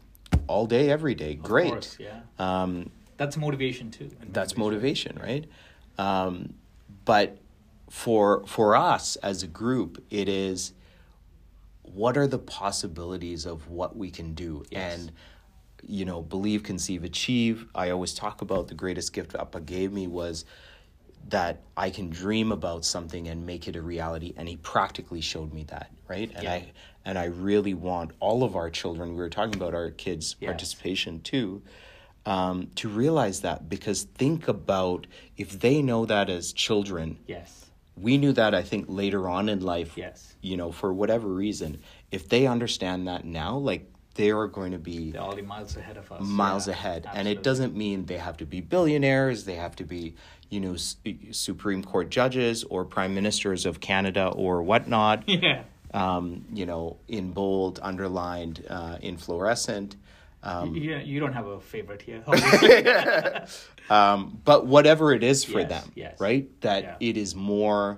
all 0.47 0.65
day, 0.65 0.89
every 0.89 1.15
day. 1.15 1.36
Great. 1.36 1.69
Course, 1.71 1.97
yeah. 1.99 2.21
Um, 2.39 2.89
That's 3.17 3.38
motivation 3.38 3.91
too. 3.91 4.10
and 4.21 4.34
that's 4.34 4.58
motivation, 4.58 5.17
right? 5.21 5.45
Um, 5.97 6.56
but 7.06 7.38
for 7.89 8.43
for 8.47 8.75
us 8.75 9.15
as 9.17 9.43
a 9.43 9.47
group, 9.47 10.03
it 10.10 10.27
is 10.27 10.73
what 11.84 12.17
are 12.17 12.27
the 12.27 12.39
possibilities 12.39 13.45
of 13.45 13.69
what 13.69 13.95
we 13.95 14.10
can 14.10 14.34
do 14.34 14.63
Yes. 14.71 14.99
and 14.99 15.12
you 15.86 16.06
know 16.06 16.21
believe 16.21 16.63
conceive 16.63 17.03
achieve 17.03 17.67
i 17.75 17.89
always 17.89 18.13
talk 18.13 18.41
about 18.41 18.69
the 18.69 18.73
greatest 18.73 19.12
gift 19.12 19.36
appa 19.36 19.60
gave 19.60 19.91
me 19.91 20.08
was 20.08 20.45
that 21.27 21.62
i 21.75 21.89
can 21.89 22.10
dream 22.10 22.53
about 22.53 22.86
something 22.86 23.27
and 23.27 23.45
make 23.45 23.67
it 23.67 23.75
a 23.75 23.82
reality 23.82 24.34
and 24.38 24.47
he 24.47 24.56
practically 24.58 25.19
showed 25.19 25.53
me 25.53 25.63
that 25.65 25.91
right 26.08 26.32
and 26.36 26.43
Yeah. 26.43 26.53
i 26.53 26.71
and 27.06 27.18
i 27.18 27.26
really 27.26 27.74
want 27.74 28.12
all 28.20 28.44
of 28.44 28.56
our 28.56 28.70
children 28.70 29.10
we 29.10 29.16
were 29.16 29.30
talking 29.30 29.56
about 29.56 29.74
our 29.74 29.89
kids 29.92 30.36
Yes. 30.39 30.48
participation 30.50 31.22
too 31.22 31.62
um, 32.26 32.70
to 32.76 32.88
realize 32.88 33.42
that 33.42 33.68
because 33.68 34.04
think 34.04 34.48
about 34.48 35.08
if 35.36 35.60
they 35.60 35.82
know 35.82 36.06
that 36.06 36.30
as 36.30 36.54
children 36.54 37.18
Yes. 37.28 37.66
we 37.98 38.18
knew 38.18 38.32
that 38.34 38.56
i 38.56 38.62
think 38.62 38.86
later 38.88 39.28
on 39.28 39.50
in 39.50 39.60
life 39.62 39.98
Yes. 39.98 40.36
you 40.42 40.56
know 40.58 40.72
for 40.72 40.94
whatever 40.94 41.28
reason 41.28 41.80
if 42.12 42.30
they 42.30 42.48
understand 42.48 43.08
that 43.08 43.26
now 43.26 43.58
like 43.58 43.89
they 44.16 44.30
are 44.30 44.46
going 44.48 44.72
to 44.74 44.78
be 44.78 45.10
They're 45.12 45.22
already 45.22 45.42
miles 45.42 45.76
ahead 45.76 45.98
of 45.98 46.12
us. 46.12 46.22
miles 46.22 46.68
Yeah, 46.68 46.74
ahead 46.74 47.10
and 47.13 47.28
it 47.28 47.42
doesn't 47.44 47.76
mean 47.76 48.06
they 48.06 48.18
have 48.20 48.38
to 48.38 48.46
be 48.46 48.62
billionaires 48.62 49.44
they 49.46 49.56
have 49.56 49.76
to 49.78 49.84
be 49.84 50.16
you 50.50 50.60
know 50.60 50.76
s- 50.76 50.98
supreme 51.32 51.84
court 51.84 52.10
judges 52.10 52.63
or 52.66 52.86
prime 52.86 53.13
ministers 53.16 53.66
of 53.66 53.80
canada 53.80 54.28
or 54.28 54.62
whatnot 54.63 55.27
Yeah. 55.27 55.63
Um, 55.94 56.46
you 56.54 56.65
know 56.65 56.98
in 57.08 57.31
bold 57.31 57.79
underlined 57.81 58.65
uh, 58.69 58.98
in 59.02 59.17
fluorescent 59.17 59.96
um, 60.46 60.75
yeah, 60.75 61.00
you 61.00 61.21
don't 61.21 61.31
have 61.31 61.46
a 61.46 61.58
favorite 61.62 62.02
here. 62.02 62.21
um, 63.89 64.41
but 64.44 64.65
whatever 64.65 65.13
it 65.13 65.23
is 65.23 65.46
for 65.46 65.62
Yes, 65.62 65.69
them 65.69 65.91
yes. 65.96 66.19
right 66.19 66.50
that 66.62 66.83
Yeah. 66.83 66.96
it 67.00 67.15
is 67.17 67.33
more 67.33 67.98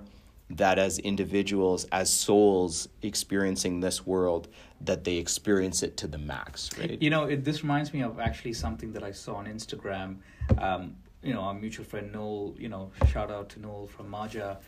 that 0.50 0.78
as 0.78 1.00
individuals 1.00 1.86
as 1.90 2.08
souls 2.12 2.88
experiencing 3.02 3.80
this 3.80 4.06
world 4.06 4.46
that 4.80 5.02
they 5.02 5.16
experience 5.16 5.82
it 5.82 5.96
to 5.96 6.06
the 6.06 6.18
max 6.18 6.70
right 6.78 7.02
You 7.02 7.10
know, 7.10 7.24
it, 7.24 7.44
this 7.44 7.62
reminds 7.64 7.92
me 7.92 8.02
of 8.02 8.20
actually 8.20 8.52
something 8.52 8.92
that 8.92 9.02
I 9.02 9.10
saw 9.10 9.36
on 9.36 9.46
Instagram. 9.46 10.18
Um, 10.58 10.94
you 11.22 11.34
know, 11.34 11.40
our 11.40 11.54
mutual 11.54 11.84
friend 11.84 12.12
Noel. 12.12 12.54
You 12.58 12.68
know, 12.68 12.92
shout 13.08 13.30
out 13.32 13.48
to 13.50 13.60
Noel 13.60 13.88
from 13.88 14.08
Maja. 14.08 14.58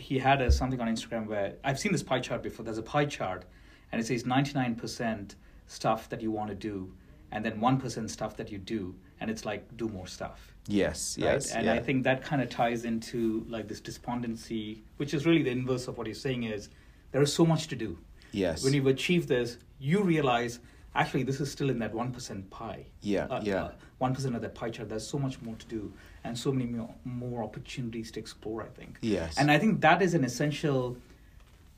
He 0.00 0.18
had 0.18 0.40
a, 0.42 0.50
something 0.50 0.80
on 0.80 0.88
Instagram 0.88 1.26
where 1.26 1.54
I've 1.62 1.78
seen 1.78 1.92
this 1.92 2.02
pie 2.02 2.20
chart 2.20 2.42
before. 2.42 2.64
There's 2.64 2.78
a 2.78 2.82
pie 2.82 3.04
chart, 3.06 3.44
and 3.92 4.00
it 4.00 4.06
says 4.06 4.24
99% 4.24 5.34
stuff 5.66 6.08
that 6.08 6.20
you 6.20 6.30
want 6.30 6.48
to 6.50 6.54
do 6.56 6.92
and 7.32 7.44
then 7.44 7.60
1% 7.60 8.10
stuff 8.10 8.36
that 8.36 8.50
you 8.50 8.58
do 8.58 8.94
and 9.20 9.30
it's 9.30 9.44
like 9.44 9.62
do 9.76 9.88
more 9.88 10.06
stuff 10.08 10.52
Yes, 10.66 11.16
right? 11.20 11.34
yes. 11.34 11.52
and 11.52 11.64
yeah. 11.66 11.74
i 11.74 11.78
think 11.78 12.02
that 12.04 12.24
kind 12.24 12.42
of 12.42 12.48
ties 12.50 12.84
into 12.84 13.44
like 13.48 13.68
this 13.68 13.80
despondency 13.80 14.82
which 14.96 15.14
is 15.14 15.26
really 15.26 15.42
the 15.42 15.50
inverse 15.50 15.86
of 15.88 15.96
what 15.96 16.06
you're 16.08 16.14
saying 16.14 16.42
is 16.44 16.70
there 17.12 17.22
is 17.22 17.32
so 17.32 17.46
much 17.46 17.68
to 17.68 17.76
do 17.76 17.96
yes. 18.32 18.64
when 18.64 18.72
you've 18.74 18.86
achieved 18.88 19.28
this 19.28 19.58
you 19.78 20.02
realize 20.02 20.58
actually 20.96 21.22
this 21.22 21.40
is 21.40 21.50
still 21.52 21.70
in 21.70 21.78
that 21.78 21.92
1% 21.94 22.50
pie 22.50 22.84
Yeah, 23.00 23.26
uh, 23.26 23.40
yeah. 23.44 23.64
uh, 23.64 23.72
1% 24.00 24.34
of 24.34 24.42
that 24.42 24.54
pie 24.56 24.70
chart 24.70 24.88
there's 24.88 25.06
so 25.06 25.18
much 25.18 25.40
more 25.40 25.54
to 25.54 25.66
do 25.66 25.92
and 26.24 26.36
so 26.38 26.52
many 26.52 26.66
more, 26.66 26.94
more 27.04 27.42
opportunities 27.42 28.10
to 28.10 28.18
explore 28.20 28.62
i 28.62 28.68
think 28.78 28.98
yes. 29.00 29.38
and 29.38 29.50
I 29.50 29.58
think 29.58 29.80
that 29.80 30.02
is 30.02 30.12
an 30.14 30.24
essential, 30.24 30.96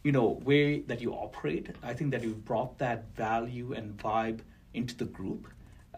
you 0.03 0.13
know, 0.13 0.41
way 0.45 0.81
that 0.91 1.01
you 1.01 1.13
operate. 1.13 1.69
I 1.83 1.95
think 1.95 2.11
that 2.11 2.23
you've 2.25 2.45
brought 2.45 2.79
that 2.79 3.01
value 3.15 3.73
and 3.73 3.97
vibe 3.97 4.41
into 4.75 4.95
the 4.97 5.05
group, 5.05 5.47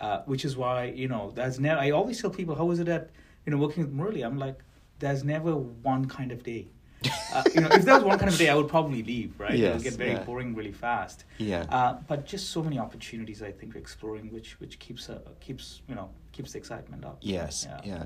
uh, 0.01 0.21
which 0.27 0.45
is 0.45 0.57
why 0.57 0.85
you 1.03 1.09
know 1.09 1.33
there's 1.35 1.59
never. 1.59 1.81
I 1.81 1.91
always 1.91 2.21
tell 2.21 2.31
people, 2.31 2.55
how 2.55 2.71
is 2.71 2.79
it 2.81 2.87
that, 2.87 3.11
you 3.45 3.51
know 3.53 3.59
working 3.59 3.83
with 3.85 3.95
Murali? 3.99 4.23
I'm 4.27 4.39
like, 4.39 4.59
there's 4.99 5.25
never 5.25 5.53
one 5.57 6.05
kind 6.07 6.33
of 6.33 6.43
day. 6.43 6.67
Uh, 7.35 7.43
you 7.55 7.61
know, 7.61 7.69
if 7.73 7.85
there 7.85 7.95
was 7.97 8.05
one 8.05 8.19
kind 8.19 8.31
of 8.31 8.39
day, 8.39 8.49
I 8.49 8.55
would 8.55 8.69
probably 8.69 9.03
leave. 9.03 9.31
Right? 9.39 9.59
Yes, 9.59 9.81
It'll 9.81 9.91
get 9.91 9.95
very 9.95 10.13
yeah. 10.13 10.23
boring 10.23 10.55
really 10.55 10.71
fast. 10.73 11.25
yeah. 11.39 11.67
Uh, 11.69 11.93
but 12.07 12.25
just 12.25 12.51
so 12.51 12.63
many 12.63 12.79
opportunities, 12.79 13.43
I 13.43 13.51
think, 13.51 13.75
we're 13.75 13.81
exploring, 13.81 14.31
which 14.33 14.61
which 14.61 14.79
keeps 14.79 15.11
uh, 15.11 15.19
keeps 15.41 15.83
you 15.89 15.97
know 15.97 16.11
keeps 16.33 16.53
the 16.53 16.59
excitement 16.59 17.05
up. 17.05 17.19
Yes, 17.21 17.67
Yeah. 17.69 17.81
yeah. 17.85 18.05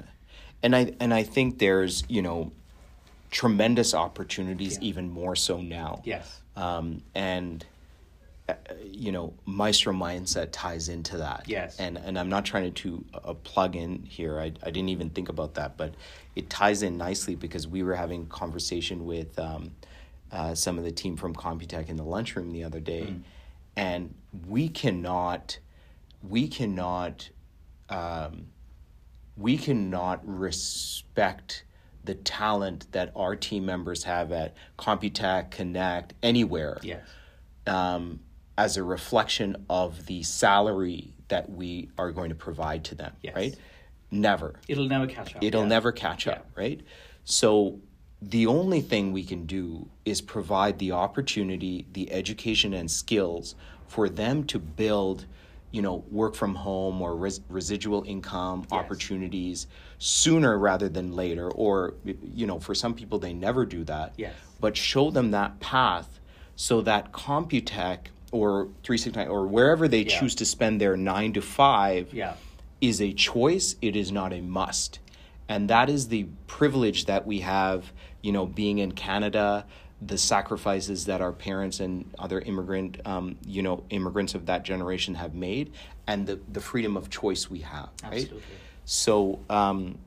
And 0.63 0.75
I 0.75 0.93
and 1.01 1.13
I 1.15 1.23
think 1.23 1.59
there's, 1.59 2.05
you 2.09 2.23
know, 2.23 2.53
tremendous 3.31 3.95
opportunities 3.95 4.79
Yeah. 4.79 4.89
even 4.89 5.11
more 5.11 5.37
so 5.37 5.61
now. 5.61 6.03
Yes. 6.05 6.41
Um, 6.57 7.03
and 7.15 7.65
uh, 8.49 8.55
you 8.91 9.13
know, 9.13 9.35
Maestro 9.45 9.93
mindset 9.93 10.49
ties 10.53 10.89
into 10.89 11.19
that. 11.19 11.45
Yes. 11.47 11.79
And 11.79 11.97
and 11.99 12.19
I'm 12.19 12.29
not 12.31 12.45
trying 12.45 12.73
to 12.73 13.05
uh, 13.15 13.35
plug 13.35 13.77
in 13.77 14.03
here. 14.05 14.41
I 14.41 14.47
I 14.63 14.71
didn't 14.71 14.89
even 14.89 15.11
think 15.11 15.29
about 15.29 15.55
that, 15.55 15.77
but 15.77 15.95
it 16.35 16.49
ties 16.51 16.83
in 16.83 16.97
nicely 16.97 17.35
because 17.35 17.69
we 17.69 17.83
were 17.83 17.95
having 17.95 18.27
conversation 18.27 19.05
with 19.07 19.39
um, 19.39 19.73
uh, 20.33 20.55
some 20.55 20.79
of 20.79 20.85
the 20.85 20.91
team 20.93 21.17
from 21.17 21.35
Computech 21.35 21.89
in 21.89 21.97
the 21.97 22.05
lunchroom 22.05 22.51
the 22.53 22.65
other 22.65 22.81
day, 22.81 23.03
Mm. 23.03 23.23
and 23.77 24.15
we 24.47 24.69
cannot, 24.69 25.59
we 26.23 26.47
cannot, 26.49 27.31
um, 27.89 28.47
we 29.39 29.57
cannot 29.57 30.21
respect 30.27 31.65
the 32.05 32.15
talent 32.15 32.91
that 32.93 33.13
our 33.15 33.37
team 33.37 33.65
members 33.67 34.05
have 34.05 34.33
at 34.33 34.55
Computech, 34.79 35.51
Connect, 35.51 36.15
anywhere 36.23 36.79
Yes. 36.83 37.07
um, 37.67 38.21
as 38.57 38.77
a 38.77 38.83
reflection 38.83 39.65
of 39.69 40.07
the 40.07 40.23
salary 40.23 41.13
that 41.29 41.51
we 41.51 41.91
are 41.99 42.11
going 42.11 42.31
to 42.31 42.35
provide 42.35 42.85
to 42.85 42.95
them, 42.95 43.13
Yes. 43.23 43.35
right? 43.37 43.57
Never. 44.11 44.59
It'll 44.69 44.87
never 44.89 45.07
catch 45.07 45.37
up. 45.37 45.45
It'll 45.45 45.63
yeah. 45.63 45.69
never 45.69 45.93
catch 45.93 46.27
up, 46.27 46.51
right? 46.57 46.81
So 47.25 47.79
the 48.23 48.47
only 48.47 48.81
thing 48.81 49.13
we 49.13 49.23
can 49.23 49.45
do 49.45 49.89
is 50.05 50.21
provide 50.23 50.79
the 50.79 50.93
opportunity, 50.93 51.87
the 51.93 52.11
education 52.11 52.73
and 52.73 52.91
skills 52.91 53.55
for 53.87 54.09
them 54.09 54.45
to 54.45 54.59
build, 54.59 55.27
you 55.71 55.83
know, 55.83 56.05
work 56.11 56.35
from 56.35 56.55
home 56.55 57.03
or 57.03 57.15
res- 57.17 57.41
residual 57.49 58.03
income 58.07 58.61
Yes. 58.71 58.73
opportunities 58.81 59.67
sooner 59.99 60.57
rather 60.59 60.89
than 60.89 61.13
later 61.15 61.51
or 61.51 61.95
you 62.35 62.47
know, 62.47 62.59
for 62.59 62.75
some 62.75 62.95
people 62.95 63.19
they 63.19 63.33
never 63.35 63.67
do 63.67 63.85
that. 63.85 64.15
Yes. 64.17 64.35
But 64.61 64.77
show 64.77 65.11
them 65.11 65.31
that 65.33 65.61
path 65.61 66.21
so 66.57 66.81
that 66.83 67.13
Computech 67.13 67.99
or 68.33 68.69
369 68.83 69.29
or 69.29 69.47
wherever 69.47 69.89
they 69.89 70.03
Yeah. 70.03 70.19
choose 70.21 70.35
to 70.37 70.45
spend 70.45 70.81
their 70.81 70.97
9 70.97 71.33
to 71.35 71.41
5 71.43 72.13
Yeah. 72.13 72.35
is 72.81 73.01
a 73.01 73.13
choice 73.13 73.77
it 73.83 73.95
is 73.97 74.11
not 74.13 74.33
a 74.33 74.41
must 74.41 75.01
and 75.49 75.69
that 75.71 75.89
is 75.89 76.09
the 76.09 76.27
privilege 76.47 77.07
that 77.07 77.27
we 77.27 77.41
have 77.41 77.93
you 78.23 78.31
know 78.33 78.45
being 78.47 78.79
in 78.79 78.93
canada 78.93 79.65
the 80.01 80.17
sacrifices 80.19 81.07
that 81.07 81.21
our 81.21 81.33
parents 81.33 81.81
and 81.81 82.09
other 82.19 82.41
immigrant 82.41 83.01
um, 83.05 83.37
you 83.47 83.63
know 83.63 83.83
immigrants 83.91 84.35
of 84.35 84.47
that 84.47 84.63
generation 84.63 85.15
have 85.17 85.35
made 85.35 85.73
and 86.07 86.27
the, 86.27 86.39
the 86.53 86.61
freedom 86.61 86.97
of 86.97 87.11
choice 87.11 87.51
we 87.51 87.59
have 87.61 87.89
right 88.05 88.31
so 88.85 89.41
um, 89.51 89.99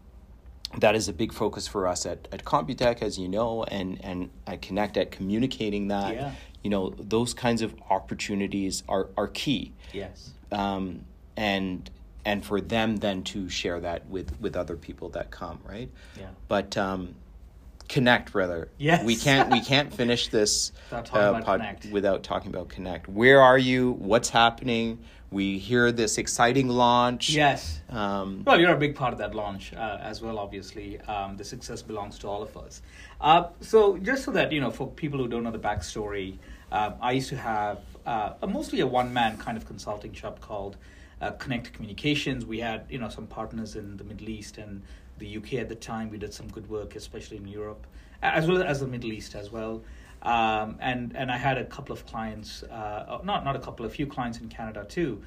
that 0.77 0.95
is 0.95 1.09
a 1.09 1.13
big 1.13 1.33
focus 1.33 1.67
for 1.67 1.85
us 1.87 2.05
at, 2.05 2.27
at 2.31 2.45
Computech, 2.45 3.01
as 3.01 3.19
you 3.19 3.27
know, 3.27 3.63
and, 3.65 3.99
and 4.05 4.29
at 4.47 4.61
Connect 4.61 4.95
at 4.95 5.11
communicating 5.11 5.89
that. 5.89 6.15
Yeah. 6.15 6.31
You 6.63 6.69
know, 6.69 6.91
those 6.97 7.33
kinds 7.33 7.61
of 7.61 7.75
opportunities 7.89 8.81
are, 8.87 9.09
are 9.17 9.27
key 9.27 9.73
Yes. 9.93 10.31
um, 10.51 11.03
and 11.35 11.89
and 12.23 12.45
for 12.45 12.61
them 12.61 12.97
then 12.97 13.23
to 13.23 13.49
share 13.49 13.79
that 13.81 14.07
with 14.07 14.39
with 14.39 14.55
other 14.55 14.75
people 14.77 15.09
that 15.09 15.31
come 15.31 15.59
right 15.67 15.89
Yeah. 16.17 16.27
but 16.47 16.77
um, 16.77 17.15
connect 17.91 18.33
rather 18.33 18.69
Yes. 18.77 19.03
we 19.05 19.15
can't 19.17 19.51
we 19.51 19.59
can't 19.71 19.93
finish 19.93 20.29
this 20.29 20.71
Without 20.91 21.05
talking 21.05 21.27
about 21.41 21.45
Connect. 21.45 21.85
without 21.91 22.23
talking 22.23 22.49
about 22.55 22.69
connect 22.69 23.03
where 23.09 23.41
are 23.41 23.57
you 23.57 23.91
what's 24.11 24.29
happening 24.29 24.99
we 25.29 25.57
hear 25.59 25.91
this 25.91 26.17
exciting 26.17 26.67
launch 26.69 27.29
Yes. 27.29 27.81
um, 27.89 28.43
Well, 28.45 28.59
you're 28.61 28.73
a 28.73 28.83
big 28.85 28.95
part 28.95 29.11
of 29.15 29.19
that 29.19 29.33
launch 29.33 29.73
uh, 29.73 29.97
as 30.11 30.21
well. 30.21 30.37
Obviously, 30.45 30.99
um, 31.13 31.37
the 31.37 31.45
success 31.45 31.81
belongs 31.81 32.19
to 32.19 32.27
all 32.27 32.41
of 32.43 32.57
us. 32.57 32.81
Uh, 33.21 33.43
so, 33.61 33.97
just 34.09 34.25
so 34.25 34.31
that 34.31 34.51
you 34.51 34.59
know, 34.59 34.69
for 34.71 34.85
people 35.03 35.17
who 35.21 35.29
don't 35.29 35.43
know 35.45 35.51
the 35.51 35.65
backstory, 35.71 36.37
uh, 36.73 36.91
I 37.01 37.13
used 37.13 37.29
to 37.29 37.37
have 37.37 37.79
uh, 38.05 38.33
a, 38.41 38.47
mostly 38.47 38.81
a 38.81 38.87
one-man 38.87 39.37
kind 39.37 39.55
of 39.55 39.65
consulting 39.65 40.11
shop 40.11 40.41
called 40.41 40.75
uh, 41.21 41.31
Connect 41.43 41.71
Communications. 41.71 42.45
We 42.45 42.59
had 42.59 42.79
you 42.89 42.99
know 42.99 43.07
some 43.07 43.25
partners 43.25 43.77
in 43.77 43.95
the 43.95 44.03
Middle 44.03 44.27
East 44.27 44.57
and 44.57 44.81
the 45.21 45.37
UK 45.37 45.53
at 45.53 45.69
the 45.69 45.75
time. 45.75 46.09
We 46.09 46.17
did 46.17 46.33
some 46.33 46.47
good 46.49 46.69
work, 46.69 46.95
especially 46.95 47.37
in 47.37 47.47
Europe, 47.47 47.87
as 48.21 48.47
well 48.47 48.61
as 48.61 48.81
the 48.81 48.87
Middle 48.87 49.13
East 49.13 49.35
as 49.35 49.51
well. 49.51 49.81
Um, 50.21 50.77
and 50.81 51.15
and 51.15 51.31
I 51.31 51.37
had 51.37 51.57
a 51.57 51.65
couple 51.65 51.93
of 51.93 52.05
clients, 52.05 52.63
uh, 52.63 53.19
not 53.23 53.45
not 53.45 53.55
a 53.55 53.59
couple, 53.59 53.85
a 53.85 53.89
few 53.89 54.05
clients 54.05 54.39
in 54.39 54.49
Canada 54.49 54.85
too. 54.97 55.21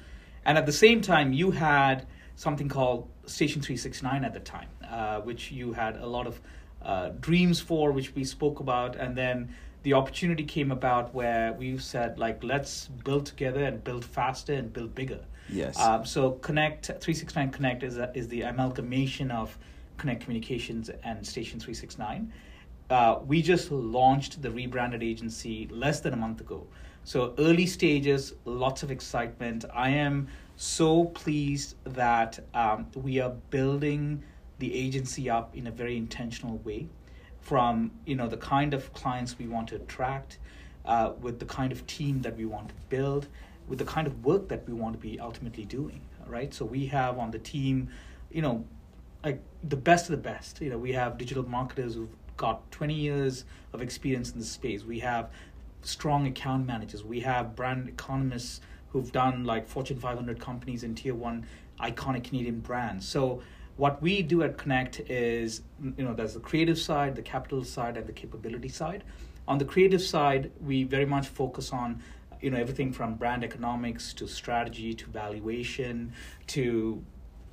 And 0.45 0.57
at 0.57 0.65
the 0.65 0.77
same 0.85 1.01
time, 1.01 1.33
you 1.33 1.51
had 1.51 2.05
something 2.35 2.69
called 2.69 3.07
Station 3.25 3.61
369 3.61 4.23
at 4.23 4.33
the 4.33 4.39
time, 4.39 4.69
uh, 4.89 5.19
which 5.21 5.51
you 5.51 5.73
had 5.73 5.97
a 5.97 6.05
lot 6.05 6.27
of 6.27 6.39
uh, 6.81 7.09
dreams 7.19 7.59
for, 7.59 7.91
which 7.91 8.13
we 8.15 8.23
spoke 8.23 8.59
about. 8.59 8.95
And 8.95 9.17
then 9.17 9.49
the 9.83 9.93
opportunity 9.93 10.43
came 10.43 10.71
about 10.71 11.13
where 11.13 11.53
we 11.53 11.77
said, 11.77 12.19
like, 12.19 12.43
let's 12.43 12.87
build 13.03 13.25
together 13.25 13.63
and 13.63 13.83
build 13.83 14.05
faster 14.05 14.53
and 14.53 14.71
build 14.71 14.93
bigger. 14.93 15.21
Yes. 15.49 15.79
Um, 15.79 16.05
so 16.05 16.33
Connect 16.33 16.87
369Konnect 16.99 17.83
is, 17.83 17.97
a, 17.97 18.11
is 18.13 18.27
the 18.27 18.41
amalgamation 18.41 19.31
of 19.31 19.57
Connect 19.97 20.21
Communications 20.21 20.89
and 21.03 21.25
Station 21.25 21.59
369. 21.59 22.31
Uh, 22.89 23.19
we 23.25 23.41
just 23.41 23.71
launched 23.71 24.41
the 24.41 24.51
rebranded 24.51 25.01
agency 25.01 25.67
less 25.71 25.99
than 25.99 26.13
a 26.13 26.17
month 26.17 26.41
ago. 26.41 26.67
So 27.03 27.33
early 27.37 27.65
stages, 27.65 28.33
lots 28.45 28.83
of 28.83 28.91
excitement. 28.91 29.65
I 29.73 29.89
am 29.89 30.27
so 30.55 31.05
pleased 31.05 31.75
that 31.85 32.39
um, 32.53 32.87
we 32.95 33.19
are 33.19 33.31
building 33.49 34.23
the 34.59 34.73
agency 34.73 35.29
up 35.29 35.55
in 35.55 35.67
a 35.67 35.71
very 35.71 35.97
intentional 35.97 36.57
way 36.59 36.87
from 37.41 37.91
you 38.05 38.15
know 38.15 38.27
the 38.27 38.37
kind 38.37 38.73
of 38.73 38.91
clients 38.93 39.37
we 39.37 39.47
want 39.47 39.67
to 39.67 39.75
attract 39.75 40.39
uh, 40.85 41.11
with 41.21 41.39
the 41.39 41.45
kind 41.45 41.71
of 41.71 41.85
team 41.85 42.21
that 42.21 42.35
we 42.35 42.45
want 42.45 42.69
to 42.69 42.75
build 42.89 43.27
with 43.67 43.77
the 43.77 43.85
kind 43.85 44.07
of 44.07 44.25
work 44.25 44.47
that 44.47 44.67
we 44.67 44.73
want 44.73 44.93
to 44.93 44.99
be 44.99 45.19
ultimately 45.19 45.65
doing 45.65 46.01
right 46.25 46.53
so 46.53 46.65
we 46.65 46.87
have 46.87 47.19
on 47.19 47.29
the 47.29 47.39
team 47.39 47.87
you 48.31 48.41
know 48.41 48.65
like 49.23 49.41
the 49.67 49.75
best 49.75 50.09
of 50.09 50.11
the 50.11 50.21
best. 50.21 50.61
You 50.61 50.69
know 50.69 50.77
we 50.77 50.93
have 50.93 51.17
digital 51.17 51.47
marketers 51.47 51.95
who've 51.95 52.09
got 52.37 52.69
20 52.71 52.93
years 52.93 53.45
of 53.73 53.81
experience 53.81 54.31
in 54.31 54.39
the 54.39 54.45
space. 54.45 54.83
We 54.83 54.99
have 54.99 55.29
strong 55.81 56.27
account 56.27 56.65
managers. 56.65 57.03
We 57.03 57.19
have 57.21 57.55
brand 57.55 57.87
economists 57.87 58.61
who've 58.89 59.11
done 59.11 59.43
like 59.43 59.67
fortune 59.67 59.99
500 59.99 60.39
companies 60.39 60.83
in 60.83 60.95
tier 60.95 61.15
one 61.15 61.45
iconic 61.79 62.23
canadian 62.25 62.59
brands. 62.59 63.07
So 63.07 63.41
what 63.77 64.01
we 64.01 64.21
do 64.21 64.43
at 64.43 64.57
connect 64.57 65.01
is 65.09 65.61
you 65.97 66.03
know 66.03 66.13
there's 66.13 66.33
the 66.33 66.39
creative 66.39 66.79
side 66.79 67.15
the 67.15 67.21
capital 67.21 67.63
side 67.63 67.97
and 67.97 68.07
the 68.07 68.13
capability 68.13 68.69
side. 68.69 69.03
On 69.47 69.57
the 69.57 69.65
creative 69.65 70.01
side 70.01 70.51
we 70.61 70.83
very 70.83 71.05
much 71.05 71.27
focus 71.27 71.71
on 71.71 72.01
you 72.41 72.49
know 72.51 72.57
everything 72.57 72.91
from 72.91 73.15
brand 73.15 73.43
economics 73.43 74.13
to 74.13 74.27
strategy 74.27 74.93
to 74.93 75.05
valuation 75.07 76.13
to 76.47 77.03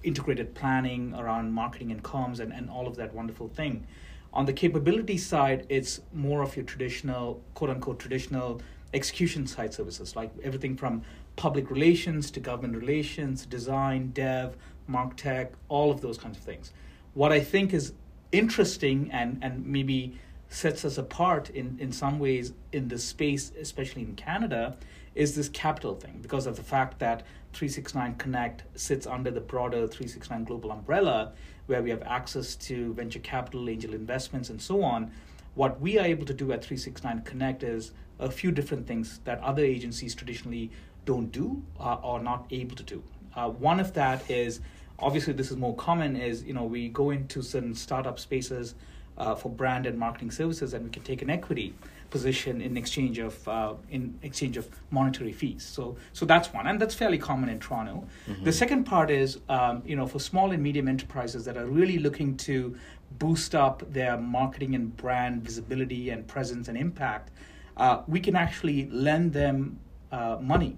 integrated 0.02 0.54
planning 0.54 1.14
around 1.14 1.52
marketing 1.52 1.90
and 1.90 2.02
comms 2.02 2.40
and, 2.40 2.52
and 2.52 2.68
all 2.70 2.86
of 2.86 2.96
that 2.96 3.14
wonderful 3.14 3.48
thing. 3.48 3.86
On 4.32 4.46
the 4.46 4.52
capability 4.52 5.18
side 5.18 5.66
it's 5.68 6.00
more 6.12 6.42
of 6.42 6.56
your 6.56 6.64
traditional 6.64 7.42
quote 7.54 7.70
unquote 7.70 7.98
traditional 7.98 8.60
execution 8.94 9.46
side 9.46 9.72
services 9.72 10.16
like 10.16 10.30
everything 10.42 10.76
from 10.76 11.02
public 11.36 11.70
relations 11.70 12.30
to 12.30 12.40
government 12.40 12.76
relations 12.76 13.46
design 13.46 14.10
dev 14.12 14.56
martech 14.90 15.50
all 15.68 15.90
of 15.90 16.00
those 16.00 16.18
kinds 16.18 16.36
of 16.38 16.44
things. 16.44 16.72
What 17.14 17.32
i 17.32 17.40
think 17.40 17.72
is 17.72 17.92
interesting 18.32 19.10
and 19.12 19.38
and 19.42 19.66
maybe 19.66 20.18
sets 20.48 20.84
us 20.84 20.98
apart 20.98 21.50
in 21.50 21.76
in 21.78 21.92
some 21.92 22.18
ways 22.18 22.52
in 22.72 22.88
this 22.88 23.04
space 23.04 23.52
especially 23.60 24.02
in 24.02 24.14
canada 24.14 24.76
is 25.14 25.34
this 25.34 25.48
capital 25.50 25.94
thing 25.94 26.18
because 26.22 26.46
of 26.46 26.56
the 26.56 26.62
fact 26.62 26.98
that 26.98 27.22
369Konnect 27.52 28.60
sits 28.74 29.06
under 29.06 29.30
the 29.30 29.40
broader 29.40 29.86
369 29.86 30.44
Global 30.44 30.72
umbrella, 30.72 31.32
where 31.66 31.82
we 31.82 31.90
have 31.90 32.02
access 32.02 32.56
to 32.56 32.94
venture 32.94 33.18
capital, 33.18 33.68
angel 33.68 33.94
investments, 33.94 34.50
and 34.50 34.60
so 34.60 34.82
on. 34.82 35.10
What 35.54 35.80
we 35.80 35.98
are 35.98 36.06
able 36.06 36.26
to 36.26 36.34
do 36.34 36.52
at 36.52 36.62
369Konnect 36.62 37.62
is 37.62 37.92
a 38.18 38.30
few 38.30 38.52
different 38.52 38.86
things 38.86 39.20
that 39.24 39.40
other 39.40 39.64
agencies 39.64 40.14
traditionally 40.14 40.70
don't 41.04 41.30
do 41.32 41.62
uh, 41.78 41.94
or 41.96 42.20
not 42.20 42.46
able 42.50 42.76
to 42.76 42.82
do. 42.82 43.02
Uh, 43.34 43.48
one 43.48 43.80
of 43.80 43.92
that 43.94 44.30
is 44.30 44.60
obviously 44.98 45.32
this 45.32 45.50
is 45.50 45.56
more 45.56 45.74
common 45.76 46.16
is 46.16 46.44
you 46.44 46.54
know 46.54 46.64
we 46.64 46.88
go 46.88 47.10
into 47.10 47.42
certain 47.42 47.74
startup 47.74 48.18
spaces 48.18 48.74
uh, 49.18 49.34
for 49.34 49.48
brand 49.48 49.86
and 49.86 49.98
marketing 49.98 50.30
services 50.30 50.74
and 50.74 50.84
we 50.84 50.90
can 50.90 51.02
take 51.02 51.22
an 51.22 51.30
equity 51.30 51.74
position 52.12 52.60
in 52.60 52.76
exchange 52.76 53.18
of 53.18 53.48
uh, 53.48 53.72
in 53.90 54.18
exchange 54.22 54.56
of 54.58 54.68
monetary 54.90 55.32
fees. 55.32 55.64
So 55.64 55.96
so 56.12 56.26
that's 56.26 56.52
one, 56.52 56.66
and 56.66 56.78
that's 56.80 56.94
fairly 56.94 57.18
common 57.18 57.48
in 57.48 57.58
Toronto. 57.58 58.04
Mm-hmm. 58.28 58.44
The 58.44 58.52
second 58.52 58.84
part 58.84 59.10
is 59.10 59.40
um, 59.48 59.82
you 59.84 59.96
know 59.96 60.06
for 60.06 60.20
small 60.20 60.52
and 60.52 60.62
medium 60.62 60.86
enterprises 60.88 61.44
that 61.46 61.56
are 61.56 61.66
really 61.66 61.98
looking 61.98 62.36
to 62.48 62.76
boost 63.18 63.54
up 63.54 63.82
their 63.92 64.16
marketing 64.16 64.74
and 64.74 64.96
brand 64.96 65.42
visibility 65.42 66.10
and 66.10 66.26
presence 66.26 66.68
and 66.68 66.76
impact, 66.78 67.30
uh, 67.76 68.02
we 68.06 68.20
can 68.20 68.36
actually 68.36 68.88
lend 68.90 69.32
them 69.32 69.78
uh, 70.12 70.36
money. 70.40 70.76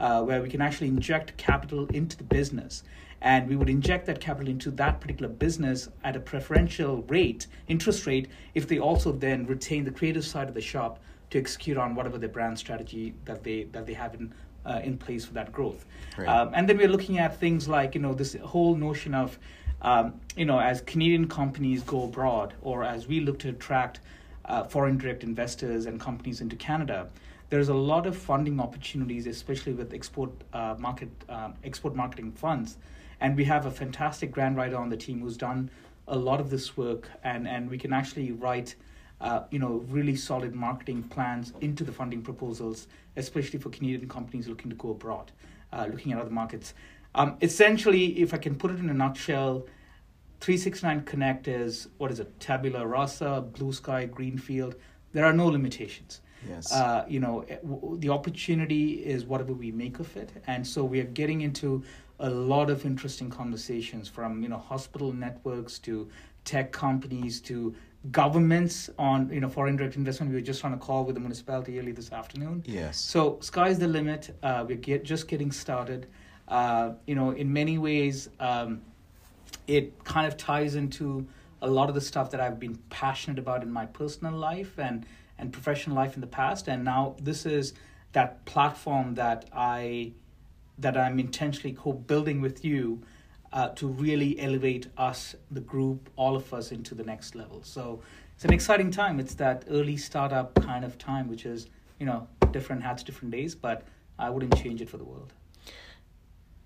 Uh, 0.00 0.22
where 0.22 0.40
we 0.40 0.48
can 0.48 0.60
actually 0.60 0.86
inject 0.86 1.36
capital 1.36 1.84
into 1.86 2.16
the 2.16 2.22
business 2.22 2.84
and 3.20 3.48
we 3.48 3.56
would 3.56 3.68
inject 3.68 4.06
that 4.06 4.20
capital 4.20 4.48
into 4.48 4.70
that 4.72 5.00
particular 5.00 5.28
business 5.28 5.88
at 6.04 6.14
a 6.14 6.20
preferential 6.20 7.02
rate, 7.08 7.46
interest 7.66 8.06
rate, 8.06 8.28
if 8.54 8.68
they 8.68 8.78
also 8.78 9.12
then 9.12 9.46
retain 9.46 9.84
the 9.84 9.90
creative 9.90 10.24
side 10.24 10.48
of 10.48 10.54
the 10.54 10.60
shop 10.60 11.00
to 11.30 11.38
execute 11.38 11.76
on 11.76 11.94
whatever 11.94 12.16
their 12.16 12.28
brand 12.28 12.58
strategy 12.58 13.14
that 13.24 13.42
they 13.42 13.64
that 13.64 13.86
they 13.86 13.94
have 13.94 14.14
in 14.14 14.32
uh, 14.64 14.80
in 14.84 14.96
place 14.96 15.24
for 15.24 15.34
that 15.34 15.52
growth. 15.52 15.84
Right. 16.16 16.28
Um, 16.28 16.52
and 16.54 16.68
then 16.68 16.76
we're 16.76 16.88
looking 16.88 17.18
at 17.18 17.38
things 17.38 17.68
like 17.68 17.94
you 17.94 18.00
know 18.00 18.14
this 18.14 18.34
whole 18.34 18.76
notion 18.76 19.14
of 19.14 19.38
um, 19.82 20.20
you 20.36 20.44
know 20.44 20.60
as 20.60 20.80
Canadian 20.82 21.28
companies 21.28 21.82
go 21.82 22.04
abroad 22.04 22.54
or 22.62 22.84
as 22.84 23.08
we 23.08 23.20
look 23.20 23.38
to 23.40 23.48
attract 23.48 24.00
uh, 24.44 24.64
foreign 24.64 24.96
direct 24.96 25.22
investors 25.22 25.86
and 25.86 26.00
companies 26.00 26.40
into 26.40 26.56
Canada 26.56 27.08
there's 27.50 27.68
a 27.68 27.74
lot 27.74 28.06
of 28.06 28.16
funding 28.16 28.60
opportunities, 28.60 29.26
especially 29.26 29.72
with 29.72 29.94
export 29.94 30.30
uh, 30.52 30.74
market 30.78 31.08
um, 31.28 31.54
export 31.64 31.94
marketing 31.94 32.32
funds, 32.32 32.76
and 33.20 33.36
we 33.36 33.44
have 33.44 33.66
a 33.66 33.70
fantastic 33.70 34.30
grant 34.30 34.56
writer 34.56 34.76
on 34.76 34.88
the 34.88 34.96
team 34.96 35.20
who's 35.20 35.36
done 35.36 35.70
a 36.06 36.16
lot 36.16 36.40
of 36.40 36.50
this 36.50 36.76
work, 36.76 37.08
and, 37.22 37.46
and 37.46 37.68
we 37.70 37.78
can 37.78 37.92
actually 37.92 38.32
write, 38.32 38.74
uh, 39.20 39.42
you 39.50 39.58
know, 39.58 39.84
really 39.88 40.16
solid 40.16 40.54
marketing 40.54 41.02
plans 41.02 41.52
into 41.60 41.84
the 41.84 41.92
funding 41.92 42.22
proposals, 42.22 42.88
especially 43.16 43.58
for 43.58 43.70
Canadian 43.70 44.08
companies 44.08 44.48
looking 44.48 44.70
to 44.70 44.76
go 44.76 44.90
abroad, 44.90 45.30
uh, 45.72 45.86
looking 45.90 46.12
at 46.12 46.18
other 46.18 46.30
markets. 46.30 46.74
Um, 47.14 47.36
essentially, 47.42 48.20
if 48.20 48.32
I 48.32 48.38
can 48.38 48.54
put 48.54 48.70
it 48.70 48.78
in 48.78 48.88
a 48.88 48.94
nutshell, 48.94 49.66
369Konnect 50.40 51.48
is 51.48 51.88
what 51.98 52.10
is 52.10 52.20
it? 52.20 52.38
Tabula 52.40 52.86
rasa, 52.86 53.40
blue 53.40 53.72
sky, 53.72 54.06
greenfield. 54.06 54.76
There 55.12 55.24
are 55.24 55.32
no 55.32 55.46
limitations. 55.46 56.20
Yes. 56.48 56.72
Uh, 56.72 57.04
you 57.08 57.18
know, 57.18 57.40
eh, 57.48 57.56
the 57.98 58.10
opportunity 58.10 59.04
is 59.04 59.24
whatever 59.24 59.52
we 59.52 59.72
make 59.72 59.98
of 59.98 60.16
it, 60.16 60.30
and 60.46 60.64
so 60.64 60.84
we 60.84 61.00
are 61.00 61.04
getting 61.04 61.40
into 61.40 61.82
a 62.20 62.30
lot 62.30 62.70
of 62.70 62.84
interesting 62.84 63.30
conversations 63.30 64.08
from 64.08 64.42
you 64.42 64.48
know 64.48 64.58
hospital 64.58 65.12
networks 65.12 65.78
to 65.80 66.08
tech 66.44 66.72
companies 66.72 67.40
to 67.40 67.74
governments 68.10 68.90
on 68.98 69.28
you 69.30 69.40
know 69.40 69.48
foreign 69.48 69.76
direct 69.76 69.96
investment. 69.96 70.30
We 70.30 70.36
were 70.36 70.46
just 70.46 70.64
on 70.64 70.72
a 70.72 70.78
call 70.78 71.04
with 71.04 71.14
the 71.14 71.20
municipality 71.20 71.78
early 71.78 71.92
this 71.92 72.12
afternoon. 72.12 72.64
Yes. 72.66 72.98
So 72.98 73.38
sky's 73.40 73.78
the 73.78 73.88
limit. 73.88 74.34
Uh, 74.42 74.64
we're 74.66 74.76
get, 74.76 75.04
just 75.04 75.28
getting 75.28 75.52
started. 75.52 76.06
Uh, 76.46 76.92
you 77.06 77.14
know, 77.14 77.30
in 77.30 77.52
many 77.52 77.76
ways, 77.76 78.30
um, 78.40 78.80
it 79.66 80.02
kind 80.04 80.26
of 80.26 80.36
ties 80.36 80.74
into 80.74 81.26
a 81.60 81.68
lot 81.68 81.88
of 81.88 81.94
the 81.94 82.00
stuff 82.00 82.30
that 82.30 82.40
I've 82.40 82.58
been 82.58 82.76
passionate 82.88 83.38
about 83.38 83.62
in 83.62 83.70
my 83.70 83.86
personal 83.86 84.32
life 84.32 84.78
and 84.78 85.04
and 85.38 85.52
professional 85.52 85.94
life 85.94 86.14
in 86.14 86.20
the 86.20 86.26
past. 86.26 86.68
And 86.68 86.84
now 86.84 87.14
this 87.20 87.46
is 87.46 87.74
that 88.12 88.44
platform 88.44 89.14
that 89.14 89.48
I 89.52 90.12
that 90.78 90.96
I'm 90.96 91.18
intentionally 91.18 91.74
co-building 91.74 92.40
with 92.40 92.64
you 92.64 93.02
uh, 93.52 93.68
to 93.70 93.88
really 93.88 94.38
elevate 94.40 94.88
us, 94.96 95.34
the 95.50 95.60
group, 95.60 96.10
all 96.16 96.36
of 96.36 96.52
us 96.52 96.70
into 96.70 96.94
the 96.94 97.02
next 97.02 97.34
level. 97.34 97.62
So 97.62 98.00
it's 98.34 98.44
an 98.44 98.52
exciting 98.52 98.90
time. 98.90 99.18
It's 99.18 99.34
that 99.34 99.64
early 99.70 99.96
startup 99.96 100.54
kind 100.62 100.84
of 100.84 100.98
time, 100.98 101.28
which 101.28 101.46
is 101.46 101.66
you 101.98 102.06
know 102.06 102.28
different 102.52 102.82
hats, 102.82 103.02
different 103.02 103.32
days, 103.32 103.54
but 103.54 103.82
I 104.18 104.30
wouldn't 104.30 104.56
change 104.56 104.80
it 104.80 104.88
for 104.88 104.96
the 104.96 105.04
world. 105.04 105.32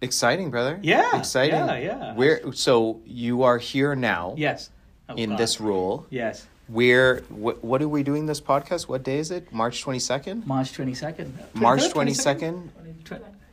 Exciting, 0.00 0.50
brother. 0.50 0.80
Yeah. 0.82 1.16
Exciting. 1.16 1.54
Yeah, 1.54 1.78
yeah. 1.78 2.14
Where 2.14 2.52
so 2.52 3.00
you 3.06 3.44
are 3.44 3.58
here 3.58 3.94
now. 3.94 4.34
Yes. 4.36 4.70
Oh, 5.08 5.14
in 5.14 5.30
God. 5.30 5.38
this 5.38 5.60
role. 5.60 6.06
Yes. 6.10 6.46
Where 6.66 7.20
what, 7.28 7.62
what 7.62 7.80
are 7.82 7.88
we 7.88 8.02
doing 8.02 8.26
this 8.26 8.40
podcast? 8.40 8.88
What 8.88 9.02
day 9.02 9.18
is 9.18 9.30
it? 9.30 9.52
March 9.52 9.84
22nd? 9.84 10.44
March 10.46 10.72
22nd. 10.72 11.54
March 11.54 11.82
22nd? 11.82 12.68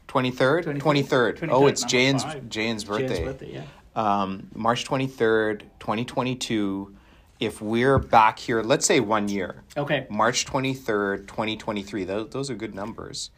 23rd? 0.09 0.79
23rd. 0.79 1.37
23rd. 1.37 1.49
Oh, 1.51 1.67
it's 1.67 1.83
Jane's 1.83 2.25
Jane's 2.49 2.83
birthday. 2.83 3.07
Jane's 3.07 3.19
birthday, 3.19 3.53
yeah. 3.53 3.63
Um, 3.95 4.47
March 4.55 4.85
23rd, 4.85 5.61
2022. 5.79 6.95
If 7.39 7.61
we're 7.61 7.99
back 7.99 8.39
here, 8.39 8.61
let's 8.61 8.85
say 8.85 8.99
one 8.99 9.29
year. 9.29 9.63
Okay. 9.77 10.07
March 10.09 10.45
23rd, 10.45 11.27
2023. 11.27 12.03
Those, 12.03 12.29
those 12.31 12.49
are 12.49 12.55
good 12.55 12.75
numbers. 12.75 13.29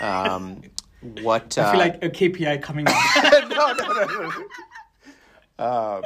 Um, 0.00 0.62
what? 1.22 1.56
Uh, 1.56 1.62
I 1.62 1.72
feel 1.72 1.80
uh, 1.80 1.84
like 1.84 2.04
a 2.04 2.10
KPI 2.10 2.62
coming 2.62 2.86
up. 2.88 2.94
no, 3.48 3.72
no, 3.72 4.04
no, 4.04 4.28
no. 4.28 4.44
Uh, 5.58 6.02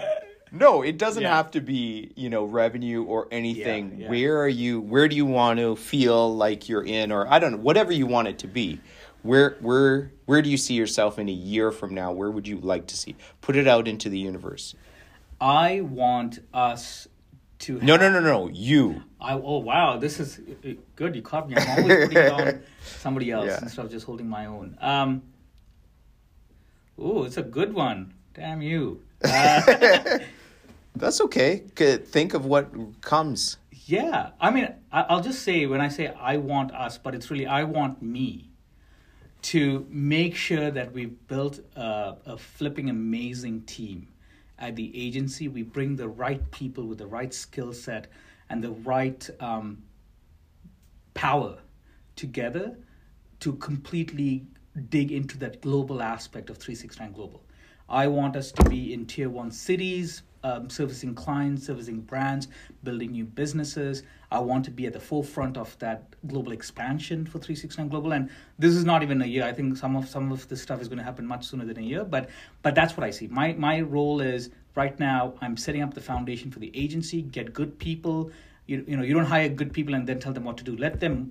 no, 0.53 0.83
it 0.83 0.99
doesn't 0.99 1.25
yeah. 1.25 1.35
have 1.35 1.51
to 1.53 1.61
be, 1.61 2.13
you 2.15 2.31
know, 2.31 2.45
revenue 2.45 3.03
or 3.03 3.27
anything. 3.33 3.93
Yeah, 3.97 4.05
yeah. 4.05 4.11
Where 4.11 4.41
are 4.41 4.49
you 4.49 4.81
where 4.81 5.09
do 5.09 5.17
you 5.17 5.27
want 5.27 5.59
to 5.59 5.75
feel 5.75 6.35
like 6.35 6.69
you're 6.69 6.85
in 6.85 7.11
or 7.11 7.27
I 7.27 7.41
don't 7.41 7.53
know, 7.53 7.59
whatever 7.59 7.93
you 7.93 8.07
want 8.07 8.29
it 8.29 8.39
to 8.41 8.47
be 8.47 8.81
where 9.25 9.57
where 9.61 10.13
where 10.27 10.43
do 10.43 10.51
you 10.51 10.59
see 10.59 10.75
yourself 10.75 11.19
in 11.19 11.29
a 11.29 11.33
year 11.33 11.73
from 11.73 11.95
now? 11.95 12.13
Where 12.13 12.31
would 12.31 12.47
you 12.47 12.59
like 12.59 12.87
to 12.89 12.97
see? 12.97 13.17
Put 13.41 13.57
it 13.57 13.67
out 13.67 13.89
into 13.89 14.09
the 14.11 14.19
universe. 14.19 14.75
I 15.41 15.81
want 15.81 16.41
us 16.53 17.09
to. 17.61 17.81
No, 17.81 17.97
no, 17.97 18.11
no, 18.11 18.21
no. 18.21 18.49
You. 18.49 19.03
I 19.19 19.33
oh 19.33 19.59
wow, 19.59 19.97
this 19.97 20.21
is 20.21 20.41
good. 20.95 21.17
You 21.17 21.23
caught 21.23 21.49
me. 21.49 21.57
I'm 21.57 21.83
always 21.83 22.09
putting 22.09 22.33
on 22.33 22.63
somebody 22.85 23.31
else 23.31 23.47
yeah. 23.47 23.61
instead 23.63 23.87
of 23.87 23.91
just 23.91 24.05
holding 24.05 24.29
my 24.29 24.45
own. 24.45 24.77
Um. 24.81 25.23
Oh, 26.99 27.25
it's 27.25 27.39
a 27.39 27.43
good 27.43 27.73
one. 27.73 28.15
Damn 28.35 28.63
you. 28.63 29.03
Uh, 29.25 30.19
That's 30.97 31.21
okay. 31.23 31.63
Think 31.75 32.35
of 32.35 32.45
what 32.45 32.71
comes. 33.01 33.57
Yeah, 33.87 34.31
I 34.41 34.51
mean, 34.51 34.73
I'll 34.93 35.23
just 35.23 35.43
say 35.43 35.67
when 35.67 35.81
I 35.81 35.89
say 35.89 36.09
I 36.09 36.37
want 36.37 36.73
us, 36.73 36.99
but 36.99 37.15
it's 37.15 37.31
really 37.31 37.47
I 37.47 37.65
want 37.65 38.01
me 38.01 38.51
to 39.45 39.87
make 39.91 40.35
sure 40.35 40.71
that 40.71 40.91
we've 40.95 41.29
built 41.29 41.61
a, 41.77 42.17
a, 42.25 42.37
flipping 42.39 42.89
amazing 42.89 43.61
team 43.65 44.09
at 44.59 44.75
the 44.75 44.91
agency. 44.99 45.49
We 45.49 45.63
bring 45.63 45.97
the 45.97 46.09
right 46.09 46.51
people 46.51 46.85
with 46.85 46.97
the 46.97 47.07
right 47.07 47.33
skill 47.33 47.75
set 47.75 48.07
and 48.49 48.65
the 48.65 48.71
right 48.71 49.29
um, 49.41 49.83
power 51.13 51.59
together 52.17 52.75
to 53.41 53.53
completely 53.57 54.47
dig 54.89 55.13
into 55.13 55.37
that 55.39 55.61
global 55.61 56.01
aspect 56.01 56.49
of 56.49 56.57
369 56.57 57.13
Global. 57.13 57.45
I 57.87 58.07
want 58.07 58.37
us 58.37 58.51
to 58.53 58.65
be 58.71 58.95
in 58.95 59.05
tier 59.05 59.29
one 59.29 59.51
cities, 59.51 60.23
um, 60.45 60.69
servicing 60.69 61.15
clients, 61.15 61.67
servicing 61.67 62.03
brands, 62.03 62.49
building 62.85 63.13
new 63.13 63.25
businesses. 63.25 64.03
I 64.31 64.39
want 64.39 64.65
to 64.67 64.71
be 64.71 64.87
at 64.87 64.93
the 64.93 65.01
forefront 65.01 65.57
of 65.57 65.77
that 65.79 66.15
global 66.27 66.53
expansion 66.53 67.25
for 67.25 67.39
369 67.39 67.89
Global. 67.89 68.13
And 68.13 68.31
this 68.59 68.75
is 68.75 68.85
not 68.85 69.03
even 69.03 69.23
a 69.23 69.27
year. 69.27 69.45
I 69.45 69.53
think 69.53 69.77
some 69.77 69.97
of 69.97 70.09
some 70.09 70.31
of 70.31 70.47
this 70.49 70.63
stuff 70.63 70.81
is 70.81 70.89
going 70.89 70.99
to 70.99 71.05
happen 71.05 71.27
much 71.27 71.47
sooner 71.47 71.65
than 71.65 71.79
a 71.79 71.83
year. 71.83 72.05
But 72.05 72.29
but 72.63 72.75
that's 72.75 72.97
what 72.97 73.05
I 73.05 73.11
see. 73.11 73.27
My 73.27 73.55
my 73.55 73.81
role 73.81 74.21
is 74.21 74.51
right 74.77 74.99
now. 75.01 75.35
I'm 75.41 75.57
setting 75.57 75.83
up 75.83 75.95
the 75.95 76.01
foundation 76.03 76.51
for 76.51 76.59
the 76.59 76.71
agency. 76.75 77.23
Get 77.23 77.53
good 77.55 77.79
people. 77.79 78.31
You 78.67 78.85
you 78.87 78.97
know 78.97 79.03
you 79.03 79.15
don't 79.15 79.27
hire 79.27 79.49
good 79.49 79.73
people 79.73 79.95
and 79.95 80.07
then 80.07 80.21
tell 80.21 80.33
them 80.33 80.45
what 80.45 80.59
to 80.59 80.65
do. 80.65 80.77
Let 80.77 81.01
them 81.01 81.29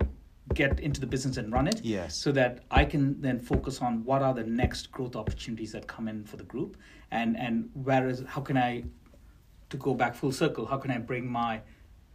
get 0.52 0.78
into 0.80 1.00
the 1.00 1.06
business 1.06 1.38
and 1.38 1.50
run 1.50 1.66
it 1.66 1.80
yes 1.82 2.14
so 2.14 2.30
that 2.30 2.64
i 2.70 2.84
can 2.84 3.18
then 3.22 3.40
focus 3.40 3.80
on 3.80 4.04
what 4.04 4.20
are 4.20 4.34
the 4.34 4.42
next 4.44 4.92
growth 4.92 5.16
opportunities 5.16 5.72
that 5.72 5.86
come 5.86 6.06
in 6.06 6.22
for 6.22 6.36
the 6.36 6.44
group 6.44 6.76
and 7.12 7.34
and 7.38 7.70
where 7.72 8.06
is 8.08 8.22
how 8.26 8.42
can 8.42 8.58
i 8.58 8.84
to 9.74 9.78
go 9.78 9.92
back 9.94 10.14
full 10.14 10.32
circle, 10.32 10.64
how 10.66 10.78
can 10.78 10.90
I 10.90 10.98
bring 10.98 11.30
my 11.30 11.60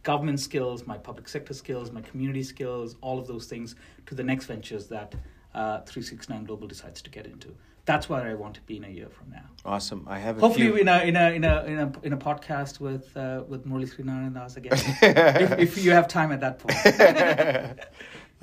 government 0.02 0.40
skills, 0.40 0.86
my 0.86 0.96
public 0.96 1.28
sector 1.28 1.54
skills, 1.54 1.92
my 1.92 2.00
community 2.00 2.42
skills, 2.42 2.96
all 3.02 3.18
of 3.18 3.26
those 3.26 3.46
things 3.46 3.76
to 4.06 4.14
the 4.14 4.24
next 4.24 4.46
ventures 4.46 4.86
that 4.88 5.14
uh, 5.54 5.80
369 5.82 6.44
Global 6.44 6.66
decides 6.66 7.02
to 7.02 7.10
get 7.10 7.26
into. 7.26 7.54
That's 7.84 8.08
where 8.08 8.22
I 8.22 8.34
want 8.34 8.54
to 8.54 8.60
be 8.62 8.76
in 8.76 8.84
a 8.84 8.88
year 8.88 9.08
from 9.08 9.30
now. 9.30 9.46
Awesome. 9.64 10.06
I 10.08 10.18
have 10.18 10.38
hopefully 10.38 10.66
few... 10.66 10.76
in 10.76 10.88
a 10.88 10.98
in 11.00 11.16
a 11.16 11.30
in 11.30 11.44
a 11.44 11.64
in 11.64 11.78
a 11.78 11.92
in 12.04 12.12
a 12.12 12.16
podcast 12.16 12.78
with 12.78 13.14
uh, 13.16 13.42
with 13.48 13.66
Murali 13.66 13.88
Srinaran 13.92 14.34
Das 14.34 14.56
again, 14.56 14.72
if, 15.02 15.58
if 15.58 15.84
you 15.84 15.90
have 15.90 16.06
time 16.06 16.30
at 16.30 16.40
that 16.40 16.58
point. 16.60 17.80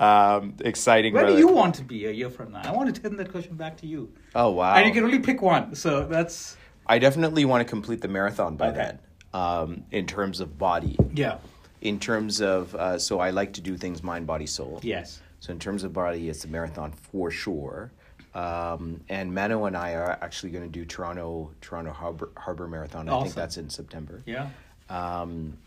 um, 0.00 0.54
exciting. 0.60 1.14
Where 1.14 1.26
do 1.26 1.38
you 1.38 1.48
want 1.48 1.76
to 1.76 1.84
be 1.84 2.06
a 2.06 2.10
year 2.10 2.30
from 2.30 2.52
now? 2.52 2.62
I 2.64 2.72
want 2.72 2.94
to 2.94 3.00
turn 3.00 3.16
that 3.16 3.30
question 3.30 3.54
back 3.54 3.76
to 3.78 3.86
you. 3.86 4.12
Oh 4.34 4.50
wow! 4.50 4.74
And 4.74 4.86
you 4.86 4.92
can 4.92 5.04
only 5.04 5.20
pick 5.20 5.40
one. 5.40 5.74
So 5.74 6.04
that's 6.04 6.56
I 6.86 6.98
definitely 6.98 7.44
want 7.44 7.66
to 7.66 7.70
complete 7.70 8.00
the 8.00 8.08
marathon 8.08 8.56
by 8.56 8.68
Okay. 8.68 8.78
then. 8.78 8.98
Um, 9.38 9.84
in 9.90 10.06
terms 10.06 10.40
of 10.40 10.58
body, 10.58 10.96
yeah. 11.14 11.38
in 11.80 12.00
terms 12.00 12.40
of 12.40 12.74
uh, 12.74 12.98
so 12.98 13.20
I 13.20 13.30
like 13.30 13.52
to 13.54 13.60
do 13.60 13.76
things 13.76 14.02
mind, 14.02 14.26
body, 14.26 14.46
soul. 14.46 14.80
Yes. 14.82 15.20
So 15.40 15.52
in 15.52 15.58
terms 15.58 15.84
of 15.84 15.92
body, 15.92 16.28
it's 16.28 16.44
a 16.44 16.48
marathon 16.48 16.90
for 16.92 17.30
sure. 17.30 17.92
Um, 18.34 19.00
and 19.08 19.34
Mano 19.34 19.64
and 19.66 19.76
I 19.76 19.94
are 19.94 20.18
actually 20.20 20.50
going 20.50 20.64
to 20.64 20.70
do 20.70 20.84
Toronto 20.84 21.50
Toronto 21.60 21.92
Harbor, 21.92 22.30
Harbor 22.36 22.66
Marathon. 22.68 23.08
I 23.08 23.22
think 23.22 23.34
that's 23.34 23.56
in 23.56 23.70
September. 23.70 24.22
Yeah. 24.26 24.48
Um, 24.88 25.58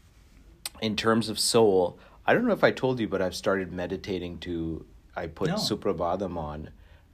in 0.81 0.95
terms 0.95 1.29
of 1.29 1.39
soul, 1.39 1.97
I 2.25 2.33
don't 2.33 2.45
know 2.45 2.53
if 2.53 2.63
I 2.63 2.71
told 2.71 2.99
you, 2.99 3.07
but 3.07 3.21
I've 3.21 3.35
started 3.35 3.71
meditating 3.71 4.39
to. 4.39 4.85
I 5.15 5.27
put 5.27 5.49
No. 5.49 5.55
Suprabhadam 5.55 6.37
on 6.37 6.69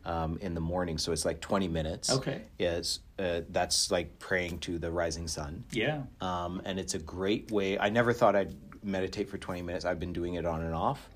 um, 0.06 0.38
in 0.42 0.54
the 0.54 0.62
morning, 0.62 0.98
so 0.98 1.12
it's 1.12 1.26
like 1.26 1.40
twenty 1.40 1.68
minutes. 1.68 2.12
Okay. 2.12 2.42
Yes, 2.58 3.00
uh, 3.20 3.42
that's 3.50 3.90
like 3.92 4.18
praying 4.20 4.60
to 4.60 4.78
the 4.80 4.92
rising 4.92 5.28
sun, 5.28 5.64
Yeah. 5.72 6.02
um, 6.22 6.62
and 6.66 6.80
it's 6.80 6.94
a 6.94 7.00
great 7.00 7.52
way. 7.52 7.78
I 7.80 7.90
never 7.90 8.14
thought 8.14 8.36
I'd 8.36 8.56
meditate 8.84 9.30
for 9.30 9.38
twenty 9.38 9.62
minutes. 9.62 9.86
I've 9.86 10.00
been 10.00 10.14
doing 10.14 10.36
it 10.36 10.46
on 10.46 10.62
and 10.62 10.74
off. 10.74 11.10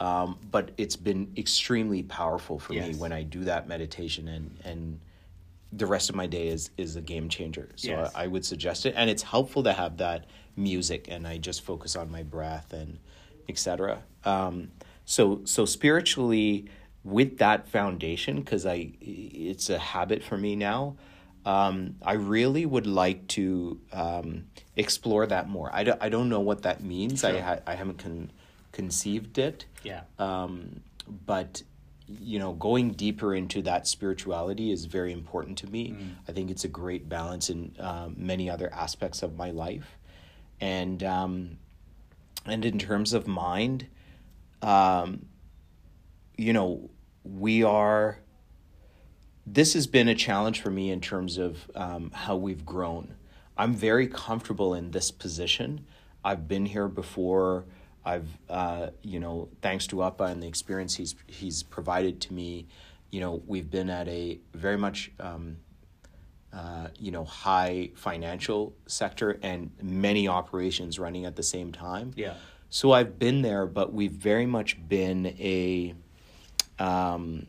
Um, 0.00 0.38
but 0.50 0.72
it's 0.78 0.96
been 0.96 1.30
extremely 1.36 2.02
powerful 2.02 2.58
for 2.58 2.72
me 2.72 2.94
when 2.96 3.12
I 3.12 3.22
do 3.22 3.44
that 3.44 3.68
meditation 3.68 4.26
and 4.28 4.58
and 4.64 4.98
the 5.74 5.86
rest 5.86 6.10
of 6.10 6.16
my 6.16 6.26
day 6.26 6.48
is 6.48 6.70
is 6.76 6.96
a 6.96 7.00
game 7.00 7.28
changer. 7.28 7.68
So 7.76 7.88
Yes. 7.88 8.12
I, 8.14 8.24
I 8.24 8.26
would 8.26 8.44
suggest 8.44 8.84
it, 8.86 8.94
and 8.96 9.08
it's 9.08 9.22
helpful 9.22 9.62
to 9.62 9.72
have 9.72 9.98
that 9.98 10.26
music, 10.56 11.06
and 11.08 11.26
I 11.26 11.38
just 11.38 11.62
focus 11.62 11.94
on 11.96 12.10
my 12.10 12.22
breath 12.22 12.72
and 12.72 12.98
etc. 13.48 14.02
Um, 14.24 14.70
so 15.04 15.42
so 15.44 15.64
spiritually, 15.66 16.66
with 17.04 17.38
that 17.38 17.68
foundation, 17.68 18.40
because 18.40 18.66
I 18.66 18.92
it's 19.00 19.70
a 19.70 19.78
habit 19.78 20.22
for 20.24 20.36
me 20.36 20.56
now. 20.56 20.96
Um, 21.44 21.96
I 22.02 22.12
really 22.14 22.64
would 22.66 22.86
like 22.86 23.26
to 23.28 23.80
um, 23.92 24.44
explore 24.76 25.26
that 25.26 25.48
more. 25.48 25.70
I 25.72 25.82
don't, 25.84 26.00
I 26.02 26.08
don't 26.08 26.28
know 26.28 26.40
what 26.40 26.62
that 26.62 26.82
means. 26.82 27.24
I 27.24 27.38
ha- 27.40 27.58
I 27.66 27.74
haven't 27.74 27.98
con- 27.98 28.30
conceived 28.70 29.38
it 29.38 29.66
Yeah. 29.82 30.02
um, 30.18 30.80
but 31.26 31.62
you 32.08 32.38
know 32.38 32.52
going 32.54 32.90
deeper 32.92 33.34
into 33.34 33.62
that 33.62 33.86
spirituality 33.86 34.70
is 34.72 34.84
very 34.86 35.12
important 35.12 35.56
to 35.58 35.66
me 35.66 35.94
i 36.28 36.32
think 36.32 36.50
it's 36.50 36.64
a 36.64 36.68
great 36.68 37.08
balance 37.08 37.48
in 37.48 37.74
um, 37.78 38.14
many 38.18 38.50
other 38.50 38.70
aspects 38.72 39.22
of 39.22 39.34
my 39.36 39.50
life 39.50 39.96
and 40.60 41.02
um, 41.02 41.58
and 42.44 42.64
in 42.64 42.78
terms 42.78 43.12
of 43.14 43.26
mind 43.26 43.86
um, 44.62 45.24
you 46.36 46.52
know 46.52 46.90
we 47.24 47.62
are 47.62 48.18
this 49.46 49.74
has 49.74 49.86
been 49.86 50.08
a 50.08 50.14
challenge 50.14 50.60
for 50.60 50.70
me 50.70 50.90
in 50.90 51.00
terms 51.00 51.38
of 51.38 51.70
um, 51.74 52.10
how 52.14 52.36
we've 52.36 52.64
grown. 52.64 53.14
I'm 53.56 53.74
very 53.74 54.06
comfortable 54.06 54.74
in 54.74 54.92
this 54.92 55.10
position. 55.10 55.86
I've 56.24 56.48
been 56.48 56.66
here 56.66 56.88
before. 56.88 57.66
I've, 58.04 58.28
uh, 58.48 58.88
you 59.02 59.20
know, 59.20 59.48
thanks 59.60 59.86
to 59.88 60.02
Appa 60.02 60.24
and 60.24 60.42
the 60.42 60.48
experience 60.48 60.96
he's 60.96 61.14
he's 61.26 61.62
provided 61.62 62.20
to 62.22 62.34
me, 62.34 62.66
you 63.10 63.20
know, 63.20 63.42
we've 63.46 63.70
been 63.70 63.90
at 63.90 64.08
a 64.08 64.40
very 64.54 64.78
much, 64.78 65.12
um, 65.20 65.58
uh, 66.52 66.88
you 66.98 67.12
know, 67.12 67.24
high 67.24 67.90
financial 67.94 68.74
sector 68.86 69.38
and 69.42 69.70
many 69.80 70.26
operations 70.26 70.98
running 70.98 71.26
at 71.26 71.36
the 71.36 71.42
same 71.42 71.70
time. 71.72 72.12
Yeah. 72.16 72.34
So 72.70 72.92
I've 72.92 73.18
been 73.18 73.42
there, 73.42 73.66
but 73.66 73.92
we've 73.92 74.12
very 74.12 74.46
much 74.46 74.76
been 74.88 75.26
a. 75.26 75.94
Um, 76.78 77.46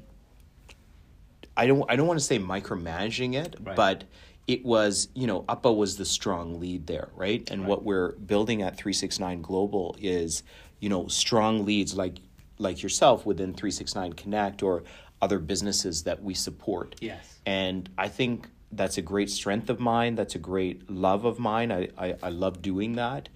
I 1.56 1.68
don't. 1.68 1.84
I 1.90 1.96
don't 1.96 2.08
want 2.08 2.20
to 2.20 2.26
say 2.26 2.40
micromanaging 2.40 3.36
it, 3.36 3.56
Right. 3.62 3.76
but 3.76 4.04
it 4.48 4.66
was. 4.66 5.08
You 5.14 5.28
know, 5.28 5.46
Appa 5.48 5.72
was 5.72 5.98
the 5.98 6.06
strong 6.06 6.60
lead 6.60 6.88
there, 6.88 7.10
right? 7.16 7.50
And 7.52 7.68
what 7.68 7.84
we're 7.84 8.14
building 8.14 8.62
at 8.62 8.78
three 8.78 8.94
six 8.94 9.20
nine 9.20 9.42
Global 9.42 9.96
is, 10.02 10.44
you 10.80 10.90
know, 10.90 11.08
strong 11.08 11.66
leads 11.66 11.96
like 11.96 12.18
like 12.60 12.82
yourself 12.84 13.26
within 13.26 13.54
three 13.54 13.72
six 13.72 13.96
nine 13.96 14.14
Connect 14.14 14.64
or 14.64 14.84
other 15.22 15.40
businesses 15.40 16.04
that 16.04 16.22
we 16.24 16.34
support. 16.34 16.96
Yes. 17.00 17.40
And 17.46 17.90
I 17.98 18.08
think 18.10 18.48
that's 18.72 18.98
a 18.98 19.02
great 19.02 19.30
strength 19.30 19.70
of 19.70 19.80
mine. 19.80 20.16
That's 20.16 20.36
a 20.36 20.40
great 20.40 20.90
love 20.90 21.26
of 21.26 21.40
mine. 21.40 21.72
I, 21.72 21.90
I, 21.98 22.16
I 22.24 22.30
love 22.30 22.62
doing 22.62 22.94
that. 22.94 23.30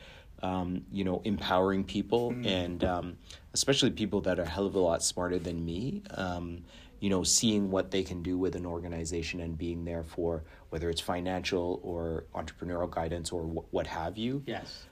Um, 0.44 0.86
you 0.92 1.04
know, 1.04 1.22
empowering 1.24 1.84
people 1.84 2.36
and 2.44 2.84
um, 2.84 3.18
especially 3.54 3.90
people 3.92 4.22
that 4.22 4.38
are 4.38 4.44
a 4.44 4.48
hell 4.48 4.66
of 4.68 4.76
a 4.76 4.80
lot 4.80 5.02
smarter 5.02 5.40
than 5.40 5.66
me. 5.66 6.04
Um, 6.12 6.64
you 7.00 7.10
know, 7.10 7.24
seeing 7.24 7.70
what 7.72 7.92
they 7.92 8.04
can 8.04 8.24
do 8.24 8.38
with 8.38 8.56
an 8.56 8.66
organization 8.66 9.40
and 9.40 9.58
being 9.58 9.86
there 9.86 10.04
for 10.04 10.44
whether 10.70 10.90
it's 10.90 11.02
financial 11.02 11.80
or 11.84 12.26
entrepreneurial 12.36 12.90
guidance 12.90 13.32
or 13.32 13.44
wh- 13.44 13.74
what 13.74 13.88
have 13.88 14.18
you 14.18 14.44
Yes. 14.46 14.86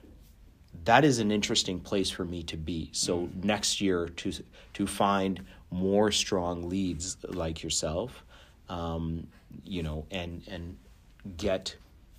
that 0.84 1.04
is 1.06 1.20
an 1.20 1.32
interesting 1.32 1.80
place 1.80 2.10
for 2.10 2.26
me 2.26 2.44
to 2.44 2.58
be. 2.58 2.90
So 2.92 3.30
next 3.44 3.82
year 3.82 4.08
to 4.10 4.32
to 4.74 4.86
find 4.88 5.44
more 5.72 6.12
strong 6.12 6.70
leads 6.70 7.18
like 7.28 7.64
yourself, 7.64 8.24
um, 8.70 9.28
you 9.64 9.82
know, 9.84 10.06
and 10.12 10.44
and 10.48 10.78
get 11.38 11.76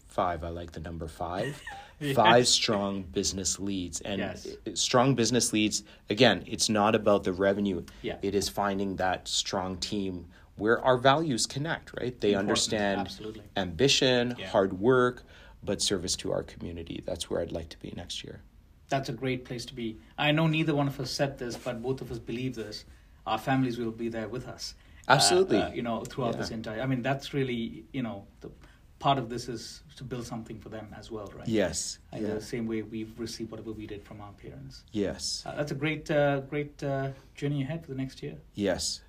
five. 0.09 0.43
I 0.43 0.49
like 0.49 0.72
the 0.72 0.80
number 0.80 1.07
five. 1.09 1.61
Five 2.14 2.47
strong 2.47 3.03
business 3.03 3.59
leads 3.59 4.01
and 4.03 4.18
Yes. 4.18 4.47
strong 4.74 5.14
business 5.14 5.53
leads. 5.53 5.82
Again, 6.11 6.44
it's 6.47 6.68
not 6.68 6.94
about 6.94 7.24
the 7.24 7.32
revenue. 7.32 7.84
Yeah. 8.03 8.18
It 8.22 8.34
is 8.34 8.49
finding 8.49 8.97
that 8.97 9.26
strong 9.28 9.78
team 9.78 10.26
where 10.57 10.80
our 10.84 10.99
values 10.99 11.47
connect. 11.47 11.92
Right? 11.99 12.18
They 12.20 12.28
Important, 12.32 12.49
understand 12.51 13.01
absolutely. 13.01 13.42
ambition, 13.57 14.34
Yeah. 14.38 14.49
hard 14.49 14.78
work, 14.78 15.24
but 15.62 15.80
service 15.80 16.16
to 16.16 16.32
our 16.32 16.42
community. 16.42 17.03
That's 17.07 17.30
where 17.30 17.40
I'd 17.40 17.53
like 17.53 17.70
to 17.70 17.78
be 17.78 17.92
next 17.97 18.22
year. 18.24 18.42
That's 18.88 19.09
a 19.09 19.12
great 19.12 19.44
place 19.44 19.64
to 19.66 19.74
be. 19.74 19.97
I 20.18 20.30
know 20.32 20.47
neither 20.47 20.74
one 20.74 20.86
of 20.86 21.01
us 21.01 21.11
said 21.11 21.38
this, 21.38 21.57
but 21.57 21.82
both 21.82 22.01
of 22.03 22.12
us 22.12 22.18
believe 22.18 22.55
this. 22.55 22.84
Our 23.26 23.38
families 23.38 23.78
will 23.78 23.90
be 23.90 24.09
there 24.09 24.28
with 24.28 24.47
us. 24.47 24.74
Uh, 25.09 25.12
Absolutely. 25.12 25.59
uh, 25.59 25.70
you 25.72 25.82
know, 25.82 26.05
throughout 26.05 26.34
Yeah. 26.34 26.40
this 26.40 26.51
entire. 26.51 26.80
I 26.80 26.86
mean, 26.86 27.03
that's 27.03 27.32
really 27.34 27.84
you 27.92 28.03
know 28.03 28.26
the 28.40 28.51
part 28.99 29.18
of 29.18 29.28
this 29.28 29.49
is 29.49 29.82
to 29.97 30.05
build 30.05 30.26
something 30.26 30.59
for 30.59 30.68
them 30.68 30.94
as 30.99 31.11
well, 31.11 31.30
right? 31.36 31.47
Yes. 31.49 31.99
And 32.12 32.26
yeah. 32.26 32.34
the 32.34 32.40
same 32.40 32.66
way 32.66 32.82
we've 32.82 33.18
received 33.18 33.51
whatever 33.51 33.72
we 33.72 33.86
did 33.86 34.03
from 34.05 34.20
our 34.20 34.32
parents. 34.32 34.84
Yes. 34.92 35.42
Uh, 35.47 35.55
that's 35.55 35.72
a 35.72 35.74
great, 35.74 36.11
uh, 36.11 36.40
great 36.40 36.82
uh, 36.82 37.11
journey 37.34 37.62
ahead 37.62 37.82
for 37.84 37.90
the 37.92 37.97
next 37.97 38.22
year. 38.22 38.36
Yes. 38.55 39.03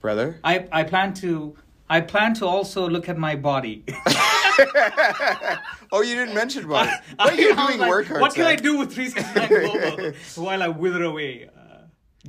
Brother? 0.00 0.38
I 0.44 0.66
I 0.72 0.82
plan 0.84 1.14
to. 1.14 1.56
I 1.88 2.00
plan 2.00 2.34
to 2.34 2.46
also 2.46 2.88
look 2.88 3.08
at 3.08 3.16
my 3.18 3.36
body. 3.36 3.84
Oh, 5.92 6.02
you 6.02 6.14
didn't 6.16 6.34
mention 6.34 6.64
about 6.64 6.86
it. 6.88 6.94
I- 7.18 7.28
But 7.30 7.38
you're 7.38 7.52
I 7.52 7.56
was 7.56 7.66
doing 7.68 7.80
like, 7.80 7.90
workouts. 7.92 8.20
What 8.20 8.34
can 8.34 8.44
I 8.46 8.56
do 8.56 8.78
with 8.78 8.92
369 8.92 9.48
Global 9.48 10.12
while 10.44 10.62
I 10.62 10.68
wither 10.68 11.04
away? 11.04 11.48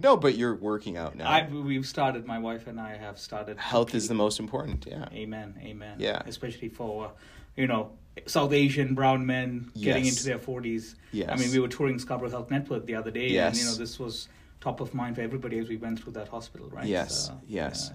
No, 0.02 0.18
but 0.18 0.36
you're 0.38 0.56
working 0.56 0.98
out 0.98 1.16
now. 1.16 1.30
I, 1.30 1.48
we've 1.48 1.86
started. 1.86 2.26
My 2.26 2.40
wife 2.40 2.68
and 2.68 2.80
I 2.80 2.98
have 2.98 3.18
started. 3.20 3.58
Health 3.58 3.96
is 3.96 4.08
the 4.08 4.14
most 4.14 4.40
important. 4.40 4.86
Yeah. 4.88 5.08
Amen. 5.14 5.56
Amen. 5.64 5.98
Yeah. 6.00 6.22
Especially 6.26 6.70
for, 6.70 7.06
uh, 7.06 7.10
you 7.56 7.68
know, 7.68 7.92
South 8.26 8.54
Asian 8.54 8.96
brown 8.96 9.26
men 9.26 9.72
getting 9.80 10.06
into 10.06 10.24
their 10.24 10.38
forties. 10.40 10.96
Yes. 11.12 11.30
I 11.32 11.36
mean, 11.36 11.52
we 11.52 11.60
were 11.60 11.68
touring 11.68 12.00
Scarborough 12.00 12.30
Health 12.30 12.50
Network 12.52 12.86
the 12.86 12.96
other 12.96 13.12
day, 13.12 13.38
and 13.38 13.56
you 13.58 13.66
know, 13.66 13.74
this 13.76 14.00
was 14.00 14.28
top 14.60 14.80
of 14.82 14.94
mind 14.94 15.16
for 15.16 15.22
everybody 15.22 15.60
as 15.60 15.70
we 15.70 15.78
went 15.78 16.00
through 16.02 16.14
that 16.14 16.28
hospital, 16.28 16.68
right? 16.70 16.86
Yes, 16.86 17.32
yes. 17.48 17.92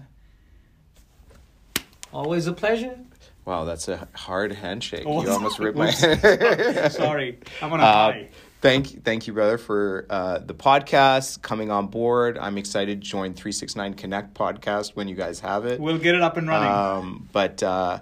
uh, 1.75 1.81
always 2.13 2.47
a 2.47 2.53
pleasure. 2.53 2.97
Wow, 3.45 3.65
that's 3.65 3.89
a 3.89 4.07
hard 4.13 4.53
handshake. 4.53 5.03
Oh, 5.05 5.21
you 5.21 5.29
almost 5.29 5.59
ripped 5.59 5.77
my. 5.77 5.89
Sorry, 6.89 7.39
I'm 7.61 7.73
on 7.73 7.79
a 7.81 7.83
Uh, 7.83 8.11
high. 8.11 8.29
Thank, 8.63 9.03
thank 9.03 9.27
you, 9.27 9.33
brother, 9.33 9.57
for 9.57 10.05
uh, 10.09 10.39
the 10.39 10.53
podcast 10.53 11.41
coming 11.41 11.69
on 11.69 11.87
board. 11.87 12.37
I'm 12.37 12.57
excited 12.57 13.01
to 13.01 13.07
join 13.07 13.33
369Konnect 13.33 14.31
podcast 14.31 14.95
when 14.95 15.09
you 15.09 15.15
guys 15.15 15.41
have 15.41 15.65
it. 15.65 15.81
We'll 15.81 15.97
get 15.97 16.15
it 16.15 16.21
up 16.21 16.37
and 16.37 16.47
running. 16.47 16.71
Um, 16.71 17.27
but 17.33 17.61
uh, 17.61 17.99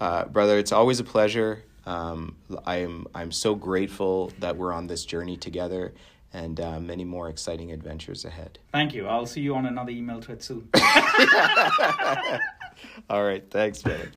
uh, 0.00 0.24
brother, 0.24 0.56
it's 0.56 0.72
always 0.72 0.98
a 0.98 1.04
pleasure. 1.04 1.62
Um, 1.84 2.36
I'm 2.64 3.06
I'm 3.14 3.30
so 3.30 3.54
grateful 3.54 4.32
that 4.38 4.56
we're 4.56 4.72
on 4.72 4.86
this 4.86 5.04
journey 5.04 5.36
together, 5.36 5.92
and 6.32 6.58
uh, 6.58 6.80
many 6.80 7.04
more 7.04 7.28
exciting 7.28 7.70
adventures 7.72 8.24
ahead. 8.24 8.58
Thank 8.72 8.94
you. 8.94 9.06
I'll 9.06 9.26
see 9.26 9.42
you 9.42 9.54
on 9.56 9.66
another 9.66 9.90
email 9.90 10.22
thread 10.22 10.42
soon. 10.42 10.70
All 13.10 13.24
right, 13.24 13.44
thanks, 13.50 13.82
brother. 13.82 14.06